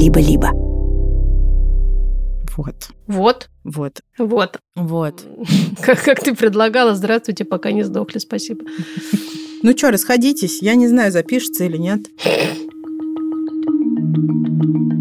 либо-либо. 0.00 0.50
Вот. 2.56 2.88
Вот. 3.06 3.48
Вот. 3.64 4.00
Вот. 4.18 4.58
Вот. 4.74 5.24
Как, 5.82 6.02
как 6.02 6.20
ты 6.20 6.34
предлагала, 6.34 6.94
здравствуйте, 6.94 7.44
пока 7.44 7.70
не 7.70 7.84
сдохли, 7.84 8.18
спасибо. 8.18 8.64
Ну 9.62 9.76
что, 9.76 9.90
расходитесь. 9.90 10.62
Я 10.62 10.74
не 10.74 10.88
знаю, 10.88 11.12
запишется 11.12 11.64
или 11.64 11.76
нет. 11.76 12.06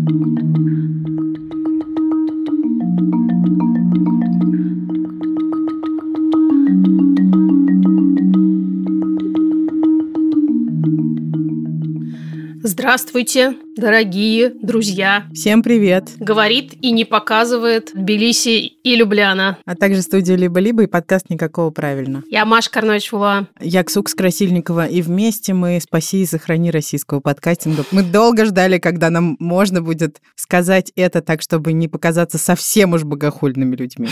Здравствуйте, 12.79 13.57
дорогие 13.75 14.53
друзья. 14.61 15.25
Всем 15.33 15.61
привет. 15.63 16.11
Говорит 16.17 16.75
и 16.81 16.91
не 16.91 17.03
показывает 17.03 17.91
Тбилиси 17.93 18.67
и 18.67 18.95
Любляна. 18.95 19.57
А 19.65 19.75
также 19.75 20.01
студия 20.01 20.37
«Либо-либо» 20.37 20.83
и 20.83 20.87
подкаст 20.87 21.29
«Никакого 21.29 21.71
правильно». 21.71 22.23
Я 22.29 22.45
Маша 22.45 22.71
Карнович-Ула. 22.71 23.49
Я 23.59 23.83
Ксукс 23.83 24.15
Красильникова, 24.15 24.85
и 24.85 25.01
вместе 25.01 25.53
мы 25.53 25.81
«Спаси 25.81 26.21
и 26.21 26.25
сохрани 26.25 26.71
российского 26.71 27.19
подкастинга». 27.19 27.83
Мы 27.91 28.01
долго 28.01 28.45
ждали, 28.45 28.77
когда 28.77 29.09
нам 29.09 29.35
можно 29.39 29.81
будет 29.81 30.21
сказать 30.37 30.93
это 30.95 31.21
так, 31.21 31.41
чтобы 31.41 31.73
не 31.73 31.89
показаться 31.89 32.37
совсем 32.37 32.93
уж 32.93 33.03
богохульными 33.03 33.75
людьми. 33.75 34.07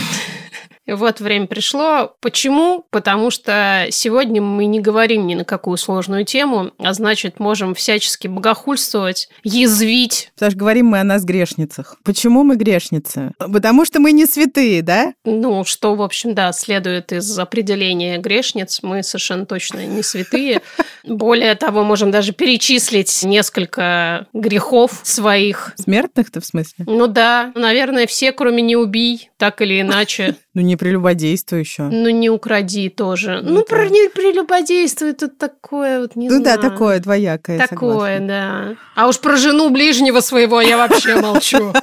Вот 0.88 1.20
время 1.20 1.48
пришло. 1.48 2.16
Почему? 2.22 2.86
Потому 2.92 3.30
что 3.30 3.88
сегодня 3.92 4.42
мы 4.42 4.66
не 4.66 4.80
говорим 4.80 5.28
ни 5.28 5.36
на 5.36 5.44
какую 5.44 5.78
сложную 5.78 6.24
тему, 6.24 6.72
а 6.80 6.94
значит, 6.94 7.40
можем 7.40 7.76
всячески 7.76 8.28
богохульствовать, 8.28 9.30
язвить. 9.44 10.32
Потому 10.36 10.52
что 10.52 10.60
говорим 10.60 10.88
мы 10.88 11.00
о 11.00 11.04
нас 11.04 11.26
грешницах. 11.26 11.98
Почему 12.04 12.44
мы 12.44 12.56
грешницы? 12.56 13.32
Потому 13.38 13.86
что 13.86 14.00
мы 14.00 14.14
не 14.14 14.26
святые, 14.26 14.82
да? 14.82 15.14
Ну, 15.26 15.66
что, 15.66 15.96
в 15.96 16.02
общем, 16.02 16.34
да, 16.34 16.54
следует 16.54 17.12
из 17.12 17.38
определения 17.38 18.18
грешниц. 18.18 18.80
Мы 18.82 19.04
совершенно 19.04 19.46
точно 19.46 19.86
не 19.86 20.04
святые. 20.04 20.62
Более 21.04 21.56
того, 21.56 21.84
можем 21.84 22.12
даже 22.12 22.32
перечислить 22.32 23.24
несколько 23.24 24.28
грехов 24.34 25.02
своих. 25.04 25.74
Смертных-то 25.76 26.40
в 26.40 26.46
смысле? 26.46 26.86
Ну 26.88 27.08
да, 27.08 27.52
наверное, 27.56 28.08
все, 28.08 28.32
кроме 28.32 28.62
«не 28.62 28.76
убий», 28.76 29.30
так 29.38 29.62
или 29.62 29.82
иначе. 29.82 30.36
Ну, 30.58 30.64
не 30.64 30.76
прелюбодействуй 30.76 31.60
еще. 31.60 31.84
Ну, 31.84 32.10
не 32.10 32.32
укради 32.32 32.90
тоже. 32.90 33.42
Ну, 33.44 33.62
про 33.62 33.88
не 33.90 34.10
прелюбодействуй, 34.10 35.12
это 35.12 35.28
такое 35.28 36.00
вот, 36.00 36.16
не 36.16 36.30
Ну 36.30 36.42
знаю. 36.42 36.60
да, 36.60 36.70
такое 36.70 37.00
двоякое, 37.00 37.60
Такое, 37.60 38.18
согласна. 38.18 38.28
да. 38.28 38.76
А 38.96 39.08
уж 39.08 39.20
про 39.20 39.38
жену 39.38 39.70
ближнего 39.70 40.20
своего 40.20 40.60
я 40.60 40.78
вообще 40.78 41.18
молчу. 41.22 41.74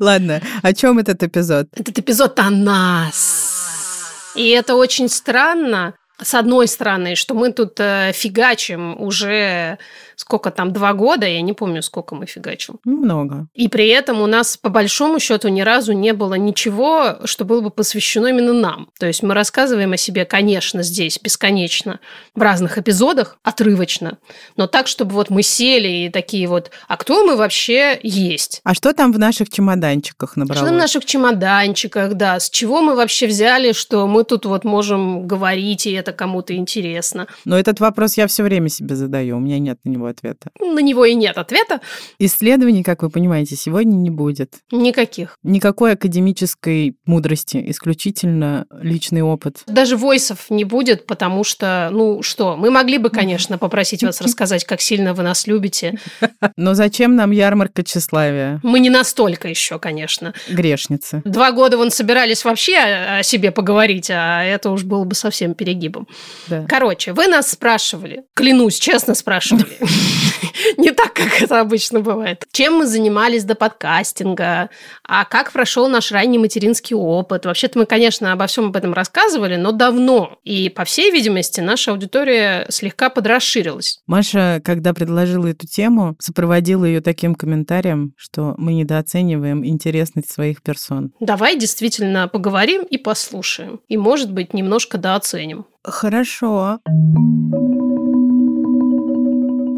Ладно, 0.00 0.42
о 0.62 0.72
чем 0.74 0.98
этот 0.98 1.22
эпизод? 1.22 1.68
Этот 1.76 1.96
эпизод 2.00 2.36
о 2.40 2.50
нас. 2.50 4.32
И 4.34 4.48
это 4.50 4.74
очень 4.74 5.08
странно, 5.08 5.94
с 6.20 6.34
одной 6.34 6.66
стороны, 6.66 7.14
что 7.14 7.34
мы 7.34 7.52
тут 7.52 7.78
э, 7.78 8.10
фигачим 8.12 9.00
уже 9.00 9.78
сколько 10.16 10.50
там, 10.50 10.72
два 10.72 10.94
года, 10.94 11.26
я 11.26 11.40
не 11.42 11.52
помню, 11.52 11.82
сколько 11.82 12.14
мы 12.14 12.26
фигачим. 12.26 12.80
Много. 12.84 13.46
И 13.54 13.68
при 13.68 13.88
этом 13.88 14.20
у 14.20 14.26
нас, 14.26 14.56
по 14.56 14.70
большому 14.70 15.20
счету, 15.20 15.48
ни 15.48 15.60
разу 15.60 15.92
не 15.92 16.12
было 16.12 16.34
ничего, 16.34 17.18
что 17.24 17.44
было 17.44 17.60
бы 17.60 17.70
посвящено 17.70 18.28
именно 18.28 18.54
нам. 18.54 18.88
То 18.98 19.06
есть 19.06 19.22
мы 19.22 19.34
рассказываем 19.34 19.92
о 19.92 19.96
себе, 19.96 20.24
конечно, 20.24 20.82
здесь 20.82 21.20
бесконечно, 21.22 22.00
в 22.34 22.42
разных 22.42 22.78
эпизодах, 22.78 23.38
отрывочно, 23.42 24.18
но 24.56 24.66
так, 24.66 24.86
чтобы 24.86 25.12
вот 25.12 25.30
мы 25.30 25.42
сели 25.42 26.06
и 26.06 26.08
такие 26.08 26.48
вот, 26.48 26.70
а 26.88 26.96
кто 26.96 27.24
мы 27.24 27.36
вообще 27.36 28.00
есть? 28.02 28.60
А 28.64 28.74
что 28.74 28.92
там 28.94 29.12
в 29.12 29.18
наших 29.18 29.50
чемоданчиках 29.50 30.36
набралось? 30.36 30.66
Что 30.66 30.74
в 30.74 30.78
наших 30.78 31.04
чемоданчиках, 31.04 32.14
да, 32.14 32.40
с 32.40 32.48
чего 32.48 32.80
мы 32.80 32.96
вообще 32.96 33.26
взяли, 33.26 33.72
что 33.72 34.06
мы 34.06 34.24
тут 34.24 34.46
вот 34.46 34.64
можем 34.64 35.26
говорить, 35.26 35.86
и 35.86 35.92
это 35.92 36.12
кому-то 36.12 36.56
интересно. 36.56 37.26
Но 37.44 37.58
этот 37.58 37.80
вопрос 37.80 38.16
я 38.16 38.26
все 38.26 38.42
время 38.42 38.70
себе 38.70 38.96
задаю, 38.96 39.36
у 39.36 39.40
меня 39.40 39.58
нет 39.58 39.78
на 39.84 39.90
него 39.90 40.05
ответа. 40.10 40.50
На 40.60 40.80
него 40.80 41.04
и 41.04 41.14
нет 41.14 41.38
ответа 41.38 41.80
Исследований, 42.18 42.82
как 42.82 43.02
вы 43.02 43.10
понимаете, 43.10 43.56
сегодня 43.56 43.96
не 43.96 44.10
будет. 44.10 44.54
никаких. 44.70 45.38
Никакой 45.42 45.92
академической 45.92 46.96
мудрости, 47.06 47.62
исключительно 47.68 48.66
личный 48.80 49.22
опыт. 49.22 49.62
Даже 49.66 49.96
войсов 49.96 50.50
не 50.50 50.64
будет, 50.64 51.06
потому 51.06 51.44
что, 51.44 51.88
ну 51.92 52.22
что, 52.22 52.56
мы 52.56 52.70
могли 52.70 52.98
бы, 52.98 53.10
конечно, 53.10 53.58
попросить 53.66 54.02
вас 54.02 54.20
рассказать, 54.20 54.64
как 54.64 54.80
сильно 54.80 55.14
вы 55.14 55.22
нас 55.22 55.46
любите. 55.46 55.98
Но 56.56 56.74
зачем 56.74 57.16
нам 57.16 57.30
ярмарка 57.30 57.82
тщеславия? 57.82 58.60
Мы 58.62 58.80
не 58.80 58.90
настолько 58.90 59.48
еще, 59.48 59.78
конечно. 59.78 60.34
Грешницы. 60.48 61.22
Два 61.24 61.52
года 61.52 61.76
вон 61.76 61.90
собирались 61.90 62.44
вообще 62.44 62.76
о 62.76 63.06
о 63.16 63.22
себе 63.22 63.50
поговорить, 63.50 64.10
а 64.10 64.42
это 64.42 64.70
уж 64.70 64.84
было 64.84 65.04
бы 65.04 65.14
совсем 65.14 65.54
перегибом. 65.54 66.06
Да. 66.48 66.66
Короче, 66.68 67.12
вы 67.12 67.26
нас 67.26 67.50
спрашивали, 67.50 68.24
клянусь, 68.34 68.78
честно 68.78 69.14
спрашивали. 69.14 69.76
Не 70.76 70.90
так, 70.92 71.12
как 71.12 71.40
это 71.40 71.60
обычно 71.60 72.00
бывает. 72.00 72.44
Чем 72.52 72.78
мы 72.78 72.86
занимались 72.86 73.44
до 73.44 73.54
подкастинга? 73.54 74.70
А 75.04 75.24
как 75.24 75.52
прошел 75.52 75.88
наш 75.88 76.12
ранний 76.12 76.38
материнский 76.38 76.96
опыт? 76.96 77.46
Вообще-то 77.46 77.78
мы, 77.78 77.86
конечно, 77.86 78.32
обо 78.32 78.46
всем 78.46 78.66
об 78.66 78.76
этом 78.76 78.92
рассказывали, 78.92 79.56
но 79.56 79.72
давно. 79.72 80.38
И, 80.44 80.68
по 80.68 80.84
всей 80.84 81.10
видимости, 81.10 81.60
наша 81.60 81.92
аудитория 81.92 82.66
слегка 82.68 83.10
подрасширилась. 83.10 84.00
Маша, 84.06 84.60
когда 84.64 84.92
предложила 84.94 85.46
эту 85.46 85.66
тему, 85.66 86.16
сопроводила 86.18 86.84
ее 86.84 87.00
таким 87.00 87.34
комментарием, 87.34 88.12
что 88.16 88.54
мы 88.56 88.74
недооцениваем 88.74 89.64
интересность 89.64 90.30
своих 90.30 90.62
персон. 90.62 91.12
Давай 91.20 91.58
действительно 91.58 92.28
поговорим 92.28 92.82
и 92.82 92.98
послушаем. 92.98 93.80
И, 93.88 93.96
может 93.96 94.32
быть, 94.32 94.54
немножко 94.54 94.98
дооценим. 94.98 95.66
Хорошо. 95.82 96.80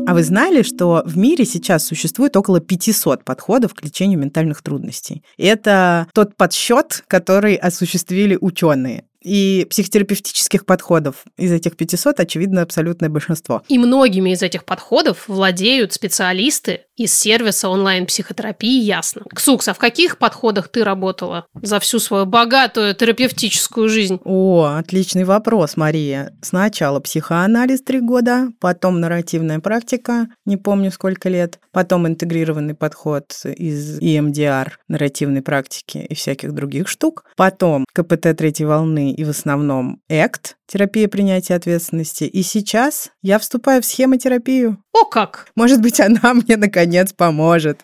А 0.09 0.15
вы 0.15 0.23
знали, 0.23 0.63
что 0.63 1.03
в 1.05 1.19
мире 1.19 1.45
сейчас 1.45 1.85
существует 1.85 2.35
около 2.35 2.61
500 2.61 3.25
подходов 3.25 3.75
к 3.75 3.85
лечению 3.85 4.19
ментальных 4.19 4.63
трудностей? 4.63 5.23
Это 5.37 6.07
тот 6.15 6.35
подсчет, 6.35 7.05
который 7.09 7.57
осуществили 7.57 8.39
ученые. 8.41 9.05
И 9.23 9.67
психотерапевтических 9.69 10.65
подходов 10.65 11.25
из 11.37 11.53
этих 11.53 11.77
500, 11.77 12.21
очевидно, 12.21 12.63
абсолютное 12.63 13.09
большинство. 13.09 13.63
И 13.69 13.79
многими 13.79 14.31
из 14.31 14.43
этих 14.43 14.65
подходов 14.65 15.29
владеют 15.29 15.93
специалисты 15.93 16.83
из 16.97 17.17
сервиса 17.17 17.69
онлайн-психотерапии 17.69 18.83
«Ясно». 18.83 19.23
Ксукс, 19.33 19.69
а 19.69 19.75
в 19.75 19.79
каких 19.79 20.19
подходах 20.19 20.69
ты 20.69 20.83
работала 20.83 21.47
за 21.55 21.79
всю 21.79 22.01
свою 22.01 22.27
богатую 22.27 22.95
терапевтическую 22.95 23.89
жизнь? 23.89 24.19
О, 24.25 24.75
отличный 24.79 25.25
вопрос, 25.25 25.77
Мария. 25.77 26.33
Сначала 26.43 26.99
психоанализ 26.99 27.83
три 27.83 28.01
года, 28.01 28.49
потом 28.61 29.01
нарративная 29.01 29.61
практика, 29.61 30.27
не 30.45 30.57
помню 30.57 30.91
сколько 30.91 31.29
лет, 31.29 31.61
потом 31.73 32.07
интегрированный 32.09 32.75
подход 32.75 33.33
из 33.45 34.01
EMDR, 34.01 34.71
нарративной 34.89 35.43
практики 35.43 35.99
и 35.99 36.15
всяких 36.15 36.53
других 36.53 36.89
штук, 36.89 37.25
потом 37.37 37.85
КПТ 37.93 38.37
третьей 38.37 38.67
волны 38.67 39.08
и 39.13 39.25
в 39.25 39.31
основном 39.31 40.01
ЭКТ, 40.09 40.57
терапия 40.67 41.09
принятия 41.09 41.55
ответственности. 41.55 42.25
И 42.25 42.43
сейчас 42.43 43.11
я 43.23 43.39
вступаю 43.39 43.83
в 43.83 43.87
схемотерапию. 43.87 44.83
О 44.93 45.05
как! 45.05 45.49
Может 45.57 45.81
быть, 45.81 46.01
она 46.01 46.21
мне 46.35 46.57
наконец 46.57 47.13
поможет. 47.13 47.81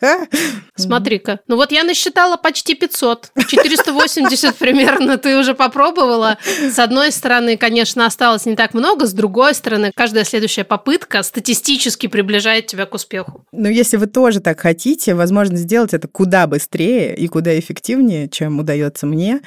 Смотри-ка. 0.76 1.40
Ну 1.48 1.56
вот 1.56 1.72
я 1.72 1.84
насчитала 1.84 2.36
почти 2.36 2.74
500. 2.74 3.32
480 3.48 4.54
примерно 4.58 5.18
ты 5.18 5.38
уже 5.38 5.54
попробовала. 5.54 6.38
С 6.44 6.78
одной 6.78 7.10
стороны, 7.10 7.56
конечно, 7.56 8.06
осталось 8.06 8.46
не 8.46 8.54
так 8.54 8.74
много. 8.74 9.06
С 9.06 9.12
другой 9.12 9.54
стороны, 9.54 9.90
каждая 9.94 10.24
следующая 10.24 10.64
попытка 10.64 11.22
статистически 11.22 12.06
приближает 12.06 12.66
тебя 12.66 12.86
к 12.86 12.94
успеху. 12.94 13.44
Но 13.52 13.68
если 13.68 13.96
вы 13.96 14.06
тоже 14.06 14.40
так 14.40 14.60
хотите, 14.60 15.14
возможно 15.14 15.56
сделать 15.56 15.94
это 15.94 16.06
куда 16.08 16.46
быстрее 16.46 17.16
и 17.16 17.26
куда 17.26 17.58
эффективнее, 17.58 18.28
чем 18.28 18.58
удается 18.58 19.06
мне, 19.06 19.40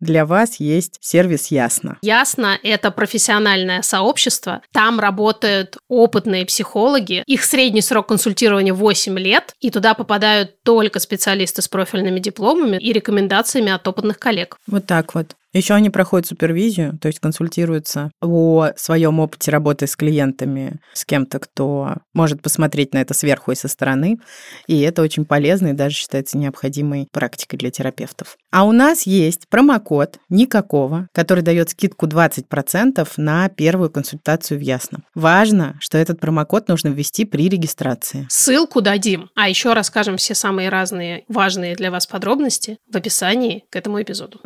для 0.00 0.26
вас 0.26 0.60
есть 0.60 0.98
сервис 1.00 1.48
Ясно. 1.48 1.98
Ясно, 2.02 2.58
это 2.62 2.90
профессиональное 2.90 3.82
сообщество. 3.82 4.62
Там 4.72 5.00
работают 5.00 5.76
опытные 5.88 6.46
психологи. 6.46 7.22
Их 7.26 7.44
средний 7.44 7.80
срок 7.80 8.08
консультирования 8.08 8.74
8 8.74 9.18
лет, 9.18 9.54
и 9.60 9.70
туда 9.70 9.94
попадают 9.94 10.62
только 10.62 11.00
специалисты 11.00 11.62
с 11.62 11.68
профильными 11.68 12.20
дипломами 12.20 12.76
и 12.76 12.92
рекомендациями 12.92 13.72
от 13.72 13.86
опытных 13.88 14.18
коллег. 14.18 14.56
Вот 14.66 14.86
так 14.86 15.14
вот. 15.14 15.34
Еще 15.52 15.74
они 15.74 15.90
проходят 15.90 16.26
супервизию, 16.26 16.98
то 16.98 17.08
есть 17.08 17.20
консультируются 17.20 18.10
о 18.20 18.68
своем 18.76 19.18
опыте 19.20 19.50
работы 19.50 19.86
с 19.86 19.96
клиентами, 19.96 20.80
с 20.92 21.04
кем-то, 21.04 21.38
кто 21.38 21.94
может 22.12 22.42
посмотреть 22.42 22.92
на 22.92 22.98
это 22.98 23.14
сверху 23.14 23.52
и 23.52 23.54
со 23.54 23.68
стороны. 23.68 24.18
И 24.66 24.80
это 24.80 25.02
очень 25.02 25.24
полезно 25.24 25.68
и 25.68 25.72
даже 25.72 25.96
считается 25.96 26.36
необходимой 26.36 27.08
практикой 27.12 27.56
для 27.56 27.70
терапевтов. 27.70 28.36
А 28.50 28.64
у 28.64 28.72
нас 28.72 29.02
есть 29.04 29.48
промокод 29.48 30.18
«Никакого», 30.28 31.08
который 31.12 31.42
дает 31.42 31.70
скидку 31.70 32.06
20% 32.06 33.08
на 33.16 33.48
первую 33.48 33.90
консультацию 33.90 34.58
в 34.58 34.62
Ясном. 34.62 35.04
Важно, 35.14 35.76
что 35.80 35.96
этот 35.98 36.20
промокод 36.20 36.68
нужно 36.68 36.88
ввести 36.88 37.24
при 37.24 37.48
регистрации. 37.48 38.26
Ссылку 38.28 38.80
дадим. 38.80 39.30
А 39.34 39.48
еще 39.48 39.72
расскажем 39.72 40.16
все 40.18 40.34
самые 40.34 40.68
разные 40.68 41.24
важные 41.28 41.74
для 41.74 41.90
вас 41.90 42.06
подробности 42.06 42.78
в 42.90 42.96
описании 42.96 43.64
к 43.70 43.76
этому 43.76 44.02
эпизоду. 44.02 44.40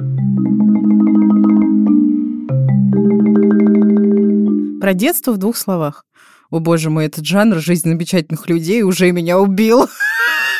Про 4.80 4.94
детство 4.94 5.32
в 5.32 5.38
двух 5.38 5.56
словах. 5.56 6.04
О 6.50 6.58
боже 6.58 6.90
мой, 6.90 7.06
этот 7.06 7.24
жанр 7.24 7.60
«Жизнь 7.60 7.88
замечательных 7.88 8.48
людей» 8.48 8.82
уже 8.82 9.10
меня 9.12 9.38
убил. 9.38 9.88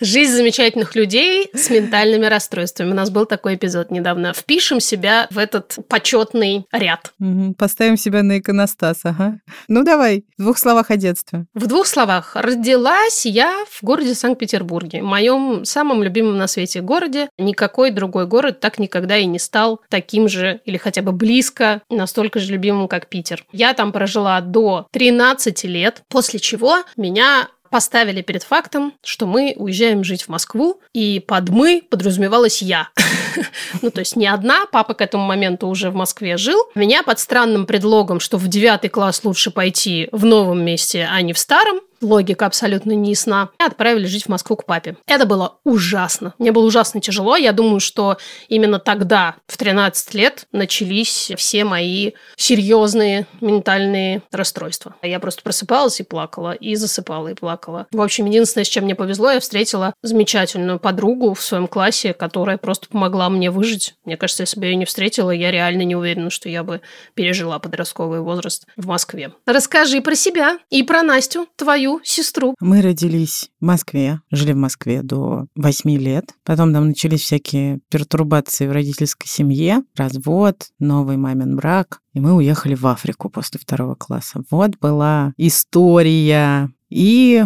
Жизнь 0.00 0.32
замечательных 0.32 0.94
людей 0.94 1.50
с 1.52 1.70
ментальными 1.70 2.26
расстройствами. 2.26 2.92
У 2.92 2.94
нас 2.94 3.10
был 3.10 3.26
такой 3.26 3.56
эпизод 3.56 3.90
недавно. 3.90 4.32
Впишем 4.32 4.78
себя 4.78 5.26
в 5.30 5.38
этот 5.38 5.76
почетный 5.88 6.66
ряд. 6.70 7.12
Угу, 7.18 7.54
поставим 7.54 7.96
себя 7.96 8.22
на 8.22 8.38
иконостас, 8.38 9.00
ага. 9.02 9.40
Ну 9.66 9.82
давай, 9.82 10.24
в 10.36 10.42
двух 10.42 10.58
словах 10.58 10.90
о 10.90 10.96
детстве. 10.96 11.46
В 11.54 11.66
двух 11.66 11.86
словах. 11.86 12.36
Родилась 12.36 13.26
я 13.26 13.64
в 13.70 13.82
городе 13.82 14.14
Санкт-Петербурге, 14.14 15.02
моем 15.02 15.64
самом 15.64 16.02
любимом 16.02 16.38
на 16.38 16.46
свете 16.46 16.80
городе. 16.80 17.28
Никакой 17.36 17.90
другой 17.90 18.26
город 18.26 18.60
так 18.60 18.78
никогда 18.78 19.16
и 19.16 19.26
не 19.26 19.40
стал 19.40 19.80
таким 19.88 20.28
же 20.28 20.60
или 20.64 20.76
хотя 20.76 21.02
бы 21.02 21.10
близко 21.10 21.82
настолько 21.90 22.38
же 22.38 22.52
любимым, 22.52 22.86
как 22.86 23.08
Питер. 23.08 23.44
Я 23.50 23.74
там 23.74 23.90
прожила 23.90 24.40
до 24.40 24.86
13 24.92 25.64
лет, 25.64 26.02
после 26.08 26.38
чего 26.38 26.84
меня 26.96 27.48
поставили 27.70 28.22
перед 28.22 28.42
фактом, 28.42 28.94
что 29.04 29.26
мы 29.26 29.54
уезжаем 29.56 30.04
жить 30.04 30.22
в 30.22 30.28
Москву, 30.28 30.80
и 30.92 31.20
под 31.20 31.48
«мы» 31.48 31.82
подразумевалась 31.88 32.62
я. 32.62 32.88
ну, 33.82 33.90
то 33.90 34.00
есть 34.00 34.16
не 34.16 34.26
одна, 34.26 34.66
папа 34.70 34.94
к 34.94 35.00
этому 35.00 35.24
моменту 35.24 35.68
уже 35.68 35.90
в 35.90 35.94
Москве 35.94 36.36
жил. 36.36 36.60
Меня 36.74 37.02
под 37.02 37.18
странным 37.18 37.66
предлогом, 37.66 38.20
что 38.20 38.38
в 38.38 38.48
девятый 38.48 38.90
класс 38.90 39.24
лучше 39.24 39.50
пойти 39.50 40.08
в 40.12 40.24
новом 40.24 40.64
месте, 40.64 41.08
а 41.10 41.20
не 41.22 41.32
в 41.32 41.38
старом, 41.38 41.80
логика 42.00 42.46
абсолютно 42.46 42.92
не 42.92 43.10
ясна, 43.10 43.50
и 43.58 43.62
отправили 43.62 44.06
жить 44.06 44.24
в 44.24 44.28
Москву 44.28 44.56
к 44.56 44.64
папе. 44.64 44.96
Это 45.06 45.26
было 45.26 45.58
ужасно. 45.64 46.34
Мне 46.38 46.52
было 46.52 46.64
ужасно 46.66 47.00
тяжело. 47.00 47.36
Я 47.36 47.52
думаю, 47.52 47.80
что 47.80 48.18
именно 48.48 48.78
тогда, 48.78 49.36
в 49.46 49.56
13 49.56 50.14
лет, 50.14 50.46
начались 50.52 51.32
все 51.36 51.64
мои 51.64 52.12
серьезные 52.36 53.26
ментальные 53.40 54.22
расстройства. 54.30 54.94
Я 55.02 55.20
просто 55.20 55.42
просыпалась 55.42 56.00
и 56.00 56.04
плакала, 56.04 56.52
и 56.52 56.74
засыпала 56.74 57.28
и 57.28 57.34
плакала. 57.34 57.86
В 57.92 58.00
общем, 58.00 58.26
единственное, 58.26 58.64
с 58.64 58.68
чем 58.68 58.84
мне 58.84 58.94
повезло, 58.94 59.30
я 59.30 59.40
встретила 59.40 59.94
замечательную 60.02 60.78
подругу 60.78 61.34
в 61.34 61.42
своем 61.42 61.66
классе, 61.66 62.12
которая 62.14 62.58
просто 62.58 62.88
помогла 62.88 63.28
мне 63.28 63.50
выжить. 63.50 63.94
Мне 64.04 64.16
кажется, 64.16 64.42
если 64.42 64.58
бы 64.58 64.66
я 64.66 64.72
ее 64.72 64.76
не 64.76 64.84
встретила, 64.84 65.30
я 65.30 65.50
реально 65.50 65.82
не 65.82 65.96
уверена, 65.96 66.30
что 66.30 66.48
я 66.48 66.62
бы 66.62 66.80
пережила 67.14 67.58
подростковый 67.58 68.20
возраст 68.20 68.66
в 68.76 68.86
Москве. 68.86 69.32
Расскажи 69.46 70.00
про 70.00 70.14
себя 70.14 70.58
и 70.70 70.82
про 70.82 71.02
Настю, 71.02 71.46
твою 71.56 71.87
свою 71.88 72.00
сестру. 72.04 72.54
Мы 72.60 72.82
родились 72.82 73.50
в 73.60 73.64
Москве, 73.64 74.20
жили 74.30 74.52
в 74.52 74.56
Москве 74.56 75.02
до 75.02 75.46
8 75.56 75.90
лет. 75.98 76.34
Потом 76.44 76.72
там 76.72 76.88
начались 76.88 77.22
всякие 77.22 77.80
пертурбации 77.90 78.66
в 78.66 78.72
родительской 78.72 79.28
семье, 79.28 79.82
развод, 79.96 80.68
новый 80.78 81.16
мамин 81.16 81.56
брак. 81.56 82.00
И 82.12 82.20
мы 82.20 82.34
уехали 82.34 82.74
в 82.74 82.86
Африку 82.86 83.30
после 83.30 83.60
второго 83.60 83.94
класса. 83.94 84.42
Вот 84.50 84.78
была 84.80 85.32
история. 85.36 86.70
И 86.90 87.44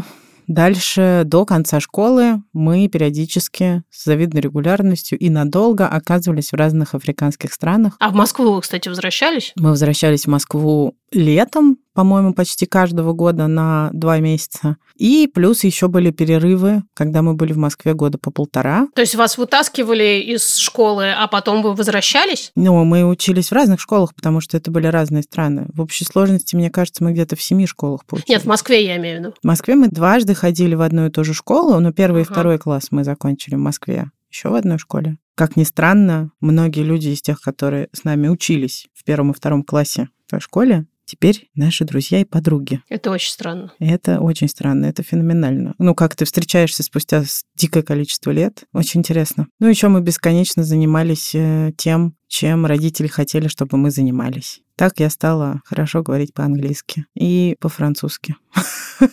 Дальше, 0.52 1.22
до 1.24 1.46
конца 1.46 1.80
школы, 1.80 2.42
мы 2.52 2.86
периодически 2.86 3.84
с 3.90 4.04
завидной 4.04 4.42
регулярностью 4.42 5.18
и 5.18 5.30
надолго 5.30 5.88
оказывались 5.88 6.52
в 6.52 6.56
разных 6.56 6.94
африканских 6.94 7.54
странах. 7.54 7.96
А 8.00 8.10
в 8.10 8.14
Москву 8.14 8.52
вы, 8.52 8.60
кстати, 8.60 8.90
возвращались? 8.90 9.54
Мы 9.56 9.70
возвращались 9.70 10.24
в 10.24 10.28
Москву 10.28 10.94
летом, 11.10 11.78
по-моему, 11.94 12.32
почти 12.32 12.66
каждого 12.66 13.12
года 13.12 13.46
на 13.46 13.90
два 13.92 14.18
месяца. 14.18 14.76
И 14.96 15.30
плюс 15.32 15.64
еще 15.64 15.88
были 15.88 16.10
перерывы, 16.10 16.82
когда 16.94 17.22
мы 17.22 17.34
были 17.34 17.52
в 17.52 17.58
Москве 17.58 17.92
года 17.92 18.18
по 18.18 18.30
полтора. 18.30 18.88
То 18.94 19.02
есть 19.02 19.14
вас 19.14 19.36
вытаскивали 19.36 20.20
из 20.20 20.56
школы, 20.56 21.12
а 21.12 21.26
потом 21.28 21.62
вы 21.62 21.74
возвращались? 21.74 22.50
Ну, 22.56 22.84
мы 22.84 23.06
учились 23.06 23.48
в 23.48 23.52
разных 23.52 23.80
школах, 23.80 24.14
потому 24.14 24.40
что 24.40 24.56
это 24.56 24.70
были 24.70 24.86
разные 24.86 25.22
страны. 25.22 25.66
В 25.74 25.80
общей 25.82 26.04
сложности, 26.04 26.56
мне 26.56 26.70
кажется, 26.70 27.04
мы 27.04 27.12
где-то 27.12 27.36
в 27.36 27.42
семи 27.42 27.66
школах 27.66 28.06
получились. 28.06 28.28
Нет, 28.28 28.42
в 28.42 28.46
Москве 28.46 28.84
я 28.86 28.96
имею 28.96 29.16
в 29.16 29.20
виду. 29.20 29.34
В 29.42 29.46
Москве 29.46 29.74
мы 29.74 29.88
дважды 29.88 30.34
ходили 30.42 30.74
в 30.74 30.82
одну 30.82 31.06
и 31.06 31.10
ту 31.10 31.22
же 31.22 31.34
школу, 31.34 31.78
но 31.78 31.92
первый 31.92 32.22
ага. 32.22 32.30
и 32.30 32.32
второй 32.32 32.58
класс 32.58 32.88
мы 32.90 33.04
закончили 33.04 33.54
в 33.54 33.60
Москве. 33.60 34.10
Еще 34.28 34.48
в 34.48 34.54
одной 34.54 34.76
школе. 34.76 35.18
Как 35.36 35.54
ни 35.54 35.62
странно, 35.62 36.32
многие 36.40 36.82
люди 36.82 37.10
из 37.10 37.22
тех, 37.22 37.40
которые 37.40 37.88
с 37.92 38.02
нами 38.02 38.26
учились 38.26 38.88
в 38.92 39.04
первом 39.04 39.30
и 39.30 39.34
втором 39.34 39.62
классе 39.62 40.08
в 40.26 40.30
той 40.32 40.40
школе, 40.40 40.86
теперь 41.04 41.48
наши 41.54 41.84
друзья 41.84 42.18
и 42.18 42.24
подруги. 42.24 42.80
Это 42.88 43.12
очень 43.12 43.30
странно. 43.30 43.72
Это 43.78 44.18
очень 44.18 44.48
странно, 44.48 44.86
это 44.86 45.04
феноменально. 45.04 45.76
Ну, 45.78 45.94
как 45.94 46.16
ты 46.16 46.24
встречаешься 46.24 46.82
спустя 46.82 47.22
дикое 47.54 47.84
количество 47.84 48.32
лет, 48.32 48.64
очень 48.72 48.98
интересно. 48.98 49.46
Ну, 49.60 49.68
еще 49.68 49.86
мы 49.86 50.00
бесконечно 50.00 50.64
занимались 50.64 51.36
э, 51.36 51.70
тем, 51.76 52.16
чем 52.32 52.64
родители 52.64 53.08
хотели, 53.08 53.46
чтобы 53.46 53.76
мы 53.76 53.90
занимались. 53.90 54.62
Так 54.74 55.00
я 55.00 55.10
стала 55.10 55.60
хорошо 55.66 56.02
говорить 56.02 56.32
по-английски 56.32 57.04
и 57.14 57.56
по-французски. 57.60 58.36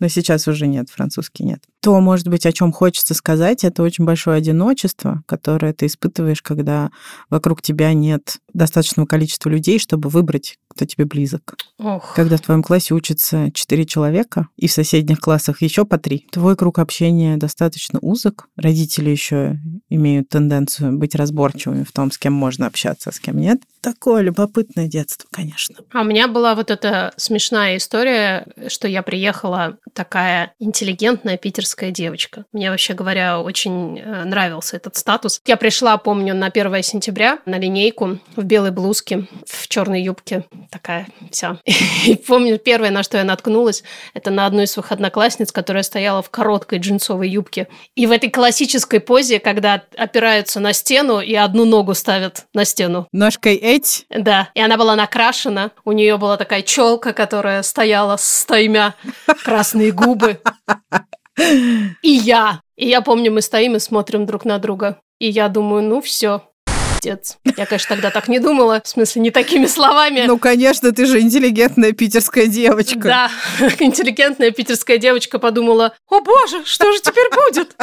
Но 0.00 0.08
сейчас 0.08 0.46
уже 0.46 0.66
нет, 0.66 0.90
французский 0.90 1.44
нет. 1.44 1.62
То, 1.80 1.98
может 2.00 2.28
быть, 2.28 2.46
о 2.46 2.52
чем 2.52 2.72
хочется 2.72 3.14
сказать, 3.14 3.64
это 3.64 3.82
очень 3.82 4.04
большое 4.04 4.38
одиночество, 4.38 5.22
которое 5.26 5.72
ты 5.72 5.86
испытываешь, 5.86 6.42
когда 6.42 6.90
вокруг 7.30 7.62
тебя 7.62 7.92
нет 7.92 8.38
достаточного 8.52 9.06
количества 9.06 9.50
людей, 9.50 9.78
чтобы 9.78 10.08
выбрать, 10.08 10.58
кто 10.68 10.84
тебе 10.84 11.04
близок. 11.04 11.56
Ох. 11.78 12.14
Когда 12.14 12.36
в 12.36 12.40
твоем 12.40 12.62
классе 12.62 12.94
учатся 12.94 13.50
четыре 13.52 13.84
человека, 13.84 14.48
и 14.56 14.66
в 14.66 14.72
соседних 14.72 15.20
классах 15.20 15.62
еще 15.62 15.84
по 15.84 15.98
три, 15.98 16.26
твой 16.30 16.56
круг 16.56 16.78
общения 16.78 17.36
достаточно 17.36 17.98
узок. 18.00 18.48
Родители 18.56 19.10
еще 19.10 19.58
имеют 19.88 20.28
тенденцию 20.28 20.96
быть 20.98 21.14
разборчивыми 21.14 21.84
в 21.84 21.92
том, 21.92 22.10
с 22.10 22.18
кем 22.18 22.33
можно 22.34 22.66
общаться, 22.66 23.10
а 23.10 23.12
с 23.12 23.20
кем 23.20 23.38
нет. 23.38 23.60
Такое 23.80 24.22
любопытное 24.22 24.86
детство, 24.86 25.28
конечно. 25.30 25.76
А 25.92 26.00
у 26.00 26.04
меня 26.04 26.26
была 26.26 26.54
вот 26.54 26.70
эта 26.70 27.12
смешная 27.16 27.76
история, 27.76 28.46
что 28.68 28.88
я 28.88 29.02
приехала 29.02 29.76
такая 29.92 30.54
интеллигентная 30.58 31.36
питерская 31.36 31.90
девочка. 31.90 32.46
Мне, 32.52 32.70
вообще 32.70 32.94
говоря, 32.94 33.40
очень 33.40 33.98
э, 33.98 34.24
нравился 34.24 34.76
этот 34.76 34.96
статус. 34.96 35.42
Я 35.44 35.58
пришла, 35.58 35.98
помню, 35.98 36.34
на 36.34 36.46
1 36.46 36.82
сентября 36.82 37.40
на 37.44 37.58
линейку 37.58 38.18
в 38.36 38.44
белой 38.44 38.70
блузке, 38.70 39.28
в 39.46 39.68
черной 39.68 40.02
юбке, 40.02 40.44
такая 40.70 41.06
вся. 41.30 41.58
И 42.06 42.14
помню, 42.16 42.58
первое, 42.58 42.90
на 42.90 43.02
что 43.02 43.18
я 43.18 43.24
наткнулась, 43.24 43.82
это 44.14 44.30
на 44.30 44.46
одну 44.46 44.62
из 44.62 44.72
своих 44.72 44.92
одноклассниц, 44.92 45.52
которая 45.52 45.82
стояла 45.82 46.22
в 46.22 46.30
короткой 46.30 46.78
джинсовой 46.78 47.28
юбке. 47.28 47.68
И 47.96 48.06
в 48.06 48.12
этой 48.12 48.30
классической 48.30 49.00
позе, 49.00 49.40
когда 49.40 49.82
опираются 49.96 50.58
на 50.58 50.72
стену 50.72 51.20
и 51.20 51.34
одну 51.34 51.66
ногу 51.66 51.92
ставят 51.92 52.23
на 52.52 52.64
стену. 52.64 53.08
Ножкой 53.12 53.56
эть? 53.56 54.06
Да. 54.10 54.48
И 54.54 54.60
она 54.60 54.76
была 54.76 54.96
накрашена. 54.96 55.70
У 55.84 55.92
нее 55.92 56.16
была 56.16 56.36
такая 56.36 56.62
челка, 56.62 57.12
которая 57.12 57.62
стояла 57.62 58.16
с 58.16 58.44
таймя, 58.44 58.94
красные 59.44 59.92
губы. 59.92 60.40
И 62.02 62.10
я. 62.10 62.60
И 62.76 62.88
я 62.88 63.00
помню, 63.00 63.32
мы 63.32 63.42
стоим 63.42 63.76
и 63.76 63.78
смотрим 63.78 64.26
друг 64.26 64.44
на 64.44 64.58
друга. 64.58 64.98
И 65.18 65.28
я 65.28 65.48
думаю, 65.48 65.82
ну 65.82 66.00
все, 66.00 66.42
отец. 67.04 67.38
Я, 67.56 67.66
конечно, 67.66 67.94
тогда 67.94 68.10
так 68.10 68.28
не 68.28 68.38
думала, 68.38 68.80
в 68.82 68.88
смысле, 68.88 69.22
не 69.22 69.30
такими 69.30 69.66
словами. 69.66 70.24
Ну, 70.26 70.38
конечно, 70.38 70.92
ты 70.92 71.06
же 71.06 71.20
интеллигентная 71.20 71.92
питерская 71.92 72.46
девочка. 72.46 72.98
Да, 72.98 73.30
интеллигентная 73.78 74.50
питерская 74.50 74.98
девочка 74.98 75.38
подумала, 75.38 75.94
о 76.08 76.20
боже, 76.20 76.64
что 76.64 76.90
же 76.92 77.00
теперь 77.00 77.28
будет? 77.30 77.76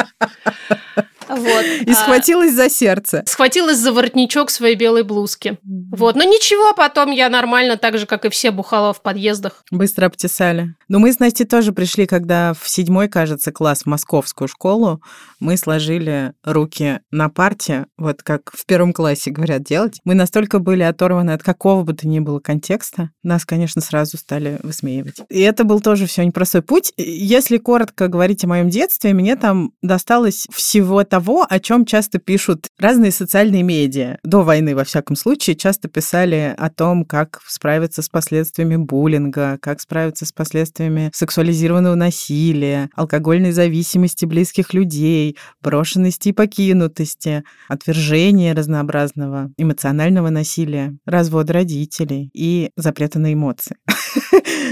И 1.92 1.94
а, 1.94 1.96
схватилась 1.96 2.54
за 2.54 2.70
сердце. 2.70 3.22
Схватилась 3.26 3.78
за 3.78 3.92
воротничок 3.92 4.50
своей 4.50 4.74
белой 4.76 5.02
блузки. 5.02 5.58
Вот. 5.62 6.16
Но 6.16 6.24
ничего, 6.24 6.72
потом 6.74 7.10
я 7.10 7.28
нормально, 7.28 7.76
так 7.76 7.98
же, 7.98 8.06
как 8.06 8.24
и 8.24 8.30
все, 8.30 8.50
бухала 8.50 8.92
в 8.92 9.02
подъездах. 9.02 9.62
Быстро 9.70 10.06
обтесали. 10.06 10.74
Но 10.88 10.98
мы 10.98 11.12
с 11.12 11.18
Настей 11.18 11.46
тоже 11.46 11.72
пришли, 11.72 12.06
когда 12.06 12.54
в 12.54 12.68
седьмой, 12.68 13.08
кажется, 13.08 13.52
класс 13.52 13.82
в 13.82 13.86
московскую 13.86 14.48
школу, 14.48 15.02
мы 15.40 15.56
сложили 15.56 16.32
руки 16.44 17.00
на 17.10 17.28
парте, 17.28 17.86
вот 17.98 18.22
как 18.22 18.52
в 18.52 18.64
первом 18.66 18.92
классе 18.92 19.30
говорят 19.30 19.62
делать. 19.62 20.00
Мы 20.04 20.14
настолько 20.14 20.58
были 20.58 20.82
оторваны 20.82 21.32
от 21.32 21.42
какого 21.42 21.82
бы 21.82 21.92
то 21.94 22.08
ни 22.08 22.20
было 22.20 22.40
контекста, 22.40 23.10
нас, 23.22 23.44
конечно, 23.44 23.80
сразу 23.80 24.16
стали 24.16 24.58
высмеивать. 24.62 25.16
И 25.28 25.40
это 25.40 25.64
был 25.64 25.80
тоже 25.80 26.06
все 26.06 26.24
непростой 26.24 26.62
путь. 26.62 26.92
Если 26.96 27.58
коротко 27.58 28.08
говорить 28.08 28.44
о 28.44 28.48
моем 28.48 28.68
детстве, 28.68 29.12
мне 29.12 29.36
там 29.36 29.72
досталось 29.82 30.46
всего 30.52 31.04
того, 31.04 31.46
о 31.48 31.60
чем 31.60 31.81
часто 31.86 32.18
пишут 32.18 32.68
разные 32.78 33.10
социальные 33.10 33.62
медиа. 33.62 34.18
До 34.24 34.42
войны, 34.42 34.74
во 34.74 34.84
всяком 34.84 35.16
случае, 35.16 35.56
часто 35.56 35.88
писали 35.88 36.54
о 36.56 36.70
том, 36.70 37.04
как 37.04 37.40
справиться 37.46 38.02
с 38.02 38.08
последствиями 38.08 38.76
буллинга, 38.76 39.58
как 39.60 39.80
справиться 39.80 40.26
с 40.26 40.32
последствиями 40.32 41.10
сексуализированного 41.14 41.94
насилия, 41.94 42.90
алкогольной 42.94 43.52
зависимости 43.52 44.24
близких 44.24 44.74
людей, 44.74 45.36
брошенности 45.60 46.30
и 46.30 46.32
покинутости, 46.32 47.44
отвержения 47.68 48.54
разнообразного 48.54 49.50
эмоционального 49.56 50.30
насилия, 50.30 50.96
развод 51.06 51.50
родителей 51.50 52.30
и 52.34 52.70
запрета 52.76 53.18
на 53.18 53.32
эмоции. 53.32 53.76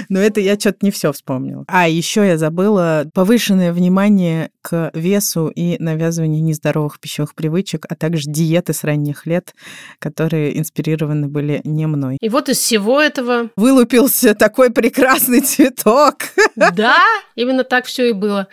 Но 0.08 0.18
это 0.18 0.40
я 0.40 0.58
что-то 0.58 0.78
не 0.82 0.90
все 0.90 1.12
вспомнила. 1.12 1.64
А 1.68 1.88
еще 1.88 2.26
я 2.26 2.38
забыла 2.38 3.06
повышенное 3.14 3.72
внимание 3.72 4.50
к 4.62 4.90
весу 4.94 5.48
и 5.48 5.76
навязыванию 5.78 6.42
нездоровых 6.42 7.00
пищевых 7.00 7.34
привычек, 7.34 7.86
а 7.88 7.94
также 7.94 8.24
диеты 8.26 8.72
с 8.72 8.84
ранних 8.84 9.26
лет, 9.26 9.54
которые 9.98 10.58
инспирированы 10.58 11.28
были 11.28 11.60
не 11.64 11.86
мной. 11.86 12.16
И 12.20 12.28
вот 12.28 12.48
из 12.48 12.58
всего 12.58 13.00
этого... 13.00 13.50
Вылупился 13.56 14.34
такой 14.34 14.70
прекрасный 14.70 15.40
цветок. 15.40 16.16
Да, 16.56 16.98
именно 17.34 17.64
так 17.64 17.86
все 17.86 18.10
и 18.10 18.12
было. 18.12 18.48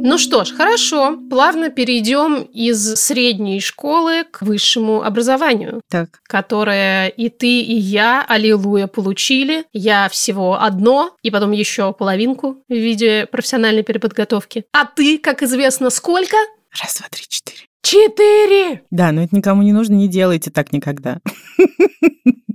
Ну 0.00 0.16
что 0.16 0.44
ж, 0.44 0.52
хорошо. 0.52 1.18
Плавно 1.28 1.70
перейдем 1.70 2.42
из 2.42 2.94
средней 2.94 3.60
школы 3.60 4.24
к 4.30 4.42
высшему 4.42 5.02
образованию. 5.02 5.80
Так. 5.90 6.20
Которое 6.28 7.08
и 7.08 7.28
ты, 7.28 7.60
и 7.60 7.74
я, 7.74 8.24
аллилуйя, 8.26 8.86
получили. 8.86 9.64
Я 9.72 10.08
всего 10.08 10.60
одно, 10.60 11.16
и 11.22 11.30
потом 11.30 11.52
еще 11.52 11.92
половинку 11.92 12.62
в 12.68 12.72
виде 12.72 13.26
профессиональной 13.30 13.82
переподготовки. 13.82 14.64
А 14.72 14.84
ты, 14.84 15.18
как 15.18 15.42
известно, 15.42 15.90
сколько? 15.90 16.36
Раз, 16.80 16.98
два, 16.98 17.08
три, 17.10 17.24
четыре. 17.28 17.68
Четыре! 17.82 18.82
Да, 18.90 19.12
но 19.12 19.22
это 19.22 19.34
никому 19.34 19.62
не 19.62 19.72
нужно, 19.72 19.94
не 19.94 20.08
делайте 20.08 20.50
так 20.50 20.72
никогда. 20.72 21.20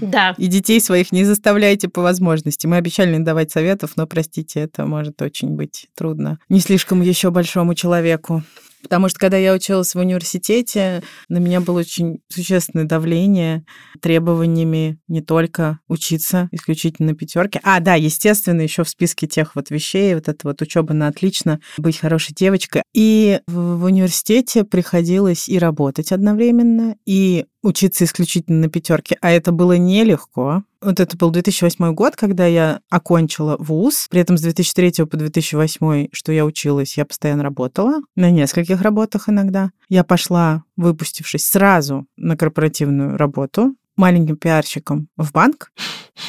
Да. 0.00 0.34
И 0.38 0.46
детей 0.46 0.80
своих 0.80 1.12
не 1.12 1.24
заставляйте 1.24 1.88
по 1.88 2.02
возможности. 2.02 2.66
Мы 2.66 2.76
обещали 2.76 3.16
не 3.16 3.24
давать 3.24 3.50
советов, 3.50 3.92
но, 3.96 4.06
простите, 4.06 4.60
это 4.60 4.86
может 4.86 5.20
очень 5.22 5.50
быть 5.50 5.88
трудно. 5.94 6.38
Не 6.48 6.60
слишком 6.60 7.02
еще 7.02 7.30
большому 7.30 7.74
человеку. 7.74 8.42
Потому 8.82 9.08
что 9.08 9.18
когда 9.20 9.36
я 9.36 9.54
училась 9.54 9.94
в 9.94 9.98
университете, 9.98 11.02
на 11.28 11.38
меня 11.38 11.60
было 11.60 11.80
очень 11.80 12.20
существенное 12.28 12.84
давление 12.84 13.64
требованиями 14.00 14.98
не 15.08 15.22
только 15.22 15.78
учиться 15.88 16.48
исключительно 16.50 17.10
на 17.10 17.14
пятерке. 17.14 17.60
А, 17.62 17.80
да, 17.80 17.94
естественно, 17.94 18.60
еще 18.60 18.82
в 18.84 18.88
списке 18.88 19.26
тех 19.26 19.54
вот 19.54 19.70
вещей, 19.70 20.14
вот 20.14 20.28
это 20.28 20.38
вот 20.42 20.60
учеба 20.60 20.94
на 20.94 21.08
отлично, 21.08 21.60
быть 21.78 21.98
хорошей 21.98 22.34
девочкой. 22.34 22.82
И 22.92 23.40
в 23.46 23.84
университете 23.84 24.64
приходилось 24.64 25.48
и 25.48 25.58
работать 25.58 26.10
одновременно, 26.10 26.96
и 27.06 27.46
учиться 27.62 28.04
исключительно 28.04 28.60
на 28.60 28.68
пятерке, 28.68 29.16
а 29.20 29.30
это 29.30 29.52
было 29.52 29.76
нелегко. 29.76 30.64
Вот 30.80 30.98
это 30.98 31.16
был 31.16 31.30
2008 31.30 31.94
год, 31.94 32.16
когда 32.16 32.46
я 32.46 32.80
окончила 32.90 33.56
вуз. 33.58 34.08
При 34.10 34.20
этом 34.20 34.36
с 34.36 34.42
2003 34.42 35.04
по 35.06 35.16
2008, 35.16 36.08
что 36.12 36.32
я 36.32 36.44
училась, 36.44 36.96
я 36.96 37.04
постоянно 37.04 37.44
работала. 37.44 38.00
На 38.16 38.30
нескольких 38.30 38.82
работах 38.82 39.28
иногда. 39.28 39.70
Я 39.88 40.02
пошла, 40.02 40.64
выпустившись 40.76 41.46
сразу 41.46 42.06
на 42.16 42.36
корпоративную 42.36 43.16
работу 43.16 43.74
маленьким 43.96 44.36
пиарщиком 44.36 45.08
в 45.16 45.32
банк. 45.32 45.70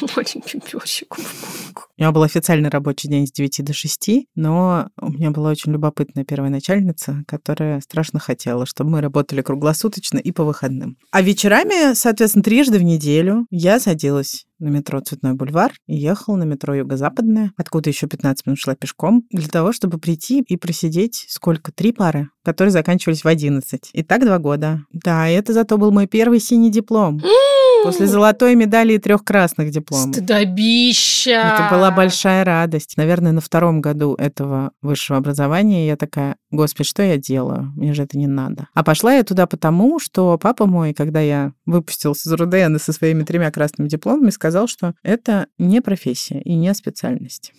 Маленьким 0.16 0.60
пиарщиком 0.60 1.24
в 1.24 1.64
банк. 1.66 1.88
У 1.96 2.00
меня 2.02 2.10
был 2.10 2.22
официальный 2.22 2.70
рабочий 2.70 3.08
день 3.08 3.26
с 3.26 3.32
9 3.32 3.64
до 3.64 3.72
6, 3.72 4.10
но 4.34 4.88
у 5.00 5.12
меня 5.12 5.30
была 5.30 5.50
очень 5.50 5.72
любопытная 5.72 6.24
первая 6.24 6.50
начальница, 6.50 7.22
которая 7.28 7.80
страшно 7.80 8.18
хотела, 8.18 8.66
чтобы 8.66 8.90
мы 8.90 9.00
работали 9.00 9.42
круглосуточно 9.42 10.18
и 10.18 10.32
по 10.32 10.44
выходным. 10.44 10.96
А 11.12 11.22
вечерами, 11.22 11.94
соответственно, 11.94 12.42
трижды 12.42 12.78
в 12.78 12.82
неделю 12.82 13.46
я 13.50 13.78
садилась 13.78 14.46
на 14.58 14.68
метро 14.68 15.00
Цветной 15.00 15.34
бульвар 15.34 15.72
и 15.86 15.94
ехала 15.94 16.36
на 16.36 16.44
метро 16.44 16.74
Юго-Западное, 16.74 17.52
откуда 17.56 17.90
еще 17.90 18.06
15 18.06 18.46
минут 18.46 18.58
шла 18.58 18.74
пешком, 18.74 19.24
для 19.30 19.48
того, 19.48 19.72
чтобы 19.72 19.98
прийти 19.98 20.42
и 20.46 20.56
просидеть 20.56 21.26
сколько? 21.28 21.70
Три 21.72 21.92
пары, 21.92 22.28
которые 22.44 22.72
заканчивались 22.72 23.24
в 23.24 23.28
11. 23.28 23.90
И 23.92 24.02
так 24.02 24.24
два 24.24 24.38
года. 24.38 24.80
Да, 24.90 25.28
и 25.28 25.34
это 25.34 25.52
зато 25.52 25.76
был 25.76 25.92
мой 25.92 26.06
первый 26.06 26.40
синий 26.40 26.70
диплом. 26.70 27.20
После 27.84 28.06
золотой 28.06 28.54
медали 28.54 28.94
и 28.94 28.98
трех 28.98 29.24
красных 29.24 29.70
дипломов. 29.70 30.14
Стыдобища! 30.14 31.30
Это 31.30 31.68
была 31.70 31.90
большая 31.90 32.44
радость. 32.44 32.96
Наверное, 32.96 33.32
на 33.32 33.40
втором 33.40 33.80
году 33.80 34.14
этого 34.14 34.72
высшего 34.82 35.18
образования 35.18 35.86
я 35.86 35.96
такая, 35.96 36.36
господи, 36.50 36.88
что 36.88 37.02
я 37.02 37.16
делаю? 37.16 37.72
Мне 37.76 37.92
же 37.92 38.02
это 38.02 38.18
не 38.18 38.26
надо. 38.26 38.68
А 38.74 38.82
пошла 38.82 39.14
я 39.14 39.22
туда 39.22 39.46
потому, 39.46 39.98
что 39.98 40.38
папа 40.38 40.66
мой, 40.66 40.94
когда 40.94 41.20
я 41.20 41.52
выпустился 41.66 42.28
из 42.28 42.32
РУДН 42.32 42.78
со 42.78 42.92
своими 42.92 43.22
тремя 43.22 43.50
красными 43.50 43.88
дипломами, 43.88 44.30
сказал, 44.30 44.66
что 44.66 44.94
это 45.02 45.46
не 45.58 45.80
профессия 45.80 46.40
и 46.40 46.54
не 46.54 46.72
специальность. 46.74 47.52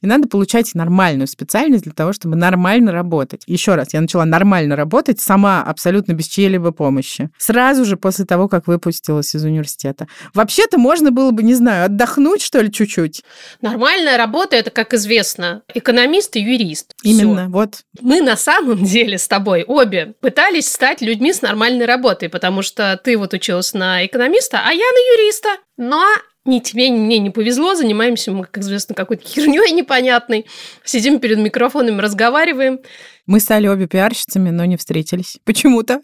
И 0.00 0.06
надо 0.06 0.28
получать 0.28 0.74
нормальную 0.74 1.26
специальность 1.26 1.84
для 1.84 1.92
того, 1.92 2.12
чтобы 2.12 2.36
нормально 2.36 2.92
работать. 2.92 3.42
Еще 3.46 3.74
раз, 3.74 3.94
я 3.94 4.00
начала 4.00 4.24
нормально 4.24 4.76
работать 4.76 5.20
сама, 5.20 5.62
абсолютно 5.62 6.12
без 6.12 6.26
чьей-либо 6.26 6.72
помощи. 6.72 7.30
Сразу 7.38 7.84
же 7.84 7.96
после 7.96 8.24
того, 8.24 8.48
как 8.48 8.66
выпустилась 8.66 9.34
из 9.34 9.44
университета. 9.44 10.06
Вообще-то 10.34 10.78
можно 10.78 11.10
было 11.10 11.30
бы, 11.30 11.42
не 11.42 11.54
знаю, 11.54 11.86
отдохнуть, 11.86 12.42
что 12.42 12.60
ли, 12.60 12.70
чуть-чуть. 12.70 13.22
Нормальная 13.60 14.16
работа– 14.16 14.56
это, 14.56 14.70
как 14.70 14.94
известно, 14.94 15.62
экономист 15.74 16.36
и 16.36 16.40
юрист. 16.40 16.92
Именно, 17.02 17.42
Всё. 17.42 17.50
вот. 17.50 17.80
Мы 18.00 18.20
на 18.20 18.36
самом 18.36 18.84
деле 18.84 19.18
с 19.18 19.28
тобой 19.28 19.64
обе 19.64 20.14
пытались 20.20 20.70
стать 20.70 21.00
людьми 21.00 21.32
с 21.32 21.42
нормальной 21.42 21.86
работой, 21.86 22.28
потому 22.28 22.62
что 22.62 23.00
ты 23.02 23.16
вот 23.16 23.32
училась 23.32 23.72
на 23.74 24.04
экономиста, 24.04 24.60
а 24.64 24.72
я 24.72 24.78
на 24.78 25.14
юриста. 25.14 25.48
Но 25.76 26.04
ни 26.46 26.60
тебе, 26.60 26.88
ни 26.88 26.98
мне 26.98 27.18
не 27.18 27.30
повезло, 27.30 27.74
занимаемся 27.74 28.32
мы, 28.32 28.44
как 28.44 28.58
известно, 28.58 28.94
какой-то 28.94 29.24
херней 29.28 29.72
непонятной, 29.72 30.46
сидим 30.84 31.18
перед 31.18 31.38
микрофонами, 31.38 32.00
разговариваем. 32.00 32.80
Мы 33.26 33.40
стали 33.40 33.66
обе 33.66 33.88
пиарщицами, 33.88 34.50
но 34.50 34.64
не 34.64 34.76
встретились. 34.76 35.38
Почему-то. 35.44 36.00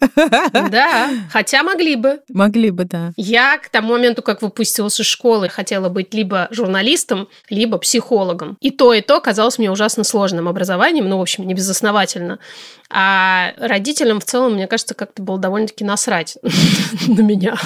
Да, 0.52 1.10
хотя 1.30 1.62
могли 1.62 1.94
бы. 1.94 2.20
Могли 2.28 2.70
бы, 2.70 2.84
да. 2.84 3.12
Я 3.16 3.58
к 3.58 3.68
тому 3.68 3.92
моменту, 3.92 4.22
как 4.22 4.42
выпустилась 4.42 4.98
из 4.98 5.06
школы, 5.06 5.48
хотела 5.48 5.88
быть 5.88 6.14
либо 6.14 6.48
журналистом, 6.50 7.28
либо 7.48 7.78
психологом. 7.78 8.56
И 8.60 8.70
то, 8.70 8.92
и 8.92 9.00
то 9.00 9.20
казалось 9.20 9.58
мне 9.58 9.70
ужасно 9.70 10.02
сложным 10.02 10.48
образованием, 10.48 11.08
ну, 11.08 11.18
в 11.18 11.22
общем, 11.22 11.46
не 11.46 11.54
безосновательно. 11.54 12.40
А 12.94 13.54
родителям 13.56 14.20
в 14.20 14.24
целом, 14.24 14.54
мне 14.54 14.66
кажется, 14.66 14.94
как-то 14.94 15.22
было 15.22 15.38
довольно-таки 15.38 15.82
насрать 15.82 16.36
на 17.08 17.20
меня. 17.20 17.56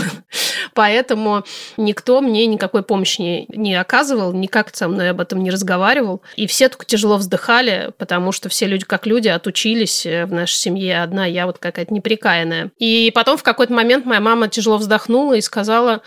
Поэтому 0.73 1.45
никто 1.77 2.21
мне 2.21 2.47
никакой 2.47 2.83
помощи 2.83 3.21
не, 3.21 3.47
не 3.49 3.75
оказывал, 3.75 4.33
никак 4.33 4.75
со 4.77 4.87
мной 4.87 5.11
об 5.11 5.21
этом 5.21 5.43
не 5.43 5.51
разговаривал. 5.51 6.23
И 6.37 6.47
все 6.47 6.69
только 6.69 6.85
тяжело 6.85 7.17
вздыхали, 7.17 7.93
потому 7.99 8.31
что 8.31 8.49
все 8.49 8.67
люди 8.67 8.85
как 8.85 9.07
люди 9.07 9.29
отучились 9.47 10.05
в 10.05 10.33
нашей 10.33 10.57
семье. 10.57 11.03
Одна 11.03 11.25
я 11.25 11.47
вот 11.47 11.59
какая-то 11.59 11.95
неприкаянная. 11.95 12.73
И 12.79 13.13
потом 13.15 13.37
в 13.37 13.45
какой-то 13.45 13.73
момент 13.73 14.05
моя 14.05 14.21
мама 14.21 14.49
тяжело 14.49 14.79
вздохнула 14.79 15.35
и 15.35 15.41
сказала... 15.41 16.03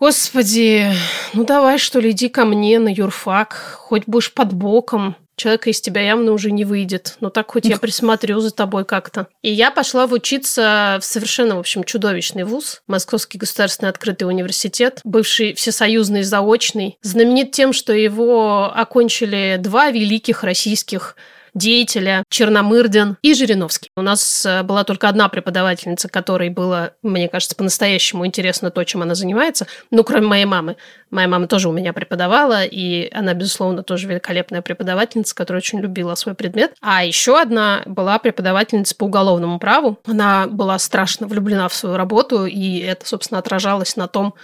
Господи, 0.00 0.86
ну 1.32 1.44
давай, 1.44 1.78
что 1.78 1.98
ли, 1.98 2.12
иди 2.12 2.28
ко 2.28 2.44
мне 2.44 2.78
на 2.78 2.88
юрфак, 2.88 3.54
хоть 3.78 4.04
будешь 4.06 4.32
под 4.32 4.52
боком 4.52 5.16
человека 5.34 5.70
из 5.70 5.80
тебя 5.80 6.02
явно 6.02 6.30
уже 6.30 6.52
не 6.52 6.64
выйдет. 6.64 7.16
Но 7.18 7.30
так 7.30 7.50
хоть 7.50 7.64
я 7.64 7.78
присмотрю 7.78 8.38
за 8.38 8.52
тобой 8.52 8.84
как-то. 8.84 9.26
И 9.42 9.50
я 9.50 9.72
пошла 9.72 10.06
в 10.06 10.12
учиться 10.12 10.98
в 11.00 11.04
совершенно, 11.04 11.56
в 11.56 11.58
общем, 11.58 11.82
чудовищный 11.82 12.44
вуз. 12.44 12.82
Московский 12.86 13.38
государственный 13.38 13.90
открытый 13.90 14.28
университет, 14.28 15.00
бывший 15.02 15.54
всесоюзный 15.54 16.22
заочный. 16.22 16.96
Знаменит 17.02 17.50
тем, 17.50 17.72
что 17.72 17.92
его 17.92 18.72
окончили 18.72 19.56
два 19.58 19.90
великих 19.90 20.44
российских 20.44 21.16
деятеля 21.54 22.24
Черномырдин 22.28 23.16
и 23.22 23.34
Жириновский. 23.34 23.90
У 23.96 24.02
нас 24.02 24.46
э, 24.46 24.62
была 24.62 24.84
только 24.84 25.08
одна 25.08 25.28
преподавательница, 25.28 26.08
которой 26.08 26.50
было, 26.50 26.92
мне 27.02 27.28
кажется, 27.28 27.56
по-настоящему 27.56 28.26
интересно 28.26 28.70
то, 28.70 28.84
чем 28.84 29.02
она 29.02 29.14
занимается, 29.14 29.66
ну, 29.90 30.04
кроме 30.04 30.26
моей 30.26 30.44
мамы. 30.44 30.76
Моя 31.10 31.28
мама 31.28 31.46
тоже 31.46 31.68
у 31.68 31.72
меня 31.72 31.92
преподавала, 31.92 32.64
и 32.64 33.10
она, 33.12 33.32
безусловно, 33.34 33.82
тоже 33.82 34.06
великолепная 34.08 34.60
преподавательница, 34.60 35.34
которая 35.34 35.60
очень 35.60 35.80
любила 35.80 36.14
свой 36.14 36.34
предмет. 36.34 36.74
А 36.80 37.04
еще 37.04 37.40
одна 37.40 37.82
была 37.86 38.18
преподавательница 38.18 38.94
по 38.94 39.04
уголовному 39.04 39.58
праву. 39.58 39.98
Она 40.06 40.46
была 40.46 40.78
страшно 40.78 41.26
влюблена 41.26 41.68
в 41.68 41.74
свою 41.74 41.96
работу, 41.96 42.44
и 42.44 42.78
это, 42.80 43.06
собственно, 43.06 43.38
отражалось 43.38 43.96
на 43.96 44.06
том, 44.06 44.34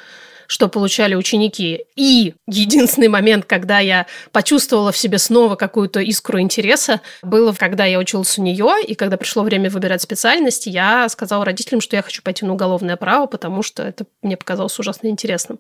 что 0.47 0.69
получали 0.69 1.15
ученики. 1.15 1.85
И 1.97 2.35
единственный 2.47 3.09
момент, 3.09 3.45
когда 3.45 3.79
я 3.79 4.07
почувствовала 4.33 4.93
в 4.93 4.97
себе 4.97 5.19
снова 5.19 5.57
какую-то 5.57 6.01
искру 6.01 6.41
интереса, 6.41 7.01
было, 7.23 7.53
когда 7.53 7.85
я 7.85 7.99
училась 7.99 8.39
у 8.39 8.43
нее, 8.43 8.75
и 8.87 8.95
когда 8.95 9.17
пришло 9.17 9.43
время 9.43 9.71
выбирать 9.71 10.03
специальность, 10.03 10.67
я 10.67 11.09
сказала 11.09 11.45
родителям, 11.45 11.81
что 11.81 11.97
я 11.97 12.03
хочу 12.03 12.23
пойти 12.23 12.45
на 12.45 12.53
уголовное 12.53 12.97
право, 12.97 13.27
потому 13.27 13.63
что 13.63 13.83
это 13.83 14.05
мне 14.23 14.37
показалось 14.37 14.79
ужасно 14.79 15.09
интересным. 15.09 15.59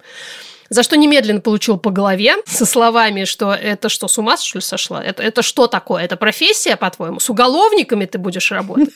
за 0.70 0.82
что 0.82 0.96
немедленно 0.96 1.40
получил 1.40 1.78
по 1.78 1.90
голове 1.90 2.34
со 2.46 2.66
словами, 2.66 3.24
что 3.24 3.52
это 3.52 3.88
что, 3.88 4.08
с 4.08 4.18
ума 4.18 4.36
что 4.36 4.58
ли 4.58 4.62
сошла? 4.62 5.02
Это, 5.02 5.22
это 5.22 5.42
что 5.42 5.66
такое? 5.66 6.04
Это 6.04 6.16
профессия, 6.16 6.76
по-твоему? 6.76 7.20
С 7.20 7.30
уголовниками 7.30 8.06
ты 8.06 8.18
будешь 8.18 8.50
работать? 8.50 8.94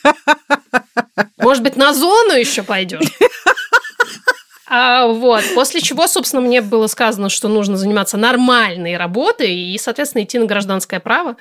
Может 1.37 1.63
быть, 1.63 1.75
на 1.75 1.93
зону 1.93 2.33
еще 2.33 2.63
пойдешь? 2.63 3.07
А, 4.69 5.07
вот. 5.07 5.43
После 5.55 5.81
чего, 5.81 6.07
собственно, 6.07 6.41
мне 6.41 6.61
было 6.61 6.87
сказано, 6.87 7.29
что 7.29 7.47
нужно 7.47 7.75
заниматься 7.75 8.17
нормальной 8.17 8.97
работой 8.97 9.53
и, 9.53 9.77
соответственно, 9.77 10.23
идти 10.23 10.37
на 10.37 10.45
гражданское 10.45 10.99
право, 10.99 11.37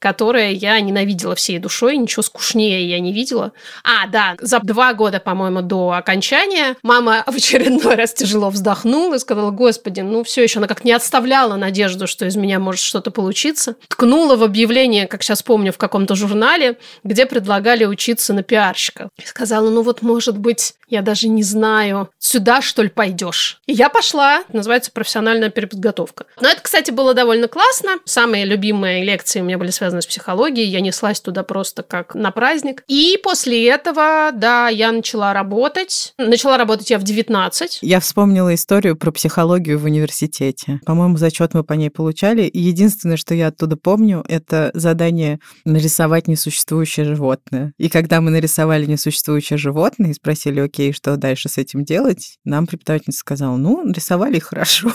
которое 0.00 0.50
я 0.50 0.80
ненавидела 0.80 1.36
всей 1.36 1.58
душой, 1.58 1.96
ничего 1.96 2.22
скучнее 2.22 2.88
я 2.88 2.98
не 2.98 3.12
видела. 3.12 3.52
А, 3.84 4.08
да, 4.08 4.34
за 4.40 4.58
два 4.58 4.94
года, 4.94 5.20
по-моему, 5.20 5.62
до 5.62 5.92
окончания 5.92 6.76
мама 6.82 7.22
в 7.26 7.36
очередной 7.36 7.94
раз 7.94 8.12
тяжело 8.12 8.50
вздохнула 8.50 9.14
и 9.14 9.18
сказала, 9.18 9.52
господи, 9.52 10.00
ну 10.00 10.24
все 10.24 10.42
еще, 10.42 10.58
она 10.58 10.66
как 10.66 10.84
не 10.84 10.92
отставляла 10.92 11.54
надежду, 11.54 12.08
что 12.08 12.26
из 12.26 12.34
меня 12.34 12.58
может 12.58 12.80
что-то 12.80 13.12
получиться. 13.12 13.76
Ткнула 13.88 14.36
в 14.36 14.42
объявление, 14.42 15.06
как 15.06 15.22
сейчас 15.22 15.42
помню, 15.42 15.72
в 15.72 15.78
каком-то 15.78 16.16
журнале, 16.16 16.78
где 17.04 17.26
предлагали 17.26 17.84
учиться 17.84 18.34
на 18.34 18.42
пиарщика. 18.42 19.08
Сказала, 19.24 19.70
ну 19.70 19.82
вот, 19.82 20.02
может 20.02 20.36
быть, 20.36 20.74
я 20.88 21.00
даже 21.00 21.28
не 21.28 21.42
знаю, 21.42 22.10
сюда 22.18 22.60
что 22.72 22.82
ли, 22.82 22.88
пойдешь? 22.88 23.60
И 23.66 23.74
я 23.74 23.90
пошла, 23.90 24.44
называется 24.50 24.90
профессиональная 24.92 25.50
переподготовка. 25.50 26.24
Но 26.40 26.48
это, 26.48 26.62
кстати, 26.62 26.90
было 26.90 27.12
довольно 27.12 27.46
классно. 27.46 27.98
Самые 28.06 28.46
любимые 28.46 29.04
лекции 29.04 29.42
у 29.42 29.44
меня 29.44 29.58
были 29.58 29.68
связаны 29.68 30.00
с 30.00 30.06
психологией, 30.06 30.66
я 30.66 30.80
неслась 30.80 31.20
туда 31.20 31.42
просто 31.42 31.82
как 31.82 32.14
на 32.14 32.30
праздник. 32.30 32.82
И 32.88 33.20
после 33.22 33.68
этого, 33.68 34.30
да, 34.32 34.68
я 34.68 34.90
начала 34.90 35.34
работать. 35.34 36.14
Начала 36.16 36.56
работать 36.56 36.88
я 36.88 36.98
в 36.98 37.02
19. 37.02 37.80
Я 37.82 38.00
вспомнила 38.00 38.54
историю 38.54 38.96
про 38.96 39.12
психологию 39.12 39.78
в 39.78 39.84
университете. 39.84 40.80
По-моему, 40.86 41.18
зачет 41.18 41.52
мы 41.52 41.64
по 41.64 41.74
ней 41.74 41.90
получали. 41.90 42.44
И 42.44 42.58
единственное, 42.58 43.18
что 43.18 43.34
я 43.34 43.48
оттуда 43.48 43.76
помню, 43.76 44.24
это 44.28 44.70
задание 44.72 45.40
нарисовать 45.66 46.26
несуществующее 46.26 47.04
животное. 47.04 47.74
И 47.76 47.90
когда 47.90 48.22
мы 48.22 48.30
нарисовали 48.30 48.86
несуществующее 48.86 49.58
животное 49.58 50.12
и 50.12 50.14
спросили, 50.14 50.60
окей, 50.60 50.94
что 50.94 51.18
дальше 51.18 51.50
с 51.50 51.58
этим 51.58 51.84
делать, 51.84 52.38
нам 52.44 52.61
нам 52.62 52.66
преподавательница 52.66 53.20
сказала, 53.20 53.56
ну, 53.56 53.90
рисовали 53.92 54.38
хорошо. 54.38 54.92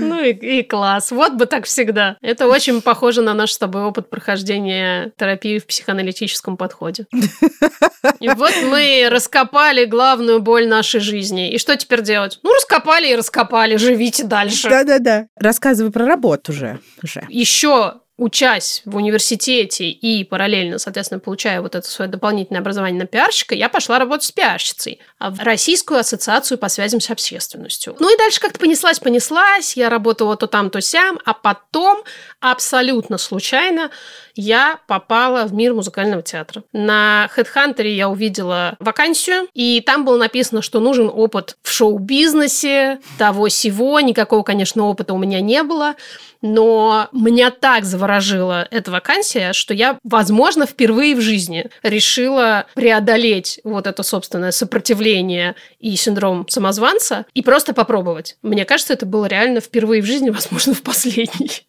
Ну 0.00 0.24
и, 0.24 0.30
и 0.32 0.62
класс. 0.62 1.10
Вот 1.10 1.34
бы 1.34 1.44
так 1.44 1.66
всегда. 1.66 2.16
Это 2.22 2.48
очень 2.48 2.80
похоже 2.80 3.20
на 3.20 3.34
наш 3.34 3.52
с 3.52 3.58
тобой 3.58 3.82
опыт 3.82 4.08
прохождения 4.08 5.12
терапии 5.18 5.58
в 5.58 5.66
психоаналитическом 5.66 6.56
подходе. 6.56 7.06
И 8.18 8.28
вот 8.30 8.54
мы 8.64 9.08
раскопали 9.10 9.84
главную 9.84 10.40
боль 10.40 10.66
нашей 10.66 11.00
жизни. 11.00 11.52
И 11.52 11.58
что 11.58 11.76
теперь 11.76 12.00
делать? 12.00 12.40
Ну, 12.42 12.54
раскопали 12.54 13.08
и 13.12 13.14
раскопали. 13.14 13.76
Живите 13.76 14.24
дальше. 14.24 14.70
Да-да-да. 14.70 15.26
Рассказывай 15.36 15.92
про 15.92 16.06
работу 16.06 16.52
уже. 16.52 16.80
Еще 17.28 18.00
учась 18.18 18.82
в 18.84 18.96
университете 18.96 19.88
и 19.88 20.24
параллельно, 20.24 20.78
соответственно, 20.78 21.20
получая 21.20 21.62
вот 21.62 21.76
это 21.76 21.88
свое 21.88 22.10
дополнительное 22.10 22.60
образование 22.60 23.00
на 23.00 23.06
пиарщика, 23.06 23.54
я 23.54 23.68
пошла 23.68 23.98
работать 24.00 24.26
с 24.26 24.32
пиарщицей 24.32 24.98
в 25.20 25.40
Российскую 25.40 26.00
ассоциацию 26.00 26.58
по 26.58 26.68
связям 26.68 27.00
с 27.00 27.08
общественностью. 27.10 27.96
Ну 28.00 28.12
и 28.12 28.18
дальше 28.18 28.40
как-то 28.40 28.58
понеслась, 28.58 28.98
понеслась, 28.98 29.76
я 29.76 29.88
работала 29.88 30.36
то 30.36 30.48
там, 30.48 30.68
то 30.70 30.80
сям, 30.80 31.20
а 31.24 31.32
потом 31.32 32.02
абсолютно 32.40 33.18
случайно 33.18 33.90
я 34.34 34.80
попала 34.88 35.46
в 35.46 35.54
мир 35.54 35.74
музыкального 35.74 36.22
театра. 36.22 36.64
На 36.72 37.28
HeadHunter 37.36 37.86
я 37.86 38.08
увидела 38.08 38.76
вакансию, 38.80 39.48
и 39.54 39.80
там 39.80 40.04
было 40.04 40.16
написано, 40.16 40.62
что 40.62 40.80
нужен 40.80 41.10
опыт 41.12 41.56
в 41.62 41.70
шоу-бизнесе, 41.70 43.00
того 43.16 43.48
сего. 43.48 44.00
Никакого, 44.00 44.42
конечно, 44.42 44.84
опыта 44.86 45.14
у 45.14 45.18
меня 45.18 45.40
не 45.40 45.62
было 45.62 45.94
но 46.42 47.08
меня 47.12 47.50
так 47.50 47.84
заворожила 47.84 48.66
эта 48.70 48.90
вакансия, 48.90 49.52
что 49.52 49.74
я, 49.74 49.98
возможно, 50.04 50.66
впервые 50.66 51.14
в 51.14 51.20
жизни 51.20 51.66
решила 51.82 52.66
преодолеть 52.74 53.60
вот 53.64 53.86
это 53.86 54.02
собственное 54.02 54.52
сопротивление 54.52 55.54
и 55.78 55.96
синдром 55.96 56.46
самозванца 56.48 57.26
и 57.34 57.42
просто 57.42 57.74
попробовать. 57.74 58.36
Мне 58.42 58.64
кажется, 58.64 58.92
это 58.92 59.06
было 59.06 59.26
реально 59.26 59.60
впервые 59.60 60.02
в 60.02 60.06
жизни, 60.06 60.30
возможно, 60.38 60.74
в 60.74 60.82
последний. 60.82 61.66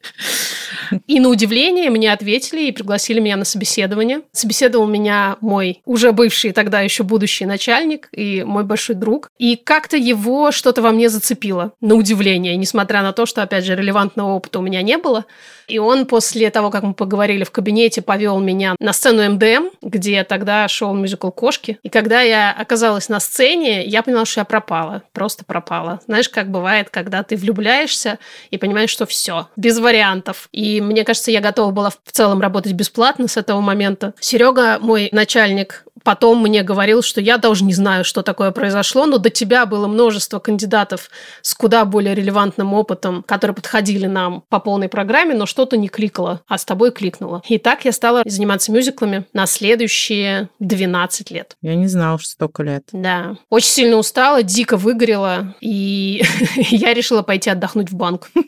И 1.08 1.19
на 1.19 1.29
удивление 1.29 1.89
мне 1.89 2.12
ответили 2.12 2.63
и 2.63 2.72
пригласили 2.72 3.19
меня 3.19 3.38
на 3.38 3.46
собеседование. 3.46 4.22
Собеседовал 4.31 4.88
меня 4.88 5.38
мой 5.41 5.81
уже 5.86 6.12
бывший 6.12 6.51
тогда 6.51 6.81
еще 6.81 7.03
будущий 7.03 7.46
начальник 7.46 8.10
и 8.12 8.43
мой 8.43 8.63
большой 8.63 8.96
друг. 8.96 9.29
И 9.38 9.55
как-то 9.55 9.98
его 9.98 10.51
что-то 10.51 10.81
во 10.81 10.91
мне 10.91 11.10
зацепило, 11.10 11.74
на 11.81 11.96
удивление, 11.96 12.55
несмотря 12.55 13.01
на 13.01 13.13
то, 13.13 13.25
что, 13.25 13.41
опять 13.41 13.65
же, 13.65 13.75
релевантного 13.75 14.33
опыта 14.33 14.59
у 14.59 14.61
меня 14.61 14.81
не 14.81 14.98
было. 14.98 15.25
И 15.68 15.77
он 15.77 16.05
после 16.05 16.50
того, 16.50 16.72
как 16.72 16.83
мы 16.83 16.94
поговорили 16.94 17.44
в 17.44 17.51
кабинете, 17.51 18.01
повел 18.01 18.40
меня 18.40 18.75
на 18.79 18.92
сцену 18.92 19.29
МДМ, 19.33 19.70
где 19.81 20.24
тогда 20.24 20.68
шел 20.68 20.94
мюзикл 20.94 21.29
«Кошки». 21.29 21.79
И 21.83 21.90
когда 21.90 22.22
я 22.22 22.51
оказалась 22.51 23.07
на 23.07 23.20
сцене, 23.20 23.85
я 23.85 24.01
поняла, 24.01 24.25
что 24.25 24.42
я 24.42 24.46
пропала. 24.46 25.03
Просто 25.13 25.46
пропала. 25.46 26.00
Знаешь, 26.07 26.29
как 26.29 26.50
бывает, 26.50 26.90
когда 26.90 27.24
ты 27.24 27.35
влюбляешься 27.35 28.18
и 28.50 28.57
понимаешь, 28.57 28.90
что 28.90 29.05
все, 29.05 29.48
без 29.55 29.79
вариантов. 29.79 30.50
И 30.51 30.78
мне 30.81 31.03
кажется, 31.03 31.31
я 31.31 31.42
готова 31.42 31.72
была 31.72 31.89
в 31.89 32.11
целом 32.11 32.42
работать 32.42 32.74
бесплатно 32.74 33.27
с 33.27 33.37
этого 33.37 33.61
момента. 33.61 34.13
Серега, 34.20 34.79
мой 34.79 35.09
начальник, 35.11 35.85
потом 36.03 36.42
мне 36.42 36.64
говорил, 36.64 37.01
что 37.01 37.22
я 37.22 37.38
даже 37.38 37.64
не 37.64 37.74
знаю, 37.74 38.03
что 38.03 38.22
такое 38.22 38.51
произошло, 38.51 39.05
но 39.05 39.18
до 39.18 39.29
тебя 39.29 39.66
было 39.66 39.88
множество 39.88 40.40
кандидатов 40.40 41.09
с 41.42 41.53
куда 41.53 41.85
более 41.85 42.16
релевантным 42.16 42.74
опытом, 42.74 43.24
которые 43.24 43.55
подходили 43.55 44.05
нам 44.05 44.44
по 44.50 44.59
полной 44.59 44.90
программе, 44.90 45.33
но 45.33 45.46
что-то 45.46 45.77
не 45.77 45.88
кликало, 45.88 46.42
а 46.48 46.57
с 46.57 46.66
тобой 46.66 46.92
кликнуло. 46.92 47.42
И 47.48 47.57
так 47.57 47.85
я 47.85 47.92
стала 47.92 48.24
заниматься 48.25 48.72
мюзиклами 48.72 49.25
на 49.33 49.46
следующие 49.46 50.50
12 50.59 51.31
лет. 51.31 51.55
Я 51.62 51.75
не 51.75 51.88
знала, 51.88 52.20
что 52.20 52.29
столько 52.29 52.64
лет. 52.64 52.83
Да. 52.92 53.35
Очень 53.50 53.70
сильно 53.70 53.98
устала, 53.98 54.44
дико 54.44 54.77
выгорела, 54.77 55.55
и 55.62 56.24
я 56.55 56.94
решила 56.94 57.22
пойти 57.22 57.50
отдохнуть 57.50 57.90
в 57.90 57.96
банк. 57.96 58.29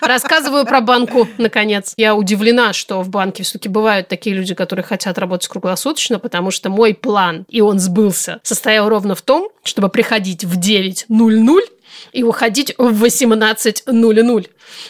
Рассказываю 0.00 0.64
про 0.64 0.80
банку, 0.80 1.26
наконец. 1.38 1.92
Я 1.96 2.14
удивлена, 2.14 2.72
что 2.72 3.02
в 3.02 3.08
банке 3.08 3.42
все-таки 3.42 3.68
бывают 3.68 4.08
такие 4.08 4.36
люди, 4.36 4.54
которые 4.54 4.84
хотят 4.84 5.18
работать 5.18 5.48
круглосуточно, 5.48 6.18
потому 6.18 6.50
что 6.50 6.70
мой 6.76 6.92
план, 6.94 7.46
и 7.48 7.62
он 7.62 7.78
сбылся, 7.78 8.40
состоял 8.42 8.88
ровно 8.88 9.14
в 9.14 9.22
том, 9.22 9.48
чтобы 9.64 9.88
приходить 9.88 10.44
в 10.44 10.60
9.00 10.60 11.60
и 12.12 12.22
уходить 12.22 12.74
в 12.76 13.04
18.00. 13.04 14.46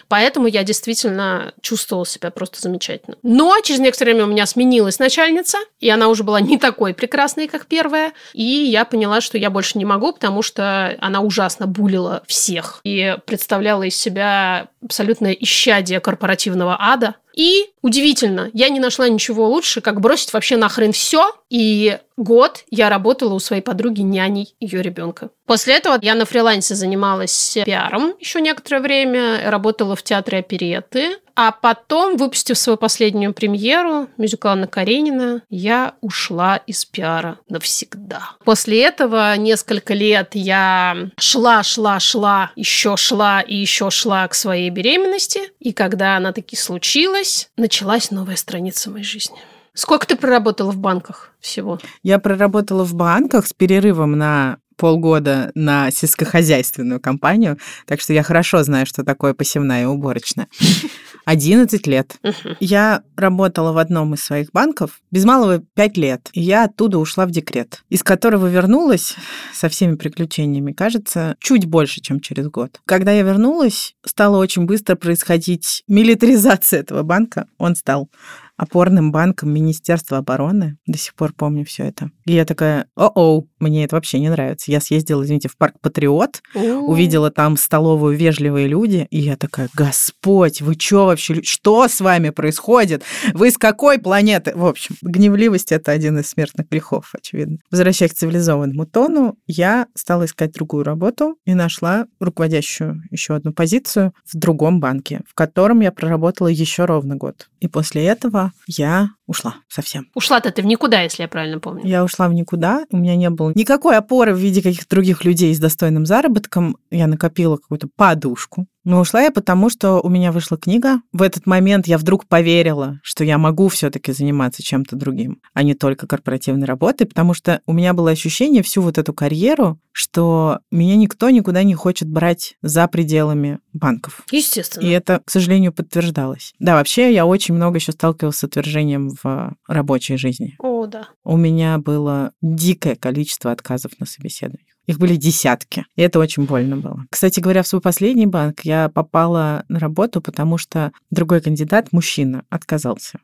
Поэтому 0.09 0.47
я 0.49 0.65
действительно 0.65 1.53
чувствовала 1.61 2.07
себя 2.07 2.31
просто 2.31 2.61
замечательно. 2.61 3.17
Но 3.23 3.55
через 3.63 3.81
некоторое 3.81 4.13
время 4.13 4.27
у 4.27 4.31
меня 4.31 4.47
сменилась 4.47 4.99
начальница, 4.99 5.59
и 5.79 5.89
она 5.89 6.09
уже 6.09 6.25
была 6.25 6.41
не 6.51 6.59
такой 6.59 6.95
прекрасной, 6.95 7.47
как 7.47 7.67
первая. 7.67 8.13
И 8.33 8.43
я 8.43 8.85
поняла, 8.85 9.21
что 9.21 9.39
я 9.39 9.51
больше 9.51 9.79
не 9.79 9.85
могу, 9.85 10.13
потому 10.13 10.43
что 10.43 10.97
она 11.01 11.21
ужасно 11.21 11.67
булила 11.67 12.23
всех 12.27 12.81
и 12.83 13.17
представляла 13.27 13.85
из 13.85 13.97
себя 13.97 14.69
абсолютное 14.83 15.33
исчадие 15.33 16.01
корпоративного 16.01 16.77
ада. 16.79 17.15
И 17.37 17.67
удивительно, 17.83 18.51
я 18.55 18.71
не 18.71 18.81
нашла 18.81 19.09
ничего 19.09 19.47
лучше, 19.47 19.83
как 19.83 20.01
бросить 20.01 20.33
вообще 20.33 20.57
нахрен 20.57 20.93
все. 20.93 21.31
И 21.51 21.99
год 22.17 22.65
я 22.71 22.89
работала 22.89 23.35
у 23.35 23.39
своей 23.39 23.63
подруги 23.63 24.01
няней 24.01 24.57
ее 24.59 24.83
ребенка. 24.83 25.29
После 25.45 25.77
этого 25.77 25.99
я 26.01 26.15
на 26.15 26.25
фрилансе 26.25 26.75
занималась 26.75 27.59
пиаром 27.65 28.15
еще 28.19 28.41
некоторое 28.41 28.81
время, 28.81 29.51
работала 29.51 29.95
в 29.95 30.03
театре 30.03 30.39
опереты, 30.39 31.19
а 31.37 31.53
потом, 31.53 32.17
выпустив 32.17 32.57
свою 32.57 32.79
последнюю 32.79 33.35
премьеру, 33.35 34.09
мюзикл 34.17 34.49
Анна 34.49 34.67
Каренина, 34.67 35.43
я 35.51 35.95
ушла 36.01 36.57
из 36.57 36.85
пиара 36.87 37.39
навсегда. 37.49 38.31
После 38.45 38.83
этого 38.83 39.37
несколько 39.37 39.93
лет 39.93 40.31
я 40.33 41.11
шла, 41.19 41.63
шла, 41.63 42.01
шла, 42.01 42.51
еще 42.57 42.97
шла 42.97 43.43
и 43.43 43.55
еще 43.55 43.91
шла 43.91 44.27
к 44.29 44.35
своей 44.35 44.71
беременности. 44.71 45.41
И 45.61 45.73
когда 45.73 46.17
она 46.17 46.33
таки 46.33 46.57
случилась, 46.57 47.51
началась 47.57 48.11
новая 48.11 48.37
страница 48.37 48.91
моей 48.91 49.05
жизни. 49.05 49.37
Сколько 49.75 50.07
ты 50.07 50.17
проработала 50.17 50.71
в 50.71 50.79
банках 50.79 51.35
всего? 51.39 51.79
Я 52.03 52.19
проработала 52.19 52.83
в 52.83 52.95
банках 52.95 53.47
с 53.47 53.53
перерывом 53.53 54.13
на 54.13 54.57
полгода 54.77 55.51
на 55.55 55.91
сельскохозяйственную 55.91 57.01
компанию, 57.01 57.59
так 57.87 58.01
что 58.01 58.13
я 58.13 58.23
хорошо 58.23 58.63
знаю, 58.63 58.87
что 58.87 59.05
такое 59.05 59.35
посевная 59.35 59.83
и 59.83 59.87
уборочная. 59.87 60.49
11 61.25 61.87
лет. 61.87 62.19
Я 62.61 63.03
работала 63.17 63.73
в 63.73 63.79
одном 63.79 64.15
из 64.15 64.23
своих 64.23 64.53
банков 64.53 65.01
без 65.11 65.25
малого 65.25 65.59
5 65.75 65.97
лет. 65.97 66.29
И 66.33 66.41
я 66.41 66.65
оттуда 66.65 66.99
ушла 66.99 67.27
в 67.27 67.31
декрет, 67.31 67.85
из 67.89 68.03
которого 68.03 68.47
вернулась 68.47 69.17
со 69.53 69.69
всеми 69.69 69.97
приключениями, 69.97 70.73
кажется, 70.73 71.37
чуть 71.41 71.67
больше, 71.67 72.01
чем 72.01 72.21
через 72.21 72.47
год. 72.49 72.81
Когда 72.85 73.13
я 73.13 73.23
вернулась, 73.23 73.97
стала 74.05 74.39
очень 74.39 74.67
быстро 74.67 74.95
происходить 74.95 75.83
милитаризация 75.89 76.81
этого 76.81 77.03
банка. 77.03 77.49
Он 77.59 77.75
стал 77.75 78.09
опорным 78.57 79.13
банком 79.13 79.53
Министерства 79.53 80.19
обороны. 80.19 80.79
До 80.87 80.99
сих 80.99 81.15
пор 81.15 81.33
помню 81.33 81.65
все 81.65 81.85
это. 81.85 82.11
И 82.25 82.33
я 82.33 82.45
такая, 82.45 82.87
о-оу, 82.97 83.49
мне 83.59 83.85
это 83.85 83.97
вообще 83.97 84.19
не 84.19 84.29
нравится. 84.29 84.71
Я 84.71 84.81
съездила, 84.81 85.23
извините, 85.23 85.49
в 85.49 85.57
парк 85.57 85.77
Патриот, 85.81 86.43
увидела 86.55 87.31
там 87.31 87.57
столовую 87.57 88.17
«Вежливые 88.17 88.67
люди», 88.67 89.07
и 89.11 89.19
я 89.19 89.37
такая, 89.37 89.69
Господь, 89.75 90.61
вы 90.61 90.75
что 90.79 91.07
вообще, 91.07 91.43
что 91.43 91.89
с 91.89 92.01
вами 92.01 92.31
происходит? 92.31 93.03
Вы 93.35 93.51
с 93.51 93.59
какой 93.59 93.99
планеты? 93.99 94.53
В 94.55 94.67
общем, 94.67 94.97
гневливость— 95.03 95.73
это 95.73 95.93
один 95.93 96.19
из 96.19 96.29
смертных 96.29 96.69
грехов, 96.69 97.11
очевидно. 97.13 97.59
Возвращаясь 97.71 98.13
к 98.13 98.17
цивилизованному 98.17 98.87
тону, 98.87 99.37
я 99.47 99.87
стала 99.95 100.25
искать 100.25 100.53
другую 100.53 100.85
работу 100.85 101.39
и 101.45 101.55
нашла 101.55 102.07
руководящую 102.21 103.03
еще 103.11 103.35
одну 103.35 103.53
позицию 103.53 104.13
в 104.25 104.37
другом 104.37 104.81
банке, 104.81 105.21
в 105.29 105.35
котором 105.35 105.81
я 105.81 105.93
проработала 105.93 106.49
еще 106.49 106.85
ровно 106.85 107.17
год. 107.17 107.49
И 107.61 107.69
после 107.69 108.05
этого 108.05 108.46
я 108.67 109.11
ушла 109.27 109.57
совсем. 109.69 110.09
Ушла-то 110.15 110.51
ты 110.51 110.63
в 110.63 110.67
никуда, 110.67 111.03
если 111.03 111.23
я 111.23 111.29
правильно 111.29 111.61
помню. 111.61 111.83
Я 111.85 112.05
ушла 112.05 112.29
в 112.29 112.33
никуда, 112.35 112.85
у 112.91 112.97
меня 112.97 113.17
не 113.17 113.31
было 113.31 113.53
никакой 113.55 113.97
опоры 113.97 114.35
в 114.35 114.39
виде 114.39 114.63
каких-то 114.63 114.89
других 114.89 115.25
людей 115.25 115.55
с 115.55 115.59
достойным 115.59 116.07
заработком. 116.07 116.77
Я 116.91 117.07
накопила 117.07 117.57
какую-то 117.57 117.89
подушку. 117.95 118.67
Но 118.87 119.01
ушла 119.01 119.23
я 119.23 119.33
потому, 119.33 119.69
что 119.69 120.01
у 120.01 120.09
меня 120.09 120.31
вышла 120.31 120.57
книга. 120.57 121.01
В 121.13 121.23
этот 121.23 121.45
момент 121.45 121.89
я 121.89 121.99
вдруг 121.99 122.25
поверила, 122.27 123.01
что 123.03 123.25
я 123.25 123.37
могу 123.37 123.67
все-таки 123.67 124.13
заниматься 124.13 124.63
чем-то 124.63 124.95
другим, 124.95 125.43
а 125.55 125.65
не 125.65 125.75
только 125.75 126.07
корпоративной 126.07 126.67
работой, 126.69 127.05
потому 127.09 127.35
что 127.35 127.61
у 127.67 127.73
меня 127.73 127.95
было 127.95 128.13
ощущение 128.13 128.63
всю 128.63 128.83
вот 128.83 128.97
эту 128.97 129.13
карьеру, 129.13 129.81
что 129.91 130.61
меня 130.71 130.95
никто 130.95 131.31
никуда 131.31 131.65
не 131.65 131.75
хочет 131.75 132.09
брать 132.09 132.55
за 132.63 132.87
пределами 132.87 133.59
банков. 133.73 134.25
Естественно. 134.31 134.85
И 134.85 134.91
это, 134.91 135.21
к 135.25 135.33
сожалению, 135.33 135.73
подтверждалось. 135.73 136.55
Да, 136.61 136.75
вообще 136.75 137.13
я 137.13 137.27
очень 137.27 137.57
много 137.57 137.79
еще 137.79 137.91
сталкивалась 137.91 138.37
с 138.37 138.45
отвержением 138.45 139.11
в 139.21 139.57
рабочей 139.67 140.17
жизни. 140.17 140.55
О, 140.61 140.87
да. 140.87 141.09
У 141.25 141.37
меня 141.37 141.79
было 141.79 142.31
дикое 142.41 142.95
количество 142.95 143.51
отказов 143.51 143.99
на 143.99 144.07
собеседованиях. 144.07 144.76
Их 144.87 144.99
были 144.99 145.17
десятки. 145.17 145.85
И 145.97 146.03
это 146.03 146.19
очень 146.19 146.45
больно 146.45 146.77
было. 146.77 147.05
Кстати 147.11 147.41
говоря, 147.41 147.63
в 147.63 147.69
свой 147.69 147.81
последний 147.81 148.27
банк 148.27 148.61
я 148.63 148.89
попала 148.89 149.65
на 149.69 149.81
работу, 149.81 150.21
потому 150.21 150.59
что 150.59 150.93
другой 151.11 151.41
кандидат, 151.41 151.93
мужчина, 151.93 152.45
отказался. 152.51 153.19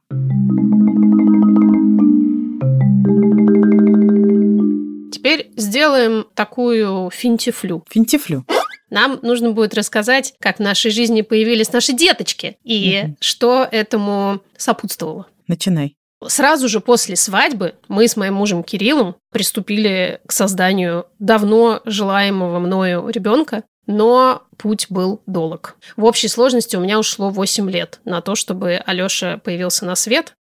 Теперь 5.13 5.53
сделаем 5.57 6.27
такую 6.35 7.11
финтифлю. 7.11 7.85
Финтифлю. 7.89 8.45
Нам 8.91 9.21
нужно 9.23 9.53
будет 9.53 9.73
рассказать, 9.75 10.35
как 10.41 10.59
в 10.59 10.61
нашей 10.61 10.91
жизни 10.91 11.23
появились 11.23 11.73
наши 11.73 11.93
деточки 11.95 12.59
и 12.63 13.03
угу. 13.05 13.17
что 13.21 13.67
этому 13.71 14.43
сопутствовало. 14.57 15.29
Начинай. 15.47 15.97
Сразу 16.29 16.69
же 16.69 16.81
после 16.81 17.17
свадьбы 17.17 17.75
мы 17.89 18.09
с 18.09 18.17
моим 18.17 18.35
мужем 18.35 18.63
Кириллом 18.63 19.17
приступили 19.31 20.21
к 20.27 20.33
созданию 20.33 21.07
давно 21.19 21.81
желаемого 21.85 22.59
мною 22.59 23.09
ребенка, 23.09 23.65
но 23.87 24.43
путь 24.59 24.87
был 24.89 25.23
долг. 25.27 25.77
В 25.97 26.05
общей 26.05 26.29
сложности 26.29 26.77
у 26.77 26.81
меня 26.81 26.99
ушло 26.99 27.31
8 27.31 27.71
лет 27.71 28.01
на 28.05 28.21
то, 28.21 28.35
чтобы 28.35 28.83
Алёша 28.85 29.41
появился 29.43 29.85
на 29.85 29.95
свет. 29.97 30.35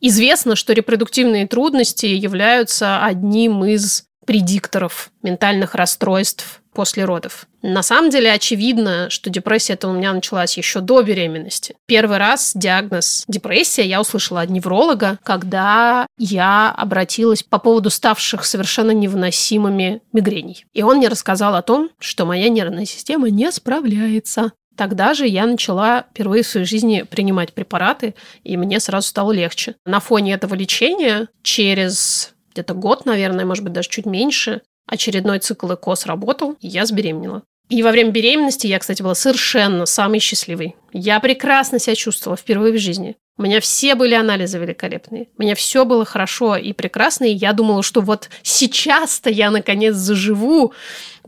Известно, 0.00 0.56
что 0.56 0.72
репродуктивные 0.72 1.46
трудности 1.46 2.06
являются 2.06 3.04
одним 3.04 3.64
из 3.64 4.04
предикторов 4.26 5.10
ментальных 5.22 5.74
расстройств 5.74 6.60
после 6.78 7.04
родов. 7.04 7.48
На 7.60 7.82
самом 7.82 8.08
деле 8.08 8.30
очевидно, 8.30 9.10
что 9.10 9.30
депрессия 9.30 9.72
это 9.72 9.88
у 9.88 9.92
меня 9.92 10.12
началась 10.12 10.56
еще 10.56 10.78
до 10.78 11.02
беременности. 11.02 11.74
Первый 11.86 12.18
раз 12.18 12.52
диагноз 12.54 13.24
депрессия 13.26 13.84
я 13.84 14.00
услышала 14.00 14.42
от 14.42 14.48
невролога, 14.50 15.18
когда 15.24 16.06
я 16.18 16.70
обратилась 16.70 17.42
по 17.42 17.58
поводу 17.58 17.90
ставших 17.90 18.44
совершенно 18.44 18.92
невыносимыми 18.92 20.02
мигрений. 20.12 20.66
И 20.72 20.84
он 20.84 20.98
мне 20.98 21.08
рассказал 21.08 21.56
о 21.56 21.62
том, 21.62 21.90
что 21.98 22.26
моя 22.26 22.48
нервная 22.48 22.84
система 22.84 23.28
не 23.28 23.50
справляется. 23.50 24.52
Тогда 24.76 25.14
же 25.14 25.26
я 25.26 25.46
начала 25.46 26.04
впервые 26.08 26.44
в 26.44 26.46
своей 26.46 26.64
жизни 26.64 27.02
принимать 27.02 27.54
препараты, 27.54 28.14
и 28.44 28.56
мне 28.56 28.78
сразу 28.78 29.08
стало 29.08 29.32
легче. 29.32 29.74
На 29.84 29.98
фоне 29.98 30.34
этого 30.34 30.54
лечения 30.54 31.26
через 31.42 32.34
где-то 32.52 32.74
год, 32.74 33.04
наверное, 33.04 33.44
может 33.44 33.64
быть, 33.64 33.72
даже 33.72 33.88
чуть 33.88 34.06
меньше, 34.06 34.62
очередной 34.88 35.38
цикл 35.38 35.72
ЭКО 35.72 35.94
сработал, 35.94 36.56
и 36.60 36.66
я 36.66 36.86
забеременела. 36.86 37.42
И 37.68 37.82
во 37.82 37.90
время 37.90 38.10
беременности 38.10 38.66
я, 38.66 38.78
кстати, 38.78 39.02
была 39.02 39.14
совершенно 39.14 39.84
самой 39.84 40.20
счастливой. 40.20 40.74
Я 40.92 41.20
прекрасно 41.20 41.78
себя 41.78 41.94
чувствовала 41.94 42.36
впервые 42.36 42.72
в 42.72 42.78
жизни. 42.78 43.16
У 43.36 43.42
меня 43.42 43.60
все 43.60 43.94
были 43.94 44.14
анализы 44.14 44.58
великолепные. 44.58 45.28
У 45.38 45.42
меня 45.42 45.54
все 45.54 45.84
было 45.84 46.04
хорошо 46.04 46.56
и 46.56 46.72
прекрасно. 46.72 47.24
И 47.24 47.34
я 47.34 47.52
думала, 47.52 47.84
что 47.84 48.00
вот 48.00 48.30
сейчас-то 48.42 49.30
я 49.30 49.50
наконец 49.52 49.94
заживу, 49.94 50.72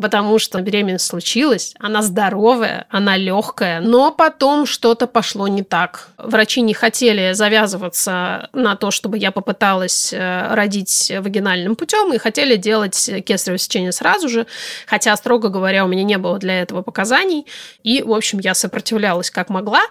потому 0.00 0.38
что 0.38 0.60
беременность 0.60 1.06
случилась, 1.06 1.74
она 1.78 2.02
здоровая, 2.02 2.86
она 2.90 3.16
легкая, 3.16 3.80
но 3.80 4.10
потом 4.10 4.66
что-то 4.66 5.06
пошло 5.06 5.46
не 5.48 5.62
так. 5.62 6.08
Врачи 6.16 6.62
не 6.62 6.74
хотели 6.74 7.32
завязываться 7.32 8.48
на 8.52 8.76
то, 8.76 8.90
чтобы 8.90 9.18
я 9.18 9.30
попыталась 9.30 10.12
э, 10.12 10.54
родить 10.54 11.12
вагинальным 11.18 11.76
путем, 11.76 12.12
и 12.12 12.18
хотели 12.18 12.56
делать 12.56 13.10
кесарево 13.26 13.58
сечение 13.58 13.92
сразу 13.92 14.28
же, 14.28 14.46
хотя, 14.86 15.14
строго 15.16 15.48
говоря, 15.48 15.84
у 15.84 15.88
меня 15.88 16.02
не 16.02 16.18
было 16.18 16.38
для 16.38 16.62
этого 16.62 16.82
показаний. 16.82 17.46
И, 17.82 18.02
в 18.02 18.12
общем, 18.12 18.38
я 18.38 18.54
сопротивлялась 18.54 19.30
как 19.30 19.50
могла, 19.50 19.82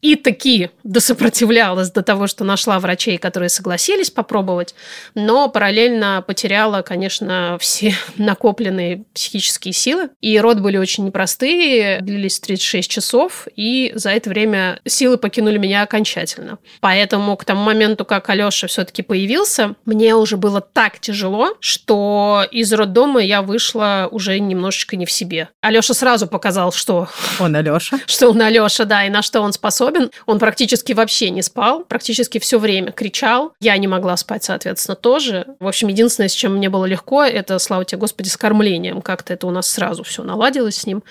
и 0.00 0.16
таки 0.16 0.70
досопротивлялась 0.82 1.90
до 1.90 2.02
того, 2.02 2.26
что 2.26 2.44
нашла 2.44 2.78
врачей, 2.80 3.18
которые 3.18 3.48
согласились 3.48 4.10
попробовать, 4.10 4.74
но 5.14 5.48
параллельно 5.48 6.24
потеряла, 6.26 6.82
конечно, 6.82 7.56
все 7.60 7.94
накопленные 8.16 9.04
психические 9.14 9.51
физические 9.52 9.72
силы. 9.72 10.10
И 10.20 10.38
роды 10.38 10.62
были 10.62 10.76
очень 10.76 11.04
непростые, 11.04 12.00
длились 12.00 12.40
36 12.40 12.90
часов, 12.90 13.46
и 13.56 13.92
за 13.94 14.10
это 14.10 14.30
время 14.30 14.80
силы 14.86 15.18
покинули 15.18 15.58
меня 15.58 15.82
окончательно. 15.82 16.58
Поэтому 16.80 17.36
к 17.36 17.44
тому 17.44 17.62
моменту, 17.62 18.04
как 18.04 18.28
Алёша 18.30 18.66
все-таки 18.66 19.02
появился, 19.02 19.74
мне 19.84 20.14
уже 20.14 20.36
было 20.36 20.60
так 20.60 21.00
тяжело, 21.00 21.56
что 21.60 22.44
из 22.50 22.72
роддома 22.72 23.20
я 23.20 23.42
вышла 23.42 24.08
уже 24.10 24.38
немножечко 24.38 24.96
не 24.96 25.06
в 25.06 25.10
себе. 25.10 25.48
Алёша 25.60 25.94
сразу 25.94 26.26
показал, 26.26 26.72
что... 26.72 27.08
Он 27.38 27.54
Алёша? 27.54 27.98
Что 28.06 28.30
он 28.30 28.42
Алёша, 28.42 28.84
да, 28.84 29.06
и 29.06 29.10
на 29.10 29.22
что 29.22 29.40
он 29.40 29.52
способен. 29.52 30.10
Он 30.26 30.38
практически 30.38 30.92
вообще 30.92 31.30
не 31.30 31.42
спал, 31.42 31.84
практически 31.84 32.38
все 32.38 32.58
время 32.58 32.92
кричал. 32.92 33.52
Я 33.60 33.76
не 33.78 33.88
могла 33.88 34.16
спать, 34.16 34.44
соответственно, 34.44 34.96
тоже. 34.96 35.46
В 35.60 35.66
общем, 35.66 35.88
единственное, 35.88 36.28
с 36.28 36.32
чем 36.32 36.56
мне 36.56 36.68
было 36.68 36.84
легко, 36.84 37.24
это, 37.24 37.58
слава 37.58 37.84
тебе, 37.84 37.98
Господи, 37.98 38.28
с 38.28 38.36
кормлением. 38.36 39.02
Как-то 39.02 39.32
это 39.42 39.48
у 39.48 39.50
нас 39.50 39.68
сразу 39.68 40.04
все 40.04 40.22
наладилось 40.22 40.76
с 40.76 40.86
ним. 40.86 41.02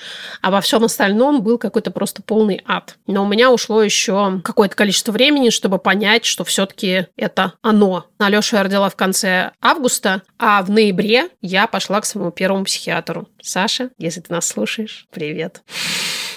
А 0.42 0.52
во 0.52 0.62
всем 0.62 0.86
остальном 0.86 1.42
был 1.42 1.58
какой-то 1.58 1.92
просто 1.92 2.22
полный 2.22 2.62
ад. 2.66 2.96
Но 3.08 3.24
у 3.24 3.28
меня 3.28 3.52
ушло 3.52 3.84
еще 3.84 4.40
какое-то 4.44 4.76
количество 4.76 5.12
времени, 5.12 5.50
чтобы 5.50 5.80
понять, 5.80 6.24
что 6.24 6.46
все-таки 6.46 7.08
это 7.18 7.54
оно. 7.62 8.06
Алеша 8.20 8.58
я 8.58 8.64
родила 8.64 8.90
в 8.90 8.96
конце 8.96 9.52
августа, 9.62 10.22
а 10.40 10.62
в 10.64 10.70
ноябре 10.70 11.28
я 11.42 11.68
пошла 11.68 12.00
к 12.00 12.06
своему 12.06 12.32
первому 12.32 12.64
психиатру. 12.64 13.28
Саша, 13.42 13.90
если 13.98 14.22
ты 14.22 14.32
нас 14.32 14.48
слушаешь, 14.48 15.08
привет. 15.12 15.62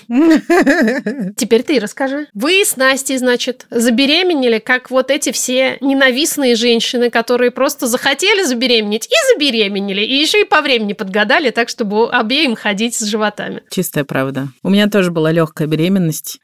Теперь 1.36 1.62
ты 1.62 1.78
расскажи. 1.80 2.28
Вы 2.34 2.64
с 2.64 2.76
Настей, 2.76 3.18
значит, 3.18 3.66
забеременели, 3.70 4.58
как 4.58 4.90
вот 4.90 5.10
эти 5.10 5.32
все 5.32 5.78
ненавистные 5.80 6.54
женщины, 6.54 7.10
которые 7.10 7.50
просто 7.50 7.86
захотели 7.86 8.44
забеременеть 8.44 9.06
и 9.06 9.34
забеременели, 9.34 10.02
и 10.02 10.14
еще 10.14 10.42
и 10.42 10.44
по 10.44 10.60
времени 10.60 10.92
подгадали, 10.92 11.50
так 11.50 11.68
чтобы 11.68 12.10
обеим 12.10 12.56
ходить 12.56 12.94
с 12.94 13.04
животами. 13.04 13.62
Чистая 13.70 14.04
правда. 14.04 14.48
У 14.62 14.70
меня 14.70 14.88
тоже 14.88 15.10
была 15.10 15.32
легкая 15.32 15.68
беременность. 15.68 16.40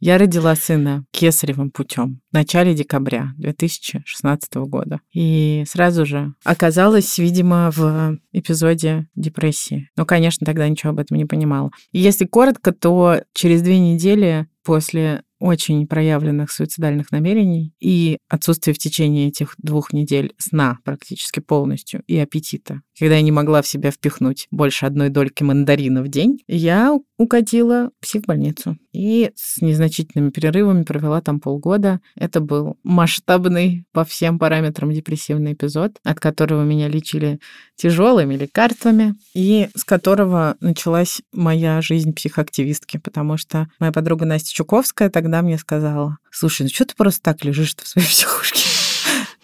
Я 0.00 0.16
родила 0.18 0.54
сына 0.54 1.04
кесаревым 1.10 1.70
путем 1.70 2.20
в 2.30 2.34
начале 2.34 2.74
декабря 2.74 3.32
2016 3.38 4.54
года. 4.56 5.00
И 5.12 5.64
сразу 5.66 6.06
же 6.06 6.34
оказалась, 6.44 7.18
видимо, 7.18 7.70
в 7.74 8.18
эпизоде 8.32 9.08
депрессии. 9.16 9.90
Но, 9.96 10.06
конечно, 10.06 10.44
тогда 10.44 10.68
ничего 10.68 10.90
об 10.90 11.00
этом 11.00 11.16
не 11.16 11.24
понимала. 11.24 11.70
И 11.92 11.98
если 11.98 12.26
коротко, 12.26 12.72
то 12.72 13.22
через 13.34 13.62
две 13.62 13.78
недели 13.78 14.46
после 14.62 15.22
очень 15.38 15.86
проявленных 15.86 16.50
суицидальных 16.50 17.12
намерений 17.12 17.72
и 17.80 18.18
отсутствие 18.28 18.74
в 18.74 18.78
течение 18.78 19.28
этих 19.28 19.54
двух 19.58 19.92
недель 19.92 20.34
сна 20.38 20.78
практически 20.84 21.40
полностью 21.40 22.02
и 22.06 22.18
аппетита, 22.18 22.82
когда 22.98 23.16
я 23.16 23.22
не 23.22 23.32
могла 23.32 23.62
в 23.62 23.68
себя 23.68 23.90
впихнуть 23.90 24.48
больше 24.50 24.86
одной 24.86 25.08
дольки 25.08 25.42
мандарина 25.42 26.02
в 26.02 26.08
день, 26.08 26.42
я 26.48 26.98
укатила 27.16 27.90
в 27.98 28.02
психбольницу. 28.02 28.76
И 28.92 29.30
с 29.34 29.60
незначительными 29.60 30.30
перерывами 30.30 30.82
провела 30.82 31.20
там 31.20 31.40
полгода. 31.40 32.00
Это 32.16 32.40
был 32.40 32.78
масштабный 32.82 33.84
по 33.92 34.04
всем 34.04 34.38
параметрам 34.38 34.90
депрессивный 34.90 35.52
эпизод, 35.52 35.98
от 36.04 36.18
которого 36.18 36.64
меня 36.64 36.88
лечили 36.88 37.38
тяжелыми 37.76 38.34
лекарствами, 38.34 39.14
и 39.34 39.68
с 39.76 39.84
которого 39.84 40.56
началась 40.60 41.20
моя 41.32 41.80
жизнь 41.80 42.12
психоактивистки, 42.12 42.98
потому 42.98 43.36
что 43.36 43.68
моя 43.78 43.92
подруга 43.92 44.24
Настя 44.24 44.54
Чуковская, 44.54 45.10
тогда 45.10 45.27
тогда 45.28 45.42
мне 45.42 45.58
сказала, 45.58 46.16
слушай, 46.30 46.62
ну 46.62 46.68
что 46.70 46.86
ты 46.86 46.94
просто 46.96 47.20
так 47.22 47.44
лежишь 47.44 47.74
в 47.76 47.86
своей 47.86 48.08
психушке? 48.08 48.60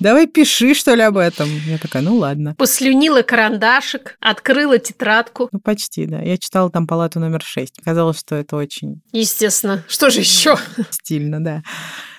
Давай 0.01 0.27
пиши, 0.27 0.75
что 0.75 0.95
ли, 0.95 1.03
об 1.03 1.19
этом. 1.19 1.49
Я 1.67 1.77
такая, 1.79 2.03
ну 2.03 2.17
ладно. 2.17 2.55
Послюнила 2.57 3.23
карандашик, 3.23 4.17
открыла 4.19 4.79
тетрадку. 4.79 5.49
Ну, 5.53 5.61
почти, 5.61 6.07
да. 6.07 6.21
Я 6.21 6.39
читала 6.39 6.71
там 6.71 6.87
палату 6.87 7.21
номер 7.21 7.43
шесть. 7.43 7.81
Казалось, 7.85 8.19
что 8.19 8.35
это 8.35 8.57
очень... 8.57 9.03
Естественно. 9.13 9.85
Что 9.87 10.11
же 10.11 10.21
еще? 10.21 10.57
Стильно, 10.91 11.43
да. 11.45 11.63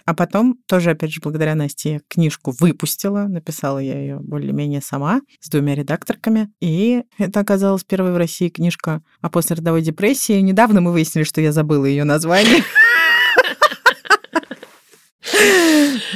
А 0.06 0.13
потом, 0.13 0.58
тоже, 0.67 0.91
опять 0.91 1.12
же, 1.12 1.19
благодаря 1.21 1.56
Насте, 1.56 1.93
я 1.93 1.99
книжку 2.08 2.54
выпустила. 2.60 3.25
Написала 3.28 3.80
я 3.80 3.99
ее 3.99 4.19
более-менее 4.19 4.82
сама, 4.82 5.21
с 5.41 5.49
двумя 5.49 5.73
редакторками. 5.73 6.49
И 6.62 7.01
это 7.17 7.39
оказалась 7.39 7.84
первая 7.84 8.13
в 8.13 8.17
России 8.17 8.49
книжка 8.49 9.01
о 9.21 9.30
послеродовой 9.30 9.82
депрессии. 9.82 10.39
Недавно 10.39 10.82
мы 10.82 10.91
выяснили, 10.91 11.23
что 11.23 11.41
я 11.41 11.51
забыла 11.51 11.86
ее 11.86 12.04
название. 12.04 12.63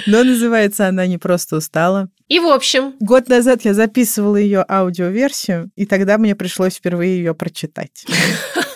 Но 0.06 0.24
называется 0.24 0.88
она 0.88 1.08
«Не 1.08 1.18
просто 1.18 1.58
устала». 1.58 2.10
И 2.28 2.40
в 2.40 2.48
общем... 2.48 2.94
Год 3.00 3.28
назад 3.28 3.62
я 3.64 3.74
записывала 3.74 4.36
ее 4.36 4.64
аудиоверсию, 4.68 5.72
и 5.76 5.86
тогда 5.86 6.18
мне 6.18 6.36
пришлось 6.36 6.76
впервые 6.76 7.18
ее 7.18 7.34
прочитать. 7.34 8.06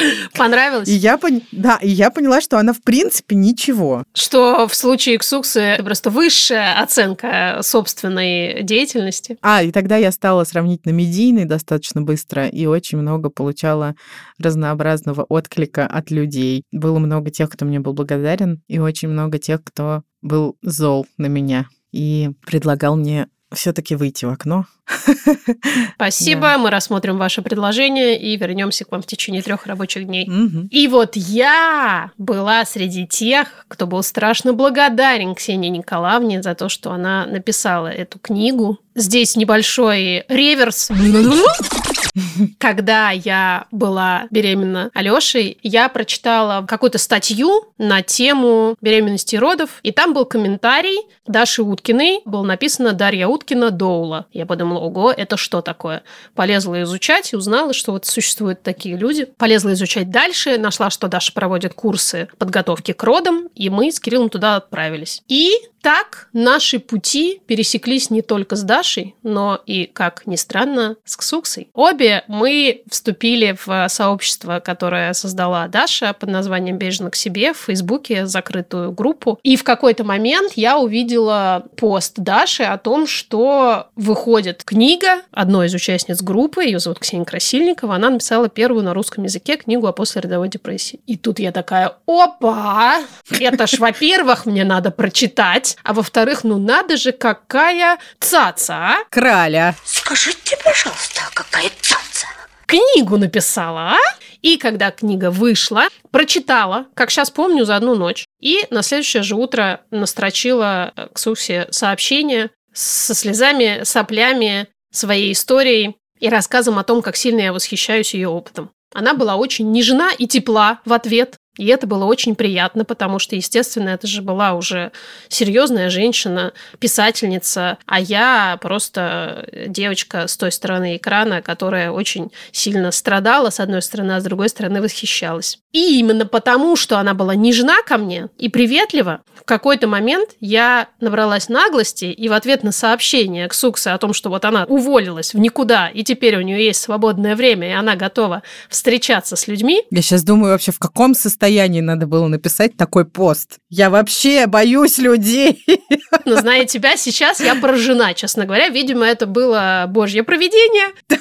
Понравилось? 0.36 0.88
И 0.88 0.92
я, 0.92 1.18
пон... 1.18 1.42
да, 1.52 1.78
и 1.80 1.88
я 1.88 2.10
поняла, 2.10 2.40
что 2.40 2.58
она 2.58 2.72
в 2.72 2.82
принципе 2.82 3.36
ничего. 3.36 4.04
Что 4.14 4.66
в 4.68 4.74
случае 4.74 5.18
Ксуксы 5.18 5.60
это 5.60 5.84
просто 5.84 6.10
высшая 6.10 6.80
оценка 6.80 7.60
собственной 7.62 8.62
деятельности. 8.62 9.38
А, 9.42 9.62
и 9.62 9.72
тогда 9.72 9.96
я 9.96 10.12
стала 10.12 10.44
сравнительно 10.44 10.92
медийной 10.92 11.44
достаточно 11.44 12.02
быстро 12.02 12.46
и 12.46 12.66
очень 12.66 12.98
много 12.98 13.30
получала 13.30 13.94
разнообразного 14.38 15.22
отклика 15.22 15.86
от 15.86 16.10
людей. 16.10 16.64
Было 16.72 16.98
много 16.98 17.30
тех, 17.30 17.50
кто 17.50 17.64
мне 17.64 17.80
был 17.80 17.92
благодарен, 17.92 18.62
и 18.68 18.78
очень 18.78 19.08
много 19.08 19.38
тех, 19.38 19.62
кто 19.64 20.02
был 20.22 20.56
зол 20.62 21.06
на 21.16 21.26
меня 21.26 21.66
и 21.92 22.30
предлагал 22.46 22.96
мне 22.96 23.28
все-таки 23.52 23.96
выйти 23.96 24.24
в 24.24 24.30
окно. 24.30 24.66
Спасибо, 25.94 26.42
да. 26.42 26.58
мы 26.58 26.70
рассмотрим 26.70 27.18
ваше 27.18 27.42
предложение 27.42 28.18
и 28.20 28.36
вернемся 28.36 28.84
к 28.84 28.92
вам 28.92 29.02
в 29.02 29.06
течение 29.06 29.42
трех 29.42 29.66
рабочих 29.66 30.06
дней. 30.06 30.28
Угу. 30.28 30.68
И 30.70 30.88
вот 30.88 31.16
я 31.16 32.12
была 32.18 32.64
среди 32.64 33.06
тех, 33.06 33.66
кто 33.68 33.86
был 33.86 34.02
страшно 34.02 34.52
благодарен 34.52 35.34
Ксении 35.34 35.68
Николаевне 35.68 36.42
за 36.42 36.54
то, 36.54 36.68
что 36.68 36.92
она 36.92 37.26
написала 37.26 37.88
эту 37.88 38.18
книгу. 38.18 38.78
Здесь 38.94 39.36
небольшой 39.36 40.24
реверс. 40.28 40.90
Когда 42.58 43.10
я 43.10 43.66
была 43.70 44.26
беременна 44.30 44.90
Алёшей, 44.94 45.58
я 45.62 45.88
прочитала 45.88 46.66
какую-то 46.66 46.98
статью 46.98 47.72
на 47.78 48.02
тему 48.02 48.76
беременности 48.80 49.36
и 49.36 49.38
родов, 49.38 49.80
и 49.82 49.92
там 49.92 50.14
был 50.14 50.24
комментарий 50.24 50.98
Даши 51.26 51.62
Уткиной, 51.62 52.20
было 52.24 52.42
написано 52.42 52.92
«Дарья 52.92 53.26
Уткина 53.26 53.70
Доула». 53.70 54.26
Я 54.32 54.46
подумала, 54.46 54.80
ого, 54.80 55.12
это 55.12 55.36
что 55.36 55.60
такое? 55.60 56.02
Полезла 56.34 56.82
изучать 56.82 57.32
и 57.32 57.36
узнала, 57.36 57.72
что 57.72 57.92
вот 57.92 58.06
существуют 58.06 58.62
такие 58.62 58.96
люди. 58.96 59.24
Полезла 59.24 59.72
изучать 59.72 60.10
дальше, 60.10 60.58
нашла, 60.58 60.90
что 60.90 61.08
Даша 61.08 61.32
проводит 61.32 61.74
курсы 61.74 62.28
подготовки 62.38 62.92
к 62.92 63.02
родам, 63.02 63.48
и 63.54 63.70
мы 63.70 63.92
с 63.92 64.00
Кириллом 64.00 64.28
туда 64.28 64.56
отправились. 64.56 65.22
И 65.28 65.52
так 65.82 66.28
наши 66.32 66.78
пути 66.78 67.40
пересеклись 67.46 68.10
не 68.10 68.22
только 68.22 68.56
с 68.56 68.62
Дашей, 68.62 69.14
но 69.22 69.60
и, 69.66 69.86
как 69.86 70.26
ни 70.26 70.36
странно, 70.36 70.96
с 71.04 71.16
Ксуксой. 71.16 71.68
Обе 71.74 72.24
мы 72.28 72.82
вступили 72.88 73.56
в 73.64 73.88
сообщество, 73.88 74.60
которое 74.60 75.12
создала 75.14 75.66
Даша 75.68 76.12
под 76.12 76.30
названием 76.30 76.78
«Бережно 76.78 77.10
к 77.10 77.16
себе» 77.16 77.52
в 77.52 77.58
Фейсбуке, 77.58 78.26
закрытую 78.26 78.92
группу. 78.92 79.38
И 79.42 79.56
в 79.56 79.64
какой-то 79.64 80.04
момент 80.04 80.52
я 80.56 80.78
увидела 80.78 81.66
пост 81.76 82.14
Даши 82.18 82.62
о 82.62 82.78
том, 82.78 83.06
что 83.06 83.88
выходит 83.96 84.64
книга 84.64 85.22
одной 85.30 85.66
из 85.66 85.74
участниц 85.74 86.22
группы, 86.22 86.64
ее 86.64 86.78
зовут 86.78 86.98
Ксения 86.98 87.24
Красильникова, 87.24 87.96
она 87.96 88.10
написала 88.10 88.48
первую 88.48 88.84
на 88.84 88.94
русском 88.94 89.24
языке 89.24 89.56
книгу 89.56 89.86
о 89.86 89.92
послеродовой 89.92 90.48
депрессии. 90.48 91.00
И 91.06 91.16
тут 91.16 91.38
я 91.38 91.52
такая, 91.52 91.96
опа, 92.06 93.00
это 93.30 93.66
ж, 93.66 93.78
во-первых, 93.78 94.46
мне 94.46 94.64
надо 94.64 94.90
прочитать, 94.90 95.69
мать, 95.70 95.76
а 95.82 95.92
во-вторых, 95.92 96.44
ну 96.44 96.58
надо 96.58 96.96
же, 96.96 97.12
какая 97.12 97.98
цаца, 98.18 98.74
а? 98.74 99.04
Краля. 99.10 99.74
Скажите, 99.84 100.56
пожалуйста, 100.64 101.22
какая 101.34 101.70
цаца? 101.80 102.26
Книгу 102.66 103.16
написала, 103.16 103.92
а? 103.92 103.98
И 104.42 104.56
когда 104.56 104.90
книга 104.90 105.30
вышла, 105.30 105.88
прочитала, 106.10 106.86
как 106.94 107.10
сейчас 107.10 107.30
помню, 107.30 107.64
за 107.64 107.76
одну 107.76 107.94
ночь. 107.94 108.24
И 108.40 108.66
на 108.70 108.82
следующее 108.82 109.22
же 109.22 109.34
утро 109.34 109.80
настрочила 109.90 110.92
к 111.12 111.18
Сусе 111.18 111.66
сообщение 111.70 112.50
со 112.72 113.14
слезами, 113.14 113.82
соплями, 113.84 114.68
своей 114.92 115.32
историей 115.32 115.96
и 116.20 116.28
рассказом 116.28 116.78
о 116.78 116.84
том, 116.84 117.02
как 117.02 117.16
сильно 117.16 117.40
я 117.40 117.52
восхищаюсь 117.52 118.14
ее 118.14 118.28
опытом. 118.28 118.70
Она 118.94 119.14
была 119.14 119.36
очень 119.36 119.70
нежна 119.70 120.10
и 120.16 120.26
тепла 120.26 120.80
в 120.84 120.92
ответ. 120.92 121.36
И 121.60 121.66
это 121.66 121.86
было 121.86 122.06
очень 122.06 122.34
приятно, 122.36 122.86
потому 122.86 123.18
что, 123.18 123.36
естественно, 123.36 123.90
это 123.90 124.06
же 124.06 124.22
была 124.22 124.54
уже 124.54 124.92
серьезная 125.28 125.90
женщина, 125.90 126.54
писательница, 126.78 127.76
а 127.84 128.00
я 128.00 128.58
просто 128.62 129.46
девочка 129.66 130.26
с 130.26 130.38
той 130.38 130.52
стороны 130.52 130.96
экрана, 130.96 131.42
которая 131.42 131.90
очень 131.90 132.32
сильно 132.50 132.90
страдала, 132.92 133.50
с 133.50 133.60
одной 133.60 133.82
стороны, 133.82 134.12
а 134.12 134.20
с 134.20 134.24
другой 134.24 134.48
стороны 134.48 134.80
восхищалась. 134.80 135.58
И 135.72 135.98
именно 135.98 136.24
потому, 136.24 136.76
что 136.76 136.96
она 136.96 137.12
была 137.12 137.34
нежна 137.34 137.82
ко 137.86 137.98
мне 137.98 138.28
и 138.38 138.48
приветлива, 138.48 139.20
в 139.34 139.44
какой-то 139.44 139.86
момент 139.86 140.30
я 140.40 140.88
набралась 140.98 141.50
наглости 141.50 142.06
и 142.06 142.28
в 142.30 142.32
ответ 142.32 142.62
на 142.62 142.72
сообщение 142.72 143.48
к 143.48 143.54
Суксе 143.54 143.90
о 143.90 143.98
том, 143.98 144.14
что 144.14 144.30
вот 144.30 144.46
она 144.46 144.64
уволилась 144.64 145.34
в 145.34 145.38
никуда, 145.38 145.88
и 145.88 146.04
теперь 146.04 146.38
у 146.38 146.40
нее 146.40 146.64
есть 146.64 146.80
свободное 146.80 147.36
время, 147.36 147.68
и 147.68 147.72
она 147.72 147.96
готова 147.96 148.42
встречаться 148.70 149.36
с 149.36 149.46
людьми. 149.46 149.82
Я 149.90 150.00
сейчас 150.00 150.24
думаю 150.24 150.52
вообще, 150.52 150.72
в 150.72 150.78
каком 150.78 151.14
состоянии 151.14 151.49
надо 151.58 152.06
было 152.06 152.26
написать 152.28 152.76
такой 152.76 153.04
пост. 153.04 153.58
Я 153.68 153.90
вообще 153.90 154.46
боюсь 154.46 154.98
людей. 154.98 155.64
Но 156.24 156.36
зная 156.36 156.64
тебя 156.64 156.96
сейчас, 156.96 157.40
я 157.40 157.54
поражена, 157.54 158.14
честно 158.14 158.46
говоря. 158.46 158.68
Видимо, 158.68 159.04
это 159.06 159.26
было 159.26 159.86
божье 159.88 160.22
провидение. 160.22 160.88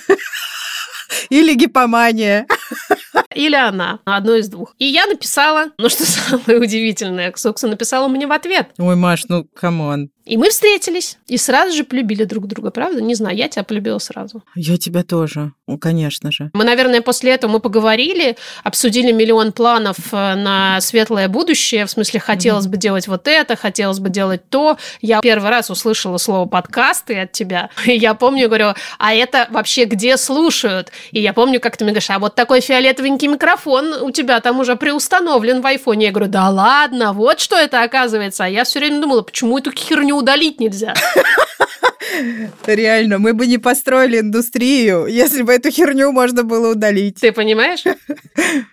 Или 1.29 1.53
гипомания. 1.55 2.47
Или 3.35 3.55
она. 3.55 3.99
Одно 4.05 4.35
из 4.35 4.49
двух. 4.49 4.75
И 4.77 4.85
я 4.85 5.05
написала, 5.07 5.67
ну 5.77 5.89
что 5.89 6.05
самое 6.05 6.59
удивительное, 6.59 7.31
Ксукса 7.31 7.67
написала 7.67 8.07
мне 8.07 8.27
в 8.27 8.31
ответ. 8.31 8.69
Ой, 8.77 8.95
Маш, 8.95 9.25
ну 9.29 9.45
come 9.55 9.86
on. 9.86 10.09
И 10.29 10.37
мы 10.37 10.49
встретились, 10.49 11.17
и 11.25 11.37
сразу 11.37 11.75
же 11.75 11.83
полюбили 11.83 12.23
друг 12.23 12.45
друга, 12.45 12.69
правда? 12.69 13.01
Не 13.01 13.15
знаю, 13.15 13.35
я 13.35 13.49
тебя 13.49 13.63
полюбила 13.63 13.97
сразу. 13.97 14.43
Я 14.53 14.77
тебя 14.77 15.01
тоже, 15.01 15.53
ну, 15.65 15.79
конечно 15.79 16.31
же. 16.31 16.51
Мы, 16.53 16.65
наверное, 16.65 17.01
после 17.01 17.31
этого 17.31 17.53
мы 17.53 17.59
поговорили, 17.59 18.37
обсудили 18.63 19.11
миллион 19.11 19.51
планов 19.51 19.97
э, 20.11 20.35
на 20.35 20.79
светлое 20.81 21.29
будущее, 21.29 21.87
в 21.87 21.89
смысле, 21.89 22.19
хотелось 22.19 22.67
mm-hmm. 22.67 22.69
бы 22.69 22.77
делать 22.77 23.07
вот 23.07 23.27
это, 23.27 23.55
хотелось 23.55 23.97
бы 23.97 24.09
делать 24.09 24.47
то. 24.49 24.77
Я 25.01 25.19
первый 25.21 25.49
раз 25.49 25.71
услышала 25.71 26.17
слово 26.17 26.47
подкасты 26.47 27.21
от 27.21 27.31
тебя, 27.31 27.71
и 27.87 27.93
я 27.93 28.13
помню, 28.13 28.49
говорю, 28.49 28.75
а 28.99 29.13
это 29.15 29.47
вообще 29.49 29.85
где 29.85 30.15
слушают? 30.15 30.91
И 31.09 31.19
я 31.19 31.33
помню, 31.33 31.59
как 31.59 31.75
ты 31.75 31.85
мне 31.85 31.93
говоришь, 31.93 32.11
а 32.11 32.19
вот 32.19 32.35
такой 32.35 32.61
фиолетовенький 32.61 33.29
микрофон 33.29 33.93
у 34.03 34.11
тебя 34.11 34.41
там 34.41 34.59
уже 34.59 34.75
преустановлен 34.75 35.61
в 35.61 35.65
айфоне. 35.65 36.05
Я 36.05 36.11
говорю, 36.11 36.29
да 36.29 36.49
ладно, 36.49 37.13
вот 37.13 37.39
что 37.39 37.55
это 37.55 37.81
оказывается. 37.81 38.43
А 38.43 38.47
я 38.47 38.63
все 38.63 38.77
время 38.77 39.01
думала, 39.01 39.23
почему 39.23 39.57
эту 39.57 39.71
херню 39.71 40.18
удалить 40.19 40.59
нельзя. 40.59 40.93
Реально, 42.65 43.19
мы 43.19 43.33
бы 43.33 43.47
не 43.47 43.57
построили 43.57 44.19
индустрию, 44.19 45.05
если 45.05 45.41
бы 45.41 45.53
эту 45.53 45.71
херню 45.71 46.11
можно 46.11 46.43
было 46.43 46.71
удалить. 46.71 47.19
Ты 47.19 47.31
понимаешь? 47.31 47.83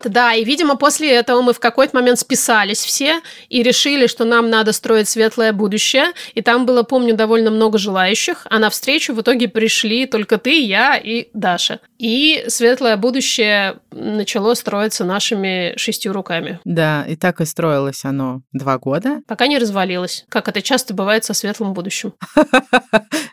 Да, 0.05 0.33
и, 0.33 0.45
видимо, 0.45 0.77
после 0.77 1.13
этого 1.13 1.43
мы 1.43 1.53
в 1.53 1.59
какой-то 1.59 1.97
момент 1.97 2.19
списались 2.19 2.79
все 2.79 3.21
и 3.49 3.63
решили, 3.63 4.07
что 4.07 4.25
нам 4.25 4.49
надо 4.49 4.73
строить 4.73 5.09
светлое 5.09 5.53
будущее. 5.53 6.13
И 6.35 6.41
там 6.41 6.65
было, 6.65 6.83
помню, 6.83 7.15
довольно 7.15 7.51
много 7.51 7.77
желающих, 7.77 8.47
а 8.49 8.59
на 8.59 8.71
встречу 8.71 9.13
в 9.13 9.21
итоге 9.21 9.49
пришли 9.49 10.07
только 10.07 10.39
ты, 10.39 10.63
я 10.63 10.97
и 10.97 11.29
Даша. 11.35 11.81
И 11.99 12.45
светлое 12.49 12.97
будущее 12.97 13.81
начало 13.91 14.55
строиться 14.55 15.05
нашими 15.05 15.75
шестью 15.77 16.13
руками. 16.13 16.61
Да, 16.65 17.05
и 17.07 17.17
так 17.17 17.41
и 17.41 17.45
строилось 17.45 18.05
оно 18.05 18.43
два 18.53 18.79
года. 18.79 19.23
Пока 19.27 19.47
не 19.47 19.59
развалилось, 19.59 20.25
как 20.29 20.49
это 20.49 20.63
часто 20.63 20.95
бывает 20.95 21.25
со 21.25 21.35
светлым 21.37 21.73
будущим. 21.73 22.15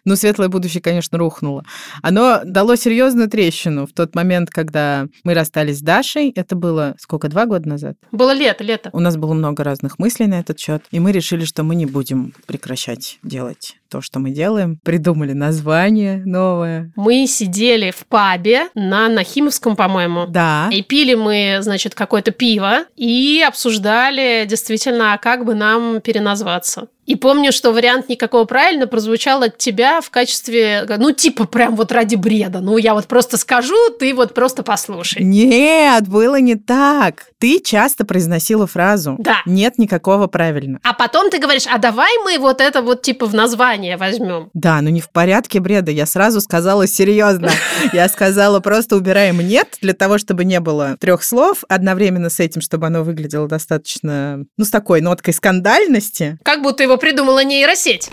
Ну, 0.05 0.17
светлое 0.17 0.49
будущее, 0.49 0.81
конечно, 0.81 1.17
рухнуло. 1.17 1.63
Оно 2.01 2.41
дало 2.43 2.75
серьезную 2.75 3.29
трещину 3.29 3.87
в 3.87 3.93
тот 3.93 4.15
момент, 4.15 4.49
когда 4.49 5.07
мы 5.23 5.33
расстались 5.33 5.79
с 5.79 5.81
Дашей. 5.81 6.29
Это 6.35 6.57
было 6.57 6.95
сколько, 6.99 7.29
два 7.29 7.45
года 7.45 7.69
назад? 7.69 7.95
Было 8.11 8.33
лето, 8.33 8.65
лето. 8.65 8.89
У 8.91 8.99
нас 8.99 9.15
было 9.15 9.33
много 9.33 9.63
разных 9.63 9.99
мыслей 9.99 10.27
на 10.27 10.41
этот 10.41 10.59
счет, 10.59 10.83
и 10.91 10.99
мы 10.99 11.13
решили, 11.13 11.45
что 11.45 11.63
мы 11.63 11.75
не 11.75 11.85
будем 11.85 12.33
прекращать 12.45 13.17
делать 13.23 13.77
то, 13.93 14.01
что 14.01 14.19
мы 14.19 14.31
делаем. 14.31 14.79
Придумали 14.83 15.33
название 15.33 16.23
новое. 16.25 16.91
Мы 16.95 17.27
сидели 17.27 17.91
в 17.91 18.07
пабе 18.07 18.69
на 18.73 19.07
Нахимовском, 19.07 19.75
по-моему. 19.75 20.25
Да. 20.27 20.67
И 20.71 20.81
пили 20.81 21.13
мы, 21.13 21.59
значит, 21.61 21.93
какое-то 21.93 22.31
пиво 22.31 22.85
и 22.95 23.43
обсуждали 23.47 24.45
действительно, 24.49 25.13
а 25.13 25.19
как 25.19 25.45
бы 25.45 25.53
нам 25.53 26.01
переназваться. 26.01 26.87
И 27.05 27.15
помню, 27.15 27.51
что 27.51 27.71
вариант 27.71 28.07
никакого 28.07 28.45
правильно 28.45 28.87
прозвучал 28.87 29.43
от 29.43 29.57
тебя 29.57 29.99
в 29.99 30.09
качестве, 30.09 30.85
ну, 30.97 31.11
типа, 31.11 31.45
прям 31.45 31.75
вот 31.75 31.91
ради 31.91 32.15
бреда. 32.15 32.59
Ну, 32.61 32.77
я 32.77 32.93
вот 32.93 33.07
просто 33.07 33.37
скажу, 33.37 33.75
ты 33.99 34.13
вот 34.13 34.33
просто 34.33 34.63
послушай. 34.63 35.23
Нет, 35.23 36.07
было 36.07 36.39
не 36.39 36.55
так. 36.55 37.25
Ты 37.43 37.59
часто 37.59 38.05
произносила 38.05 38.67
фразу 38.67 39.17
Да. 39.19 39.41
«нет 39.45 39.77
никакого 39.77 40.27
правильно». 40.27 40.79
А 40.81 40.93
потом 40.93 41.29
ты 41.29 41.39
говоришь, 41.39 41.65
а 41.69 41.77
давай 41.77 42.09
мы 42.23 42.39
вот 42.39 42.61
это 42.61 42.81
вот 42.81 43.01
типа 43.01 43.25
в 43.25 43.35
название 43.35 43.97
возьмем. 43.97 44.49
Да, 44.53 44.79
но 44.79 44.89
не 44.89 45.01
в 45.01 45.11
порядке 45.11 45.59
бреда. 45.59 45.91
Я 45.91 46.05
сразу 46.05 46.39
сказала 46.39 46.87
серьезно. 46.87 47.51
Я 47.91 48.07
сказала, 48.07 48.61
просто 48.61 48.95
убираем 48.95 49.41
«нет» 49.41 49.77
для 49.81 49.91
того, 49.91 50.19
чтобы 50.19 50.45
не 50.45 50.61
было 50.61 50.95
трех 51.01 51.21
слов, 51.21 51.65
одновременно 51.67 52.29
с 52.29 52.39
этим, 52.39 52.61
чтобы 52.61 52.87
оно 52.87 53.03
выглядело 53.03 53.49
достаточно, 53.49 54.45
ну, 54.57 54.63
с 54.63 54.69
такой 54.69 55.01
ноткой 55.01 55.33
скандальности. 55.33 56.37
Как 56.43 56.61
будто 56.61 56.81
его 56.81 56.95
придумала 56.95 57.43
нейросеть. 57.43 58.09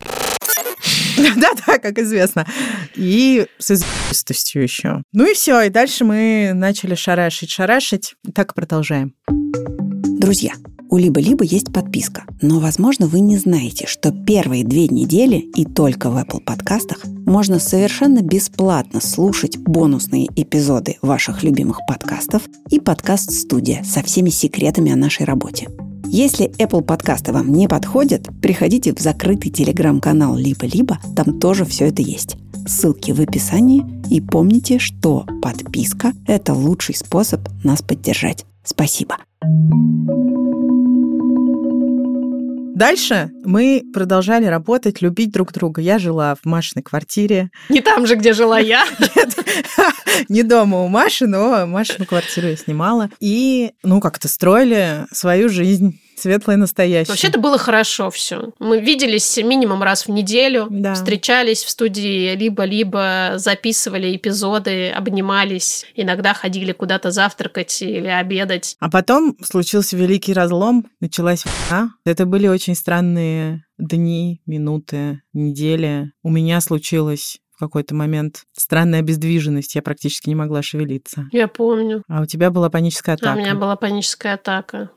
Да-да, 1.36 1.78
как 1.78 1.98
известно. 1.98 2.46
И 2.94 3.46
с 3.58 3.70
известностью 3.70 4.62
еще. 4.62 5.02
Ну 5.12 5.30
и 5.30 5.34
все, 5.34 5.62
и 5.62 5.68
дальше 5.68 6.04
мы 6.04 6.52
начали 6.54 6.94
шарашить, 6.94 7.50
шарашить. 7.50 8.14
И 8.26 8.32
так 8.32 8.54
продолжаем. 8.54 9.14
Друзья, 9.28 10.52
у 10.90 10.96
Либо-Либо 10.96 11.44
есть 11.44 11.72
подписка, 11.72 12.24
но, 12.42 12.58
возможно, 12.58 13.06
вы 13.06 13.20
не 13.20 13.36
знаете, 13.36 13.86
что 13.86 14.10
первые 14.10 14.64
две 14.64 14.88
недели 14.88 15.36
и 15.36 15.64
только 15.64 16.10
в 16.10 16.16
Apple 16.16 16.40
подкастах 16.40 17.04
можно 17.26 17.58
совершенно 17.58 18.20
бесплатно 18.20 19.00
слушать 19.00 19.56
бонусные 19.56 20.26
эпизоды 20.34 20.98
ваших 21.00 21.42
любимых 21.44 21.80
подкастов 21.86 22.42
и 22.70 22.80
подкаст-студия 22.80 23.84
со 23.84 24.02
всеми 24.02 24.30
секретами 24.30 24.90
о 24.90 24.96
нашей 24.96 25.26
работе. 25.26 25.68
Если 26.06 26.50
Apple 26.58 26.82
подкасты 26.82 27.32
вам 27.32 27.52
не 27.52 27.68
подходят, 27.68 28.28
приходите 28.42 28.94
в 28.94 28.98
закрытый 28.98 29.50
телеграм-канал 29.50 30.36
Либо-Либо, 30.36 30.98
там 31.14 31.38
тоже 31.38 31.64
все 31.64 31.86
это 31.86 32.02
есть. 32.02 32.36
Ссылки 32.66 33.12
в 33.12 33.20
описании. 33.20 33.84
И 34.10 34.20
помните, 34.20 34.78
что 34.78 35.26
подписка– 35.40 36.12
это 36.26 36.52
лучший 36.52 36.94
способ 36.94 37.48
нас 37.64 37.82
поддержать. 37.82 38.44
Спасибо. 38.64 39.16
Дальше 42.80 43.30
мы 43.44 43.82
продолжали 43.92 44.46
работать, 44.46 45.02
любить 45.02 45.32
друг 45.32 45.52
друга. 45.52 45.82
Я 45.82 45.98
жила 45.98 46.34
в 46.34 46.46
Машиной 46.46 46.82
квартире. 46.82 47.50
Не 47.68 47.82
там 47.82 48.06
же, 48.06 48.14
где 48.16 48.32
жила 48.32 48.58
я. 48.58 48.86
Нет, 49.14 49.38
не 50.30 50.42
дома 50.42 50.80
у 50.80 50.88
Маши, 50.88 51.26
но 51.26 51.66
Машину 51.66 52.06
квартиру 52.06 52.48
я 52.48 52.56
снимала. 52.56 53.10
И, 53.20 53.72
ну, 53.82 54.00
как-то 54.00 54.28
строили 54.28 55.06
свою 55.12 55.50
жизнь. 55.50 56.00
Светлое 56.20 56.56
настоящее. 56.56 57.10
Вообще 57.12 57.28
это 57.28 57.38
было 57.40 57.56
хорошо 57.56 58.10
все. 58.10 58.50
Мы 58.58 58.80
виделись 58.80 59.36
минимум 59.38 59.82
раз 59.82 60.06
в 60.06 60.10
неделю, 60.10 60.66
Да. 60.70 60.94
встречались 60.94 61.64
в 61.64 61.70
студии 61.70 62.34
либо-либо, 62.36 63.32
записывали 63.36 64.14
эпизоды, 64.14 64.90
обнимались, 64.90 65.86
иногда 65.94 66.34
ходили 66.34 66.72
куда-то 66.72 67.10
завтракать 67.10 67.80
или 67.82 68.06
обедать. 68.08 68.76
А 68.80 68.90
потом 68.90 69.36
случился 69.42 69.96
великий 69.96 70.34
разлом, 70.34 70.86
началась 71.00 71.44
война. 71.70 71.90
Это 72.04 72.26
были 72.26 72.48
очень 72.48 72.74
странные 72.74 73.64
дни, 73.78 74.42
минуты, 74.46 75.22
недели. 75.32 76.12
У 76.22 76.30
меня 76.30 76.60
случилось 76.60 77.38
в 77.54 77.58
какой-то 77.60 77.94
момент 77.94 78.44
странная 78.56 79.00
обездвиженность, 79.00 79.74
я 79.74 79.82
практически 79.82 80.28
не 80.28 80.34
могла 80.34 80.62
шевелиться. 80.62 81.28
Я 81.32 81.46
помню. 81.48 82.02
А 82.08 82.22
у 82.22 82.26
тебя 82.26 82.50
была 82.50 82.70
паническая 82.70 83.14
А 83.14 83.18
атака. 83.18 83.36
у 83.36 83.40
меня 83.40 83.54
была 83.54 83.76
паническая 83.76 84.34
атака. 84.34 84.90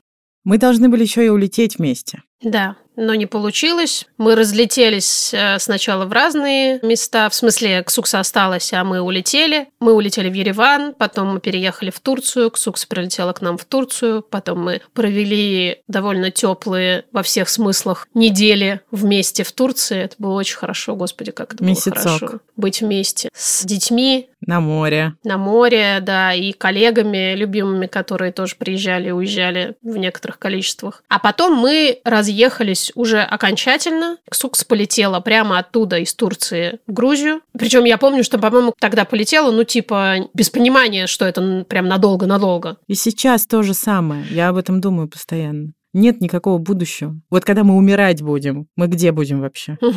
Мы 0.44 0.58
должны 0.58 0.88
были 0.88 1.02
еще 1.02 1.24
и 1.24 1.28
улететь 1.30 1.78
вместе. 1.78 2.22
Да, 2.42 2.76
но 2.96 3.14
не 3.14 3.26
получилось. 3.26 4.06
Мы 4.18 4.34
разлетелись 4.34 5.32
э, 5.32 5.58
сначала 5.58 6.04
в 6.04 6.12
разные 6.12 6.78
места. 6.82 7.28
В 7.28 7.34
смысле, 7.34 7.82
Ксукса 7.82 8.20
осталась, 8.20 8.72
а 8.72 8.84
мы 8.84 9.00
улетели. 9.00 9.68
Мы 9.80 9.94
улетели 9.94 10.28
в 10.28 10.34
Ереван, 10.34 10.94
потом 10.94 11.34
мы 11.34 11.40
переехали 11.40 11.90
в 11.90 12.00
Турцию. 12.00 12.50
Ксукса 12.50 12.86
прилетела 12.86 13.32
к 13.32 13.40
нам 13.40 13.58
в 13.58 13.64
Турцию. 13.64 14.22
Потом 14.22 14.62
мы 14.62 14.82
провели 14.92 15.78
довольно 15.88 16.30
теплые 16.30 17.04
во 17.10 17.22
всех 17.22 17.48
смыслах 17.48 18.06
недели 18.14 18.80
вместе 18.90 19.42
в 19.42 19.52
Турции. 19.52 19.98
Это 20.02 20.16
было 20.18 20.34
очень 20.34 20.56
хорошо, 20.56 20.94
господи, 20.94 21.32
как 21.32 21.54
это 21.54 21.64
Месяцок. 21.64 21.94
было 21.94 22.18
хорошо. 22.18 22.40
Быть 22.56 22.80
вместе 22.80 23.28
с 23.34 23.64
детьми, 23.64 24.28
На 24.46 24.60
море. 24.60 25.14
на 25.24 25.38
море, 25.38 25.98
да, 26.00 26.34
и 26.34 26.52
коллегами 26.52 27.34
любимыми, 27.34 27.86
которые 27.86 28.32
тоже 28.32 28.56
приезжали 28.56 29.08
и 29.08 29.12
уезжали 29.12 29.76
в 29.82 29.96
некоторых 29.96 30.38
количествах. 30.38 31.02
А 31.08 31.18
потом 31.18 31.54
мы 31.54 32.00
разъехались 32.04 32.92
уже 32.94 33.20
окончательно. 33.20 34.18
Ксукс 34.30 34.64
полетела 34.64 35.20
прямо 35.20 35.58
оттуда, 35.58 35.98
из 35.98 36.14
Турции, 36.14 36.78
в 36.86 36.92
Грузию. 36.92 37.40
Причем 37.58 37.84
я 37.84 37.98
помню, 37.98 38.24
что, 38.24 38.38
по-моему, 38.38 38.74
тогда 38.78 39.04
полетела, 39.04 39.50
ну, 39.50 39.64
типа, 39.64 40.28
без 40.34 40.50
понимания, 40.50 41.06
что 41.06 41.24
это 41.24 41.64
прям 41.68 41.88
надолго-надолго. 41.88 42.76
И 42.86 42.94
сейчас 42.94 43.46
то 43.46 43.62
же 43.62 43.74
самое. 43.74 44.24
Я 44.30 44.48
об 44.48 44.56
этом 44.56 44.80
думаю 44.80 45.08
постоянно. 45.08 45.72
Нет 45.94 46.20
никакого 46.20 46.58
будущего. 46.58 47.18
Вот 47.30 47.44
когда 47.44 47.62
мы 47.62 47.76
умирать 47.76 48.20
будем, 48.20 48.66
мы 48.76 48.88
где 48.88 49.12
будем 49.12 49.40
вообще? 49.40 49.78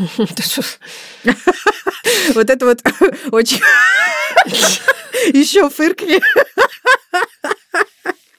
Вот 2.33 2.49
это 2.49 2.65
вот 2.65 2.81
очень... 3.31 3.59
Еще 5.33 5.69
фыркни. 5.69 6.21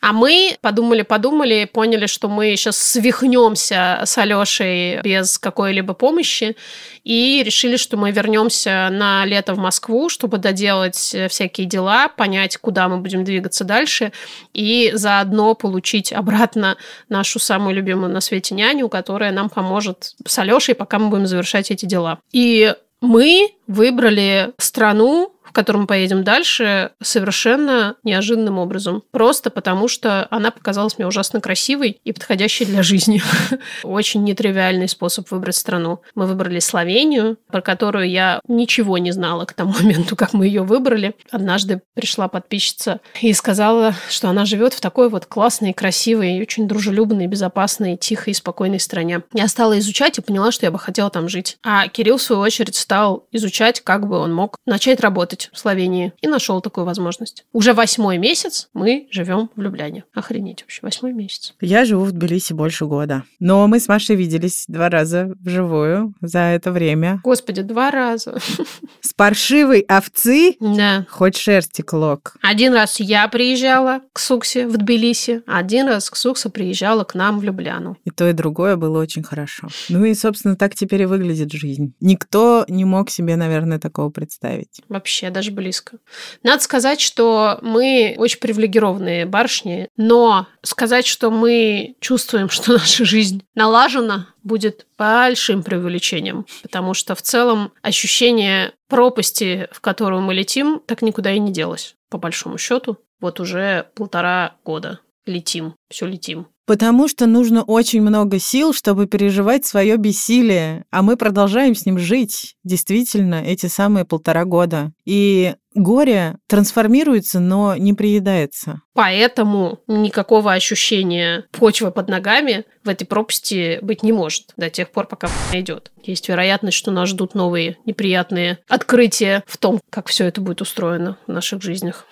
А 0.00 0.12
мы 0.12 0.56
подумали-подумали, 0.60 1.68
поняли, 1.72 2.06
что 2.06 2.28
мы 2.28 2.56
сейчас 2.56 2.76
свихнемся 2.78 4.02
с 4.04 4.16
Алешей 4.18 5.00
без 5.02 5.38
какой-либо 5.38 5.94
помощи, 5.94 6.56
и 7.04 7.42
решили, 7.44 7.76
что 7.76 7.96
мы 7.96 8.10
вернемся 8.10 8.88
на 8.90 9.24
лето 9.24 9.54
в 9.54 9.58
Москву, 9.58 10.08
чтобы 10.08 10.38
доделать 10.38 11.14
э, 11.14 11.28
всякие 11.28 11.66
дела, 11.66 12.08
понять, 12.08 12.56
куда 12.58 12.88
мы 12.88 12.98
будем 12.98 13.24
двигаться 13.24 13.64
дальше, 13.64 14.12
и 14.52 14.90
заодно 14.94 15.54
получить 15.54 16.12
обратно 16.12 16.76
нашу 17.08 17.38
самую 17.38 17.74
любимую 17.74 18.12
на 18.12 18.20
свете 18.20 18.54
няню, 18.54 18.88
которая 18.88 19.32
нам 19.32 19.48
поможет 19.48 20.14
с 20.26 20.38
Алешей, 20.38 20.74
пока 20.74 20.98
мы 20.98 21.08
будем 21.08 21.26
завершать 21.26 21.70
эти 21.70 21.86
дела. 21.86 22.18
И 22.32 22.74
мы 23.00 23.50
выбрали 23.66 24.52
страну, 24.58 25.32
в 25.48 25.52
которую 25.52 25.82
мы 25.82 25.86
поедем 25.86 26.24
дальше, 26.24 26.92
совершенно 27.02 27.96
неожиданным 28.04 28.58
образом. 28.58 29.02
Просто 29.10 29.50
потому, 29.50 29.88
что 29.88 30.26
она 30.30 30.50
показалась 30.50 30.98
мне 30.98 31.06
ужасно 31.06 31.40
красивой 31.40 32.00
и 32.04 32.12
подходящей 32.12 32.66
для 32.66 32.82
жизни. 32.82 33.22
Очень 33.82 34.24
нетривиальный 34.24 34.88
способ 34.88 35.30
выбрать 35.30 35.56
страну. 35.56 36.00
Мы 36.14 36.26
выбрали 36.26 36.58
Словению, 36.58 37.38
про 37.50 37.60
которую 37.60 38.08
я 38.10 38.40
ничего 38.46 38.98
не 38.98 39.12
знала 39.12 39.44
к 39.44 39.52
тому 39.52 39.72
моменту, 39.80 40.16
как 40.16 40.32
мы 40.32 40.46
ее 40.46 40.62
выбрали. 40.62 41.14
Однажды 41.30 41.82
пришла 41.94 42.28
подписчица 42.28 43.00
и 43.20 43.32
сказала, 43.32 43.94
что 44.10 44.28
она 44.28 44.44
живет 44.44 44.74
в 44.74 44.80
такой 44.80 45.08
вот 45.08 45.26
классной, 45.26 45.72
красивой, 45.72 46.40
очень 46.40 46.68
дружелюбной, 46.68 47.26
безопасной, 47.26 47.96
тихой 47.96 48.32
и 48.32 48.36
спокойной 48.36 48.80
стране. 48.80 49.22
Я 49.32 49.48
стала 49.48 49.78
изучать 49.78 50.18
и 50.18 50.22
поняла, 50.22 50.52
что 50.52 50.66
я 50.66 50.70
бы 50.70 50.78
хотела 50.78 51.10
там 51.10 51.28
жить. 51.28 51.58
А 51.64 51.88
Кирилл, 51.88 52.18
в 52.18 52.22
свою 52.22 52.42
очередь, 52.42 52.76
стал 52.76 53.26
изучать, 53.32 53.80
как 53.80 54.06
бы 54.06 54.18
он 54.18 54.34
мог 54.34 54.56
начать 54.66 55.00
работать 55.00 55.37
в 55.52 55.58
Словении. 55.58 56.12
И 56.20 56.26
нашел 56.26 56.60
такую 56.60 56.84
возможность. 56.84 57.44
Уже 57.52 57.72
восьмой 57.74 58.18
месяц 58.18 58.68
мы 58.74 59.06
живем 59.10 59.50
в 59.56 59.60
Любляне. 59.60 60.04
Охренеть 60.14 60.62
вообще, 60.62 60.80
восьмой 60.82 61.12
месяц. 61.12 61.54
Я 61.60 61.84
живу 61.84 62.04
в 62.04 62.12
Тбилиси 62.12 62.52
больше 62.52 62.86
года. 62.86 63.24
Но 63.40 63.66
мы 63.66 63.80
с 63.80 63.88
Машей 63.88 64.16
виделись 64.16 64.64
два 64.68 64.88
раза 64.88 65.32
вживую 65.40 66.14
за 66.20 66.40
это 66.40 66.72
время. 66.72 67.20
Господи, 67.24 67.62
два 67.62 67.90
раза. 67.90 68.38
С 69.00 69.12
паршивой 69.14 69.80
овцы 69.80 70.56
Да. 70.60 71.06
хоть 71.08 71.36
шерсти 71.36 71.82
клок. 71.82 72.36
Один 72.42 72.74
раз 72.74 73.00
я 73.00 73.26
приезжала 73.28 74.00
к 74.12 74.18
Суксе 74.18 74.66
в 74.66 74.76
Тбилиси, 74.76 75.42
один 75.46 75.86
раз 75.88 76.10
Ксукса 76.10 76.50
приезжала 76.50 77.04
к 77.04 77.14
нам 77.14 77.38
в 77.38 77.42
Любляну. 77.44 77.96
И 78.04 78.10
то, 78.10 78.28
и 78.28 78.32
другое 78.32 78.76
было 78.76 79.00
очень 79.00 79.22
хорошо. 79.22 79.68
Ну 79.88 80.04
и, 80.04 80.14
собственно, 80.14 80.56
так 80.56 80.74
теперь 80.74 81.02
и 81.02 81.06
выглядит 81.06 81.52
жизнь. 81.52 81.94
Никто 82.00 82.64
не 82.68 82.84
мог 82.84 83.10
себе, 83.10 83.36
наверное, 83.36 83.78
такого 83.78 84.10
представить. 84.10 84.80
Вообще, 84.88 85.27
даже 85.30 85.50
близко. 85.50 85.98
Надо 86.42 86.62
сказать, 86.62 87.00
что 87.00 87.58
мы 87.62 88.14
очень 88.18 88.40
привилегированные 88.40 89.26
барышни, 89.26 89.88
но 89.96 90.46
сказать, 90.62 91.06
что 91.06 91.30
мы 91.30 91.96
чувствуем, 92.00 92.48
что 92.48 92.72
наша 92.72 93.04
жизнь 93.04 93.42
налажена, 93.54 94.28
будет 94.42 94.86
большим 94.96 95.62
преувеличением, 95.62 96.46
потому 96.62 96.94
что 96.94 97.14
в 97.14 97.22
целом 97.22 97.72
ощущение 97.82 98.72
пропасти, 98.88 99.68
в 99.72 99.80
которую 99.80 100.22
мы 100.22 100.32
летим, 100.32 100.80
так 100.86 101.02
никуда 101.02 101.32
и 101.32 101.38
не 101.38 101.52
делось, 101.52 101.94
по 102.08 102.16
большому 102.18 102.56
счету, 102.56 102.96
вот 103.20 103.40
уже 103.40 103.88
полтора 103.94 104.56
года. 104.64 105.00
Летим, 105.28 105.74
все 105.88 106.06
летим. 106.06 106.48
Потому 106.68 107.08
что 107.08 107.24
нужно 107.24 107.62
очень 107.62 108.02
много 108.02 108.38
сил, 108.38 108.74
чтобы 108.74 109.06
переживать 109.06 109.64
свое 109.64 109.96
бессилие, 109.96 110.84
а 110.90 111.00
мы 111.00 111.16
продолжаем 111.16 111.74
с 111.74 111.86
ним 111.86 111.98
жить, 111.98 112.56
действительно, 112.62 113.36
эти 113.42 113.64
самые 113.66 114.04
полтора 114.04 114.44
года. 114.44 114.92
И 115.06 115.54
горе 115.74 116.36
трансформируется, 116.46 117.40
но 117.40 117.74
не 117.74 117.94
приедается. 117.94 118.82
Поэтому 118.92 119.80
никакого 119.86 120.52
ощущения 120.52 121.46
почвы 121.52 121.90
под 121.90 122.08
ногами 122.08 122.66
в 122.84 122.90
этой 122.90 123.06
пропасти 123.06 123.78
быть 123.80 124.02
не 124.02 124.12
может 124.12 124.52
до 124.58 124.68
тех 124.68 124.90
пор, 124.90 125.06
пока 125.06 125.30
идет. 125.54 125.90
Есть 126.02 126.28
вероятность, 126.28 126.76
что 126.76 126.90
нас 126.90 127.08
ждут 127.08 127.34
новые 127.34 127.78
неприятные 127.86 128.58
открытия 128.68 129.42
в 129.46 129.56
том, 129.56 129.80
как 129.88 130.08
все 130.08 130.26
это 130.26 130.42
будет 130.42 130.60
устроено 130.60 131.16
в 131.26 131.32
наших 131.32 131.62
жизнях. 131.62 132.04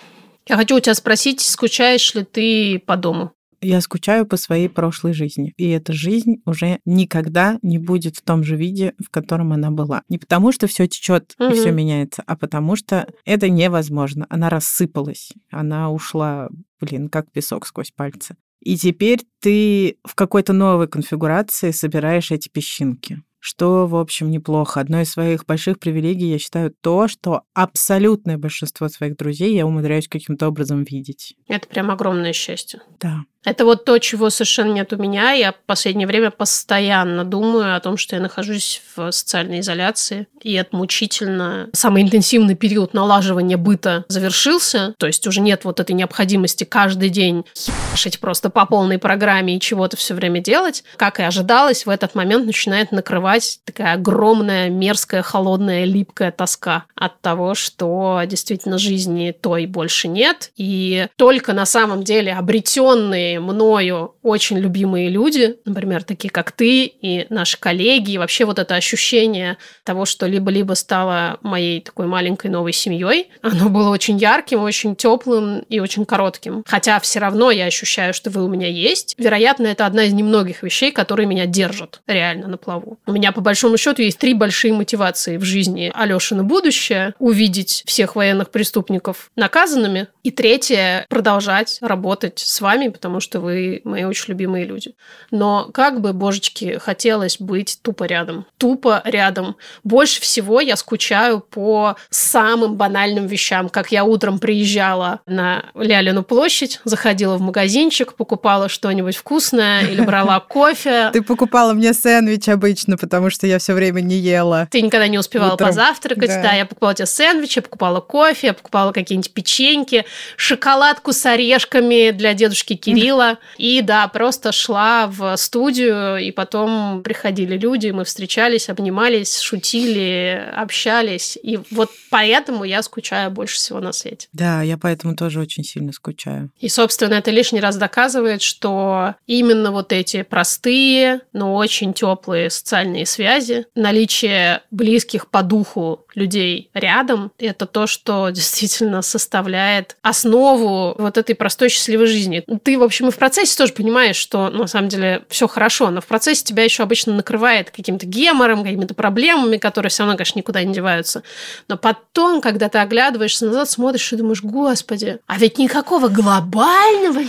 Я 0.49 0.57
хочу 0.57 0.76
у 0.76 0.80
тебя 0.80 0.94
спросить, 0.94 1.40
скучаешь 1.40 2.14
ли 2.14 2.24
ты 2.24 2.78
по 2.78 2.97
дому? 2.97 3.32
Я 3.61 3.80
скучаю 3.80 4.26
по 4.26 4.36
своей 4.36 4.68
прошлой 4.68 5.12
жизни. 5.12 5.55
И 5.57 5.68
эта 5.70 5.92
жизнь 5.92 6.36
уже 6.44 6.78
никогда 6.84 7.59
не 7.62 7.78
будет 7.78 8.16
в 8.16 8.22
том 8.22 8.44
же 8.44 8.55
виде, 8.55 8.94
в 9.05 9.11
котором 9.11 9.53
она 9.53 9.70
была. 9.70 10.03
Не 10.09 10.18
потому, 10.18 10.53
что 10.53 10.66
все 10.66 10.86
течет 10.86 11.34
Мгм. 11.38 11.53
и 11.53 11.55
все 11.55 11.72
меняется, 11.72 12.22
а 12.26 12.36
потому 12.36 12.76
что 12.76 13.09
это 13.24 13.49
невозможно. 13.49 14.26
Она 14.28 14.51
рассыпалась. 14.51 15.32
Она 15.51 15.90
ушла, 15.90 16.49
блин, 16.80 17.09
как 17.09 17.32
песок 17.32 17.66
сквозь 17.66 17.90
пальцы. 17.90 18.36
И 18.61 18.76
теперь 18.76 19.20
ты 19.40 19.99
в 20.05 20.14
какой-то 20.14 20.53
новой 20.53 20.86
конфигурации 20.86 21.70
собираешь 21.70 22.30
эти 22.30 22.49
песчинки. 22.49 23.22
Что, 23.49 23.86
в 23.86 23.94
общем, 23.94 24.28
неплохо. 24.28 24.80
Одной 24.80 25.05
из 25.05 25.12
своих 25.12 25.47
больших 25.47 25.78
привилегий 25.78 26.32
я 26.32 26.38
считаю 26.40 26.74
то, 26.80 27.07
что 27.07 27.42
абсолютное 27.55 28.38
большинство 28.38 28.88
своих 28.88 29.16
друзей 29.16 29.55
я 29.55 29.64
умудряюсь 29.64 30.09
каким-то 30.09 30.49
образом 30.49 30.82
видеть. 30.82 31.36
Это 31.47 31.68
прям 31.68 31.92
огромное 31.92 32.32
счастье. 32.32 32.80
Да. 32.99 33.20
Это 33.47 33.64
вот 33.64 33.84
то, 33.84 33.97
чего 34.01 34.28
совершенно 34.28 34.72
нет 34.72 34.92
у 34.92 34.97
меня. 34.97 35.30
Я 35.30 35.53
в 35.53 35.61
последнее 35.66 36.09
время 36.09 36.32
постоянно 36.32 37.24
думаю 37.24 37.76
о 37.76 37.80
том, 37.80 37.97
что 37.97 38.16
я 38.16 38.22
нахожусь 38.22 38.82
в 38.97 39.12
социальной 39.12 39.61
изоляции, 39.61 40.26
и 40.42 40.55
это 40.55 40.74
мучительно. 40.76 41.70
Самый 41.72 42.03
интенсивный 42.03 42.57
период 42.57 42.92
налаживания 42.92 43.57
быта 43.57 44.05
завершился, 44.09 44.97
то 44.99 45.07
есть 45.07 45.24
уже 45.28 45.40
нет 45.40 45.64
вот 45.64 45.78
этой 45.78 45.92
необходимости 45.92 46.64
каждый 46.64 47.09
день 47.09 47.44
ебашить 47.68 48.18
просто 48.18 48.51
по 48.51 48.66
полной 48.66 48.99
программе 48.99 49.57
и 49.57 49.61
чего-то 49.61 49.97
все 49.97 50.14
время 50.14 50.40
делать. 50.40 50.82
Как 50.97 51.20
и 51.20 51.22
ожидалось, 51.22 51.86
в 51.86 51.90
этот 51.90 52.16
момент 52.16 52.47
начинает 52.47 52.90
накрывать 52.90 53.36
такая 53.64 53.95
огромная, 53.95 54.68
мерзкая, 54.68 55.22
холодная, 55.22 55.84
липкая 55.84 56.30
тоска 56.30 56.84
от 56.95 57.20
того, 57.20 57.55
что 57.55 58.22
действительно 58.26 58.78
жизни 58.78 59.34
той 59.39 59.66
больше 59.66 60.09
нет, 60.09 60.53
и 60.57 61.09
только 61.16 61.53
на 61.53 61.66
самом 61.66 62.03
деле 62.03 62.32
обретенные 62.32 63.41
мною 63.41 64.14
очень 64.22 64.59
любимые 64.59 65.09
люди, 65.09 65.57
например, 65.64 66.03
такие 66.05 66.30
как 66.30 66.53
ты 66.53 66.84
и 66.84 67.26
наши 67.30 67.59
коллеги, 67.59 68.12
и 68.12 68.18
вообще 68.18 68.45
вот 68.45 68.59
это 68.59 68.74
ощущение 68.74 69.57
того, 69.84 70.05
что 70.05 70.26
либо-либо 70.26 70.74
стало 70.74 71.39
моей 71.43 71.80
такой 71.80 72.07
маленькой 72.07 72.51
новой 72.51 72.72
семьей, 72.72 73.30
оно 73.43 73.68
было 73.68 73.91
очень 73.91 74.18
ярким, 74.18 74.62
очень 74.62 74.97
теплым 74.97 75.61
и 75.61 75.80
очень 75.80 76.05
коротким. 76.05 76.64
Хотя 76.66 76.99
все 77.01 77.18
равно 77.18 77.51
я 77.51 77.66
ощущаю, 77.66 78.14
что 78.14 78.30
вы 78.30 78.45
у 78.45 78.49
меня 78.49 78.68
есть. 78.68 79.14
Вероятно, 79.18 79.66
это 79.66 79.87
одна 79.87 80.05
из 80.05 80.12
немногих 80.12 80.62
вещей, 80.62 80.93
которые 80.93 81.26
меня 81.26 81.47
держат 81.47 82.01
реально 82.07 82.49
на 82.49 82.57
плаву. 82.57 82.99
У 83.07 83.12
меня, 83.12 83.26
по 83.33 83.41
большому 83.41 83.77
счету, 83.77 84.03
есть 84.03 84.18
три 84.18 84.35
большие 84.35 84.72
мотивации 84.72 85.37
в 85.37 85.45
жизни 85.45 85.91
Алешина 85.95 86.45
будущее. 86.45 87.14
Увидеть 87.18 87.83
всех 87.87 88.16
военных 88.16 88.51
преступников 88.51 89.31
наказанными. 89.37 90.09
И 90.27 90.33
третье, 90.33 91.07
продолжать 91.09 91.79
работать 91.81 92.41
с 92.41 92.61
вами, 92.61 92.89
потому 92.89 93.20
что 93.20 93.39
вы 93.39 93.81
мои 93.85 94.03
очень 94.03 94.24
любимые 94.31 94.64
люди. 94.64 94.97
Но 95.31 95.70
как 95.72 96.01
бы, 96.01 96.12
божечки, 96.12 96.79
хотелось 96.83 97.39
быть 97.39 97.79
тупо 97.81 98.03
рядом. 98.03 98.45
Тупо 98.59 99.03
рядом. 99.05 99.55
Больше 99.85 100.20
всего 100.20 100.61
я 100.61 100.74
скучаю 100.74 101.39
по 101.39 101.95
самым 102.11 102.74
банальным 102.74 103.29
вещам. 103.29 103.68
Как 103.68 103.93
я 103.93 104.03
утром 104.03 104.41
приезжала 104.41 105.20
на 105.27 105.66
Лялину 105.77 106.24
площадь, 106.24 106.81
заходила 106.83 107.37
в 107.37 107.41
магазинчик, 107.41 108.14
покупала 108.14 108.68
что-нибудь 108.68 109.14
вкусное 109.14 109.83
или 109.83 110.01
брала 110.01 110.41
кофе. 110.49 111.11
Ты 111.12 111.22
покупала 111.22 111.72
мне 111.72 111.95
сэндвич 111.95 112.49
обычно, 112.49 112.97
потому 112.97 113.31
что 113.31 113.47
я 113.47 113.61
все 113.61 113.74
время 113.74 114.01
не 114.01 114.16
ела. 114.16 114.66
Ты 114.72 114.81
никогда 114.83 115.07
не 115.07 115.20
успевала 115.20 115.57
позавтракать, 115.57 116.31
Да. 116.31 116.53
Я 116.53 116.66
покупала 116.66 116.95
тебе 116.95 117.07
сэндвичи, 117.07 117.61
покупала 117.61 118.01
кофе, 118.01 118.49
я 118.49 118.55
покупала 118.55 118.91
какие-нибудь 118.91 119.33
печеньки, 119.33 120.05
шоколадку 120.37 121.12
с 121.12 121.25
орешками 121.27 122.11
для 122.11 122.35
дедушки 122.35 122.75
Кирилла. 122.75 123.39
И 123.59 123.81
да, 123.83 124.09
просто 124.09 124.53
шла 124.53 125.07
в 125.07 125.37
студию, 125.37 126.19
и 126.19 126.31
потом 126.31 127.03
приходили 127.03 127.57
люди, 127.57 127.91
мы 127.91 128.05
встречались, 128.05 128.69
обнимались, 128.69 129.41
шутили, 129.41 130.53
общались. 130.55 131.39
И 131.43 131.59
вот 131.71 131.91
поэтому 132.11 132.64
я 132.64 132.83
скучаю 132.83 133.31
больше 133.31 133.57
всего 133.57 133.81
на 133.81 133.93
свете. 133.93 134.29
Да, 134.33 134.62
я 134.62 134.77
поэтому 134.79 135.17
тоже 135.17 135.41
очень 135.41 135.64
сильно 135.64 135.93
скучаю. 135.93 136.51
И, 136.61 136.69
собственно, 136.69 137.14
это 137.14 137.31
лишний 137.31 137.61
раз 137.61 137.77
доказывает, 137.77 138.43
что 138.43 139.14
именно 139.27 139.71
вот 139.73 139.93
эти 139.93 140.23
простые, 140.23 141.21
но 141.33 141.55
очень 141.55 141.93
теплые 141.93 142.51
социальные 142.51 143.07
связи, 143.07 143.67
наличие 143.75 144.62
близких 144.71 145.29
по 145.29 145.43
духу 145.43 146.05
людей 146.14 146.71
рядом, 146.75 147.31
это 147.39 147.67
то, 147.67 147.87
что 147.87 148.31
действительно 148.31 149.03
составляет 149.03 149.97
основу 150.09 150.95
вот 150.97 151.19
этой 151.19 151.35
простой 151.35 151.69
счастливой 151.69 152.07
жизни. 152.07 152.45
Ты, 152.63 152.79
в 152.79 152.85
общем, 152.85 153.09
и 153.09 153.11
в 153.11 153.17
процессе 153.17 153.57
тоже 153.59 153.73
понимаешь, 153.73 154.15
что 154.15 154.51
на 154.51 154.69
самом 154.69 154.89
деле 154.89 155.25
все 155.29 155.49
хорошо, 155.49 155.91
но 155.91 156.01
в 156.01 156.07
процессе 156.07 156.45
тебя 156.45 156.63
еще 156.63 156.85
обычно 156.85 157.13
накрывает 157.13 157.73
каким-то 157.73 158.07
гемором, 158.07 158.63
какими-то 158.63 158.95
проблемами, 158.95 159.57
которые 159.57 159.91
все 159.91 160.05
равно, 160.05 160.17
конечно, 160.17 160.39
никуда 160.39 160.63
не 160.63 160.73
деваются. 160.73 161.25
Но 161.67 161.77
потом, 161.77 162.41
когда 162.41 162.69
ты 162.69 162.79
оглядываешься 162.79 163.47
назад, 163.47 163.69
смотришь 163.69 164.13
и 164.13 164.17
думаешь, 164.17 164.43
господи, 164.43 165.19
а 165.27 165.39
ведь 165.39 165.59
никакого 165.59 166.07
глобального 166.07 167.21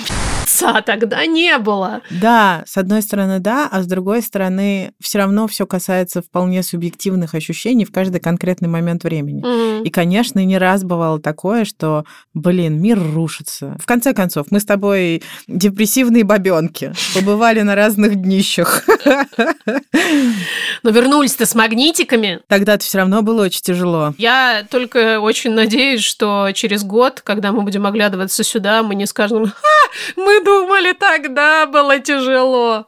пи***ца 0.48 0.82
тогда 0.82 1.26
не 1.26 1.58
было. 1.58 2.02
Да, 2.10 2.64
с 2.66 2.78
одной 2.78 3.02
стороны, 3.02 3.40
да, 3.40 3.68
а 3.72 3.82
с 3.82 3.88
другой 3.88 4.22
стороны, 4.22 4.94
все 5.00 5.20
равно 5.20 5.48
все 5.48 5.66
касается 5.66 6.22
вполне 6.22 6.64
субъективных 6.64 7.36
ощущений 7.36 7.86
в 7.86 7.92
каждый 7.92 8.20
конкретный 8.20 8.70
момент 8.70 9.04
времени. 9.04 9.42
Мгм. 9.42 9.84
И, 9.84 9.90
конечно, 9.90 10.44
не 10.44 10.58
раз 10.58 10.84
бывало 10.84 11.20
такое, 11.20 11.66
что, 11.66 12.06
блин, 12.34 12.82
мир 12.82 13.00
рушится. 13.00 13.76
В 13.80 13.86
конце 13.86 14.14
концов, 14.14 14.48
мы 14.50 14.60
с 14.60 14.66
тобой 14.66 15.24
депрессивные 15.48 16.24
бабенки, 16.24 16.94
побывали 17.14 17.62
на 17.62 17.76
разных 17.76 18.16
днищах. 18.16 18.84
Но 20.84 20.90
вернулись-то 20.92 21.46
с 21.46 21.56
магнитиками. 21.56 22.40
Тогда-то 22.48 22.84
все 22.84 23.00
равно 23.00 23.22
было 23.22 23.44
очень 23.44 23.62
тяжело. 23.62 24.14
Я 24.18 24.66
только 24.70 25.20
очень 25.20 25.52
надеюсь, 25.52 26.04
что 26.04 26.50
через 26.54 26.84
год, 26.84 27.22
когда 27.22 27.52
мы 27.52 27.62
будем 27.64 27.86
оглядываться 27.86 28.44
сюда, 28.44 28.84
мы 28.84 28.96
не 28.96 29.06
скажем, 29.06 29.46
«Ха, 29.48 30.22
думали, 30.44 30.94
тогда 30.94 31.66
было 31.66 32.00
тяжело. 32.00 32.88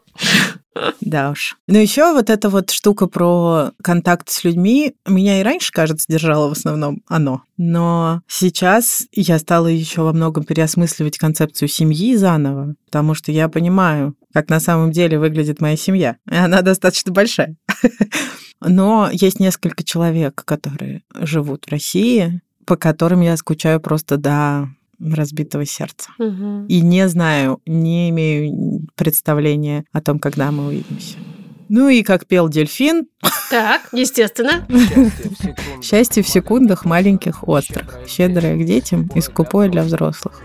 Да 1.02 1.32
уж. 1.32 1.58
Но 1.68 1.78
еще 1.78 2.14
вот 2.14 2.30
эта 2.30 2.50
вот 2.50 2.72
штука 2.72 3.08
про 3.08 3.72
контакт 3.82 4.30
с 4.30 4.43
людьми 4.43 4.95
меня 5.08 5.39
и 5.39 5.43
раньше, 5.43 5.72
кажется, 5.72 6.06
держало 6.08 6.50
в 6.50 6.54
основном 6.54 7.02
оно. 7.08 7.43
Но 7.58 8.22
сейчас 8.28 9.08
я 9.12 9.39
стала 9.39 9.68
еще 9.68 10.02
во 10.02 10.14
многом 10.14 10.43
переосмысливать 10.43 11.18
концепцию 11.18 11.68
семьи 11.68 12.16
заново, 12.16 12.76
потому 12.86 13.14
что 13.14 13.32
я 13.32 13.50
понимаю, 13.50 14.16
как 14.34 14.50
на 14.50 14.60
самом 14.60 14.91
деле 14.91 15.20
выглядит 15.20 15.62
моя 15.62 15.76
семья. 15.76 16.18
И 16.30 16.36
она 16.36 16.62
достаточно 16.62 17.12
большая. 17.12 17.56
Но 18.62 19.10
есть 19.12 19.39
несколько 19.39 19.84
человек, 19.84 20.43
которые 20.45 21.04
живут 21.16 21.66
в 21.66 21.72
России, 21.72 22.41
по 22.66 22.76
которым 22.76 23.22
я 23.22 23.36
скучаю 23.38 23.80
просто 23.80 24.18
до 24.18 24.70
разбитого 25.00 25.66
сердца. 25.66 26.10
Мгм. 26.18 26.66
И 26.68 26.82
не 26.82 27.08
знаю, 27.08 27.62
не 27.66 28.10
имею 28.10 28.88
представления 28.95 29.86
о 29.91 30.02
том, 30.02 30.20
когда 30.20 30.52
мы 30.52 30.68
увидимся. 30.68 31.18
Ну 31.70 31.88
и 31.88 32.02
как 32.02 32.26
пел 32.26 32.50
дельфин, 32.50 33.06
Так, 33.52 33.89
естественно. 33.91 34.66
счастье 35.84 36.24
в 36.24 36.28
секундах 36.28 36.84
маленьких 36.86 37.47
острых, 37.47 38.00
щедрое 38.08 38.58
к 38.58 38.66
детям 38.66 39.10
и 39.14 39.22
скупое 39.22 39.70
для 39.70 39.84
взрослых. 39.84 40.41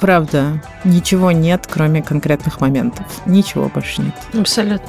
Правда, 0.00 0.62
ничего 0.84 1.30
нет, 1.30 1.66
кроме 1.68 2.02
конкретных 2.02 2.60
моментов. 2.60 3.06
Ничего 3.26 3.68
больше 3.68 4.00
нет. 4.02 4.14
Абсолютно. 4.32 4.88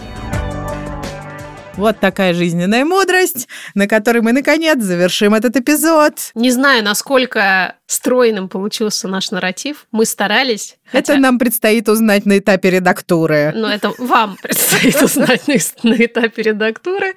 Вот 1.82 2.00
такая 2.00 2.36
жизненная 2.36 2.86
мудрость, 2.86 3.48
на 3.74 3.88
которой 3.88 4.22
мы, 4.22 4.34
наконец, 4.34 4.80
завершим 4.84 5.34
этот 5.34 5.58
эпизод. 5.58 6.14
Не 6.36 6.52
знаю, 6.52 6.84
насколько 6.84 7.76
стройным 7.88 8.50
получился 8.50 9.08
наш 9.08 9.32
нарратив. 9.32 9.88
Мы 9.92 10.06
старались. 10.06 10.78
Это 10.92 11.14
хотя- 11.14 11.18
нам 11.18 11.40
предстоит 11.40 11.90
узнать 11.90 12.28
на 12.28 12.38
этапе 12.38 12.70
редактуры. 12.70 13.52
Но 13.56 13.68
это 13.68 13.94
вам 13.98 14.38
предстоит 14.42 15.02
узнать 15.02 15.48
на, 15.48 15.56
на 15.90 15.96
этапе 15.96 16.42
редактуры. 16.44 17.16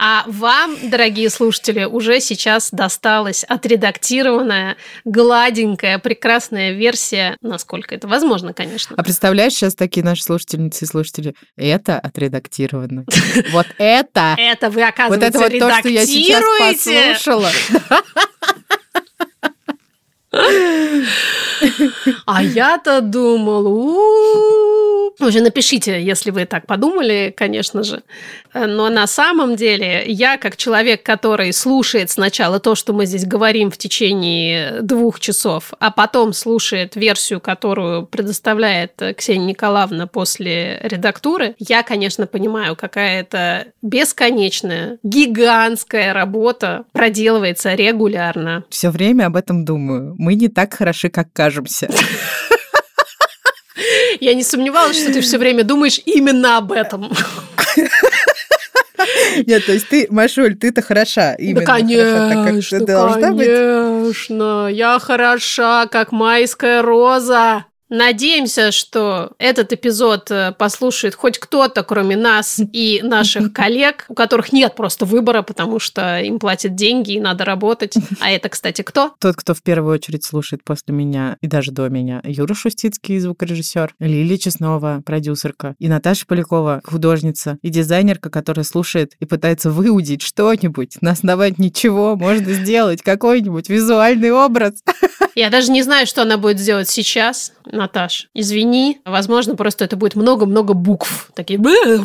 А 0.00 0.22
вам, 0.28 0.76
дорогие 0.90 1.28
слушатели, 1.28 1.82
уже 1.82 2.20
сейчас 2.20 2.70
досталась 2.70 3.42
отредактированная, 3.42 4.76
гладенькая, 5.04 5.98
прекрасная 5.98 6.70
версия, 6.70 7.36
насколько 7.40 7.96
это 7.96 8.06
возможно, 8.06 8.54
конечно. 8.54 8.94
А 8.96 9.02
представляешь, 9.02 9.54
сейчас 9.54 9.74
такие 9.74 10.04
наши 10.06 10.22
слушательницы 10.22 10.84
и 10.84 10.88
слушатели, 10.88 11.34
это 11.56 11.98
отредактировано. 11.98 13.04
Вот 13.50 13.66
это! 13.78 14.36
Это 14.38 14.70
вы, 14.70 14.82
Вот 14.82 14.88
оказывается, 14.88 15.26
это 15.26 15.38
вот 15.38 15.58
то, 15.58 15.78
что 15.78 15.88
я 15.88 16.06
сейчас 16.06 16.44
послушала. 16.60 17.50
А 22.26 22.42
я-то 22.42 23.00
думал, 23.00 23.66
Уже 25.20 25.40
напишите, 25.40 26.00
если 26.00 26.30
вы 26.30 26.44
так 26.44 26.66
подумали, 26.66 27.34
конечно 27.36 27.82
же. 27.82 28.02
Но 28.54 28.88
на 28.88 29.06
самом 29.06 29.56
деле 29.56 30.04
я, 30.06 30.36
как 30.36 30.56
человек, 30.56 31.02
который 31.02 31.52
слушает 31.52 32.10
сначала 32.10 32.60
то, 32.60 32.74
что 32.74 32.92
мы 32.92 33.04
здесь 33.04 33.26
говорим 33.26 33.70
в 33.70 33.76
течение 33.76 34.80
двух 34.82 35.18
часов, 35.18 35.72
а 35.80 35.90
потом 35.90 36.32
слушает 36.32 36.94
версию, 36.94 37.40
которую 37.40 38.06
предоставляет 38.06 38.92
Ксения 39.16 39.48
Николаевна 39.48 40.06
после 40.06 40.78
редактуры, 40.82 41.54
я, 41.58 41.82
конечно, 41.82 42.26
понимаю, 42.26 42.76
какая 42.76 43.20
это 43.20 43.66
бесконечная, 43.82 44.98
гигантская 45.02 46.12
работа 46.12 46.84
проделывается 46.92 47.74
регулярно. 47.74 48.64
Все 48.70 48.90
время 48.90 49.26
об 49.26 49.36
этом 49.36 49.64
думаю. 49.64 50.14
Мы 50.18 50.34
не 50.34 50.48
так 50.48 50.74
хороши, 50.74 51.08
как 51.08 51.32
кажемся. 51.32 51.88
Я 54.20 54.34
не 54.34 54.42
сомневалась, 54.42 55.00
что 55.00 55.12
ты 55.12 55.20
все 55.20 55.38
время 55.38 55.62
думаешь 55.62 56.00
именно 56.04 56.58
об 56.58 56.72
этом. 56.72 57.10
Нет, 59.46 59.64
то 59.64 59.72
есть 59.72 59.88
ты, 59.88 60.08
Машуль, 60.10 60.56
ты-то 60.56 60.82
хороша. 60.82 61.34
Именно 61.34 61.66
да, 61.66 61.72
хороша, 61.72 62.28
так, 62.28 62.32
как 62.32 62.44
конечно, 62.46 62.78
ты 62.80 62.86
должна 62.86 63.32
быть. 63.32 63.46
конечно. 63.46 64.68
Я 64.68 64.98
хороша, 64.98 65.86
как 65.86 66.10
майская 66.10 66.82
роза. 66.82 67.64
Надеемся, 67.88 68.70
что 68.70 69.32
этот 69.38 69.72
эпизод 69.72 70.30
э, 70.30 70.52
послушает 70.58 71.14
хоть 71.14 71.38
кто-то, 71.38 71.82
кроме 71.82 72.16
нас 72.16 72.60
и 72.72 73.00
наших 73.02 73.52
коллег, 73.54 74.04
у 74.08 74.14
которых 74.14 74.52
нет 74.52 74.74
просто 74.74 75.06
выбора, 75.06 75.42
потому 75.42 75.78
что 75.78 76.20
им 76.20 76.38
платят 76.38 76.74
деньги 76.74 77.12
и 77.12 77.20
надо 77.20 77.44
работать. 77.44 77.94
А 78.20 78.30
это, 78.30 78.48
кстати, 78.50 78.82
кто? 78.82 79.14
Тот, 79.18 79.36
кто 79.36 79.54
в 79.54 79.62
первую 79.62 79.94
очередь 79.94 80.24
слушает 80.24 80.64
после 80.64 80.94
меня 80.94 81.38
и 81.40 81.46
даже 81.46 81.72
до 81.72 81.88
меня. 81.88 82.20
Юра 82.24 82.54
Шустицкий, 82.54 83.18
звукорежиссер, 83.18 83.94
Лилия 84.00 84.36
Чеснова, 84.36 85.02
продюсерка, 85.04 85.74
и 85.78 85.88
Наташа 85.88 86.26
Полякова, 86.26 86.82
художница, 86.84 87.58
и 87.62 87.70
дизайнерка, 87.70 88.28
которая 88.28 88.64
слушает 88.64 89.14
и 89.18 89.24
пытается 89.24 89.70
выудить 89.70 90.22
что-нибудь, 90.22 90.98
на 91.00 91.12
основании 91.12 91.56
ничего 91.58 92.16
можно 92.16 92.52
сделать, 92.52 93.02
какой-нибудь 93.02 93.68
визуальный 93.68 94.30
образ. 94.30 94.82
Я 95.34 95.50
даже 95.50 95.70
не 95.70 95.82
знаю, 95.82 96.06
что 96.06 96.22
она 96.22 96.36
будет 96.36 96.56
делать 96.56 96.88
сейчас, 96.88 97.52
Наташ. 97.72 98.28
Извини. 98.34 99.00
Возможно, 99.04 99.56
просто 99.56 99.84
это 99.84 99.96
будет 99.96 100.14
много-много 100.16 100.74
букв. 100.74 101.30
Такие 101.34 101.58
буквы, 101.58 101.96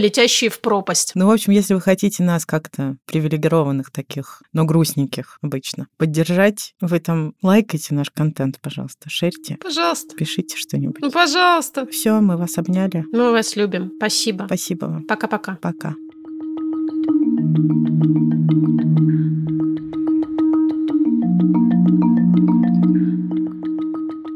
летящие 0.00 0.50
в 0.50 0.60
пропасть. 0.60 1.12
Ну, 1.14 1.26
в 1.26 1.30
общем, 1.30 1.52
если 1.52 1.74
вы 1.74 1.80
хотите 1.80 2.22
нас 2.22 2.46
как-то 2.46 2.96
привилегированных 3.06 3.90
таких, 3.90 4.42
но 4.52 4.64
грустненьких 4.64 5.38
обычно, 5.42 5.86
поддержать, 5.96 6.74
вы 6.80 7.00
там 7.00 7.34
лайкайте 7.42 7.94
наш 7.94 8.10
контент, 8.10 8.58
пожалуйста, 8.60 9.08
шерьте, 9.08 9.58
Пожалуйста. 9.62 10.14
пишите 10.16 10.56
что-нибудь. 10.56 11.00
Ну, 11.00 11.10
пожалуйста. 11.10 11.86
Все, 11.86 12.20
мы 12.20 12.36
вас 12.36 12.58
обняли. 12.58 13.04
Мы 13.12 13.32
вас 13.32 13.56
любим. 13.56 13.92
Спасибо. 13.96 14.44
Спасибо 14.46 14.86
вам. 14.86 15.04
Пока-пока. 15.06 15.56
Пока. 15.60 15.94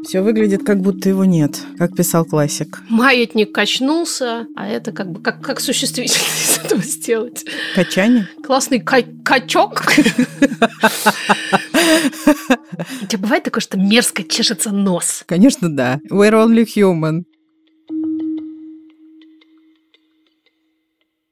Все 0.07 0.21
выглядит, 0.21 0.63
как 0.63 0.79
будто 0.79 1.09
его 1.09 1.25
нет, 1.25 1.61
как 1.77 1.93
писал 1.93 2.23
классик. 2.23 2.81
Маятник 2.87 3.53
качнулся, 3.53 4.47
а 4.55 4.65
это 4.65 4.93
как 4.93 5.11
бы 5.11 5.21
как, 5.21 5.41
как 5.43 5.59
существительное 5.59 6.21
из 6.21 6.59
этого 6.63 6.81
сделать? 6.81 7.43
Качание? 7.75 8.29
Классный 8.41 8.79
ка- 8.79 9.03
качок. 9.25 9.83
У 13.01 13.05
тебя 13.05 13.19
бывает 13.19 13.43
такое, 13.43 13.59
что 13.59 13.77
мерзко 13.77 14.23
чешется 14.23 14.71
нос? 14.71 15.23
Конечно, 15.25 15.69
да. 15.69 15.99
We're 16.09 16.31
only 16.31 16.63
human. 16.65 17.23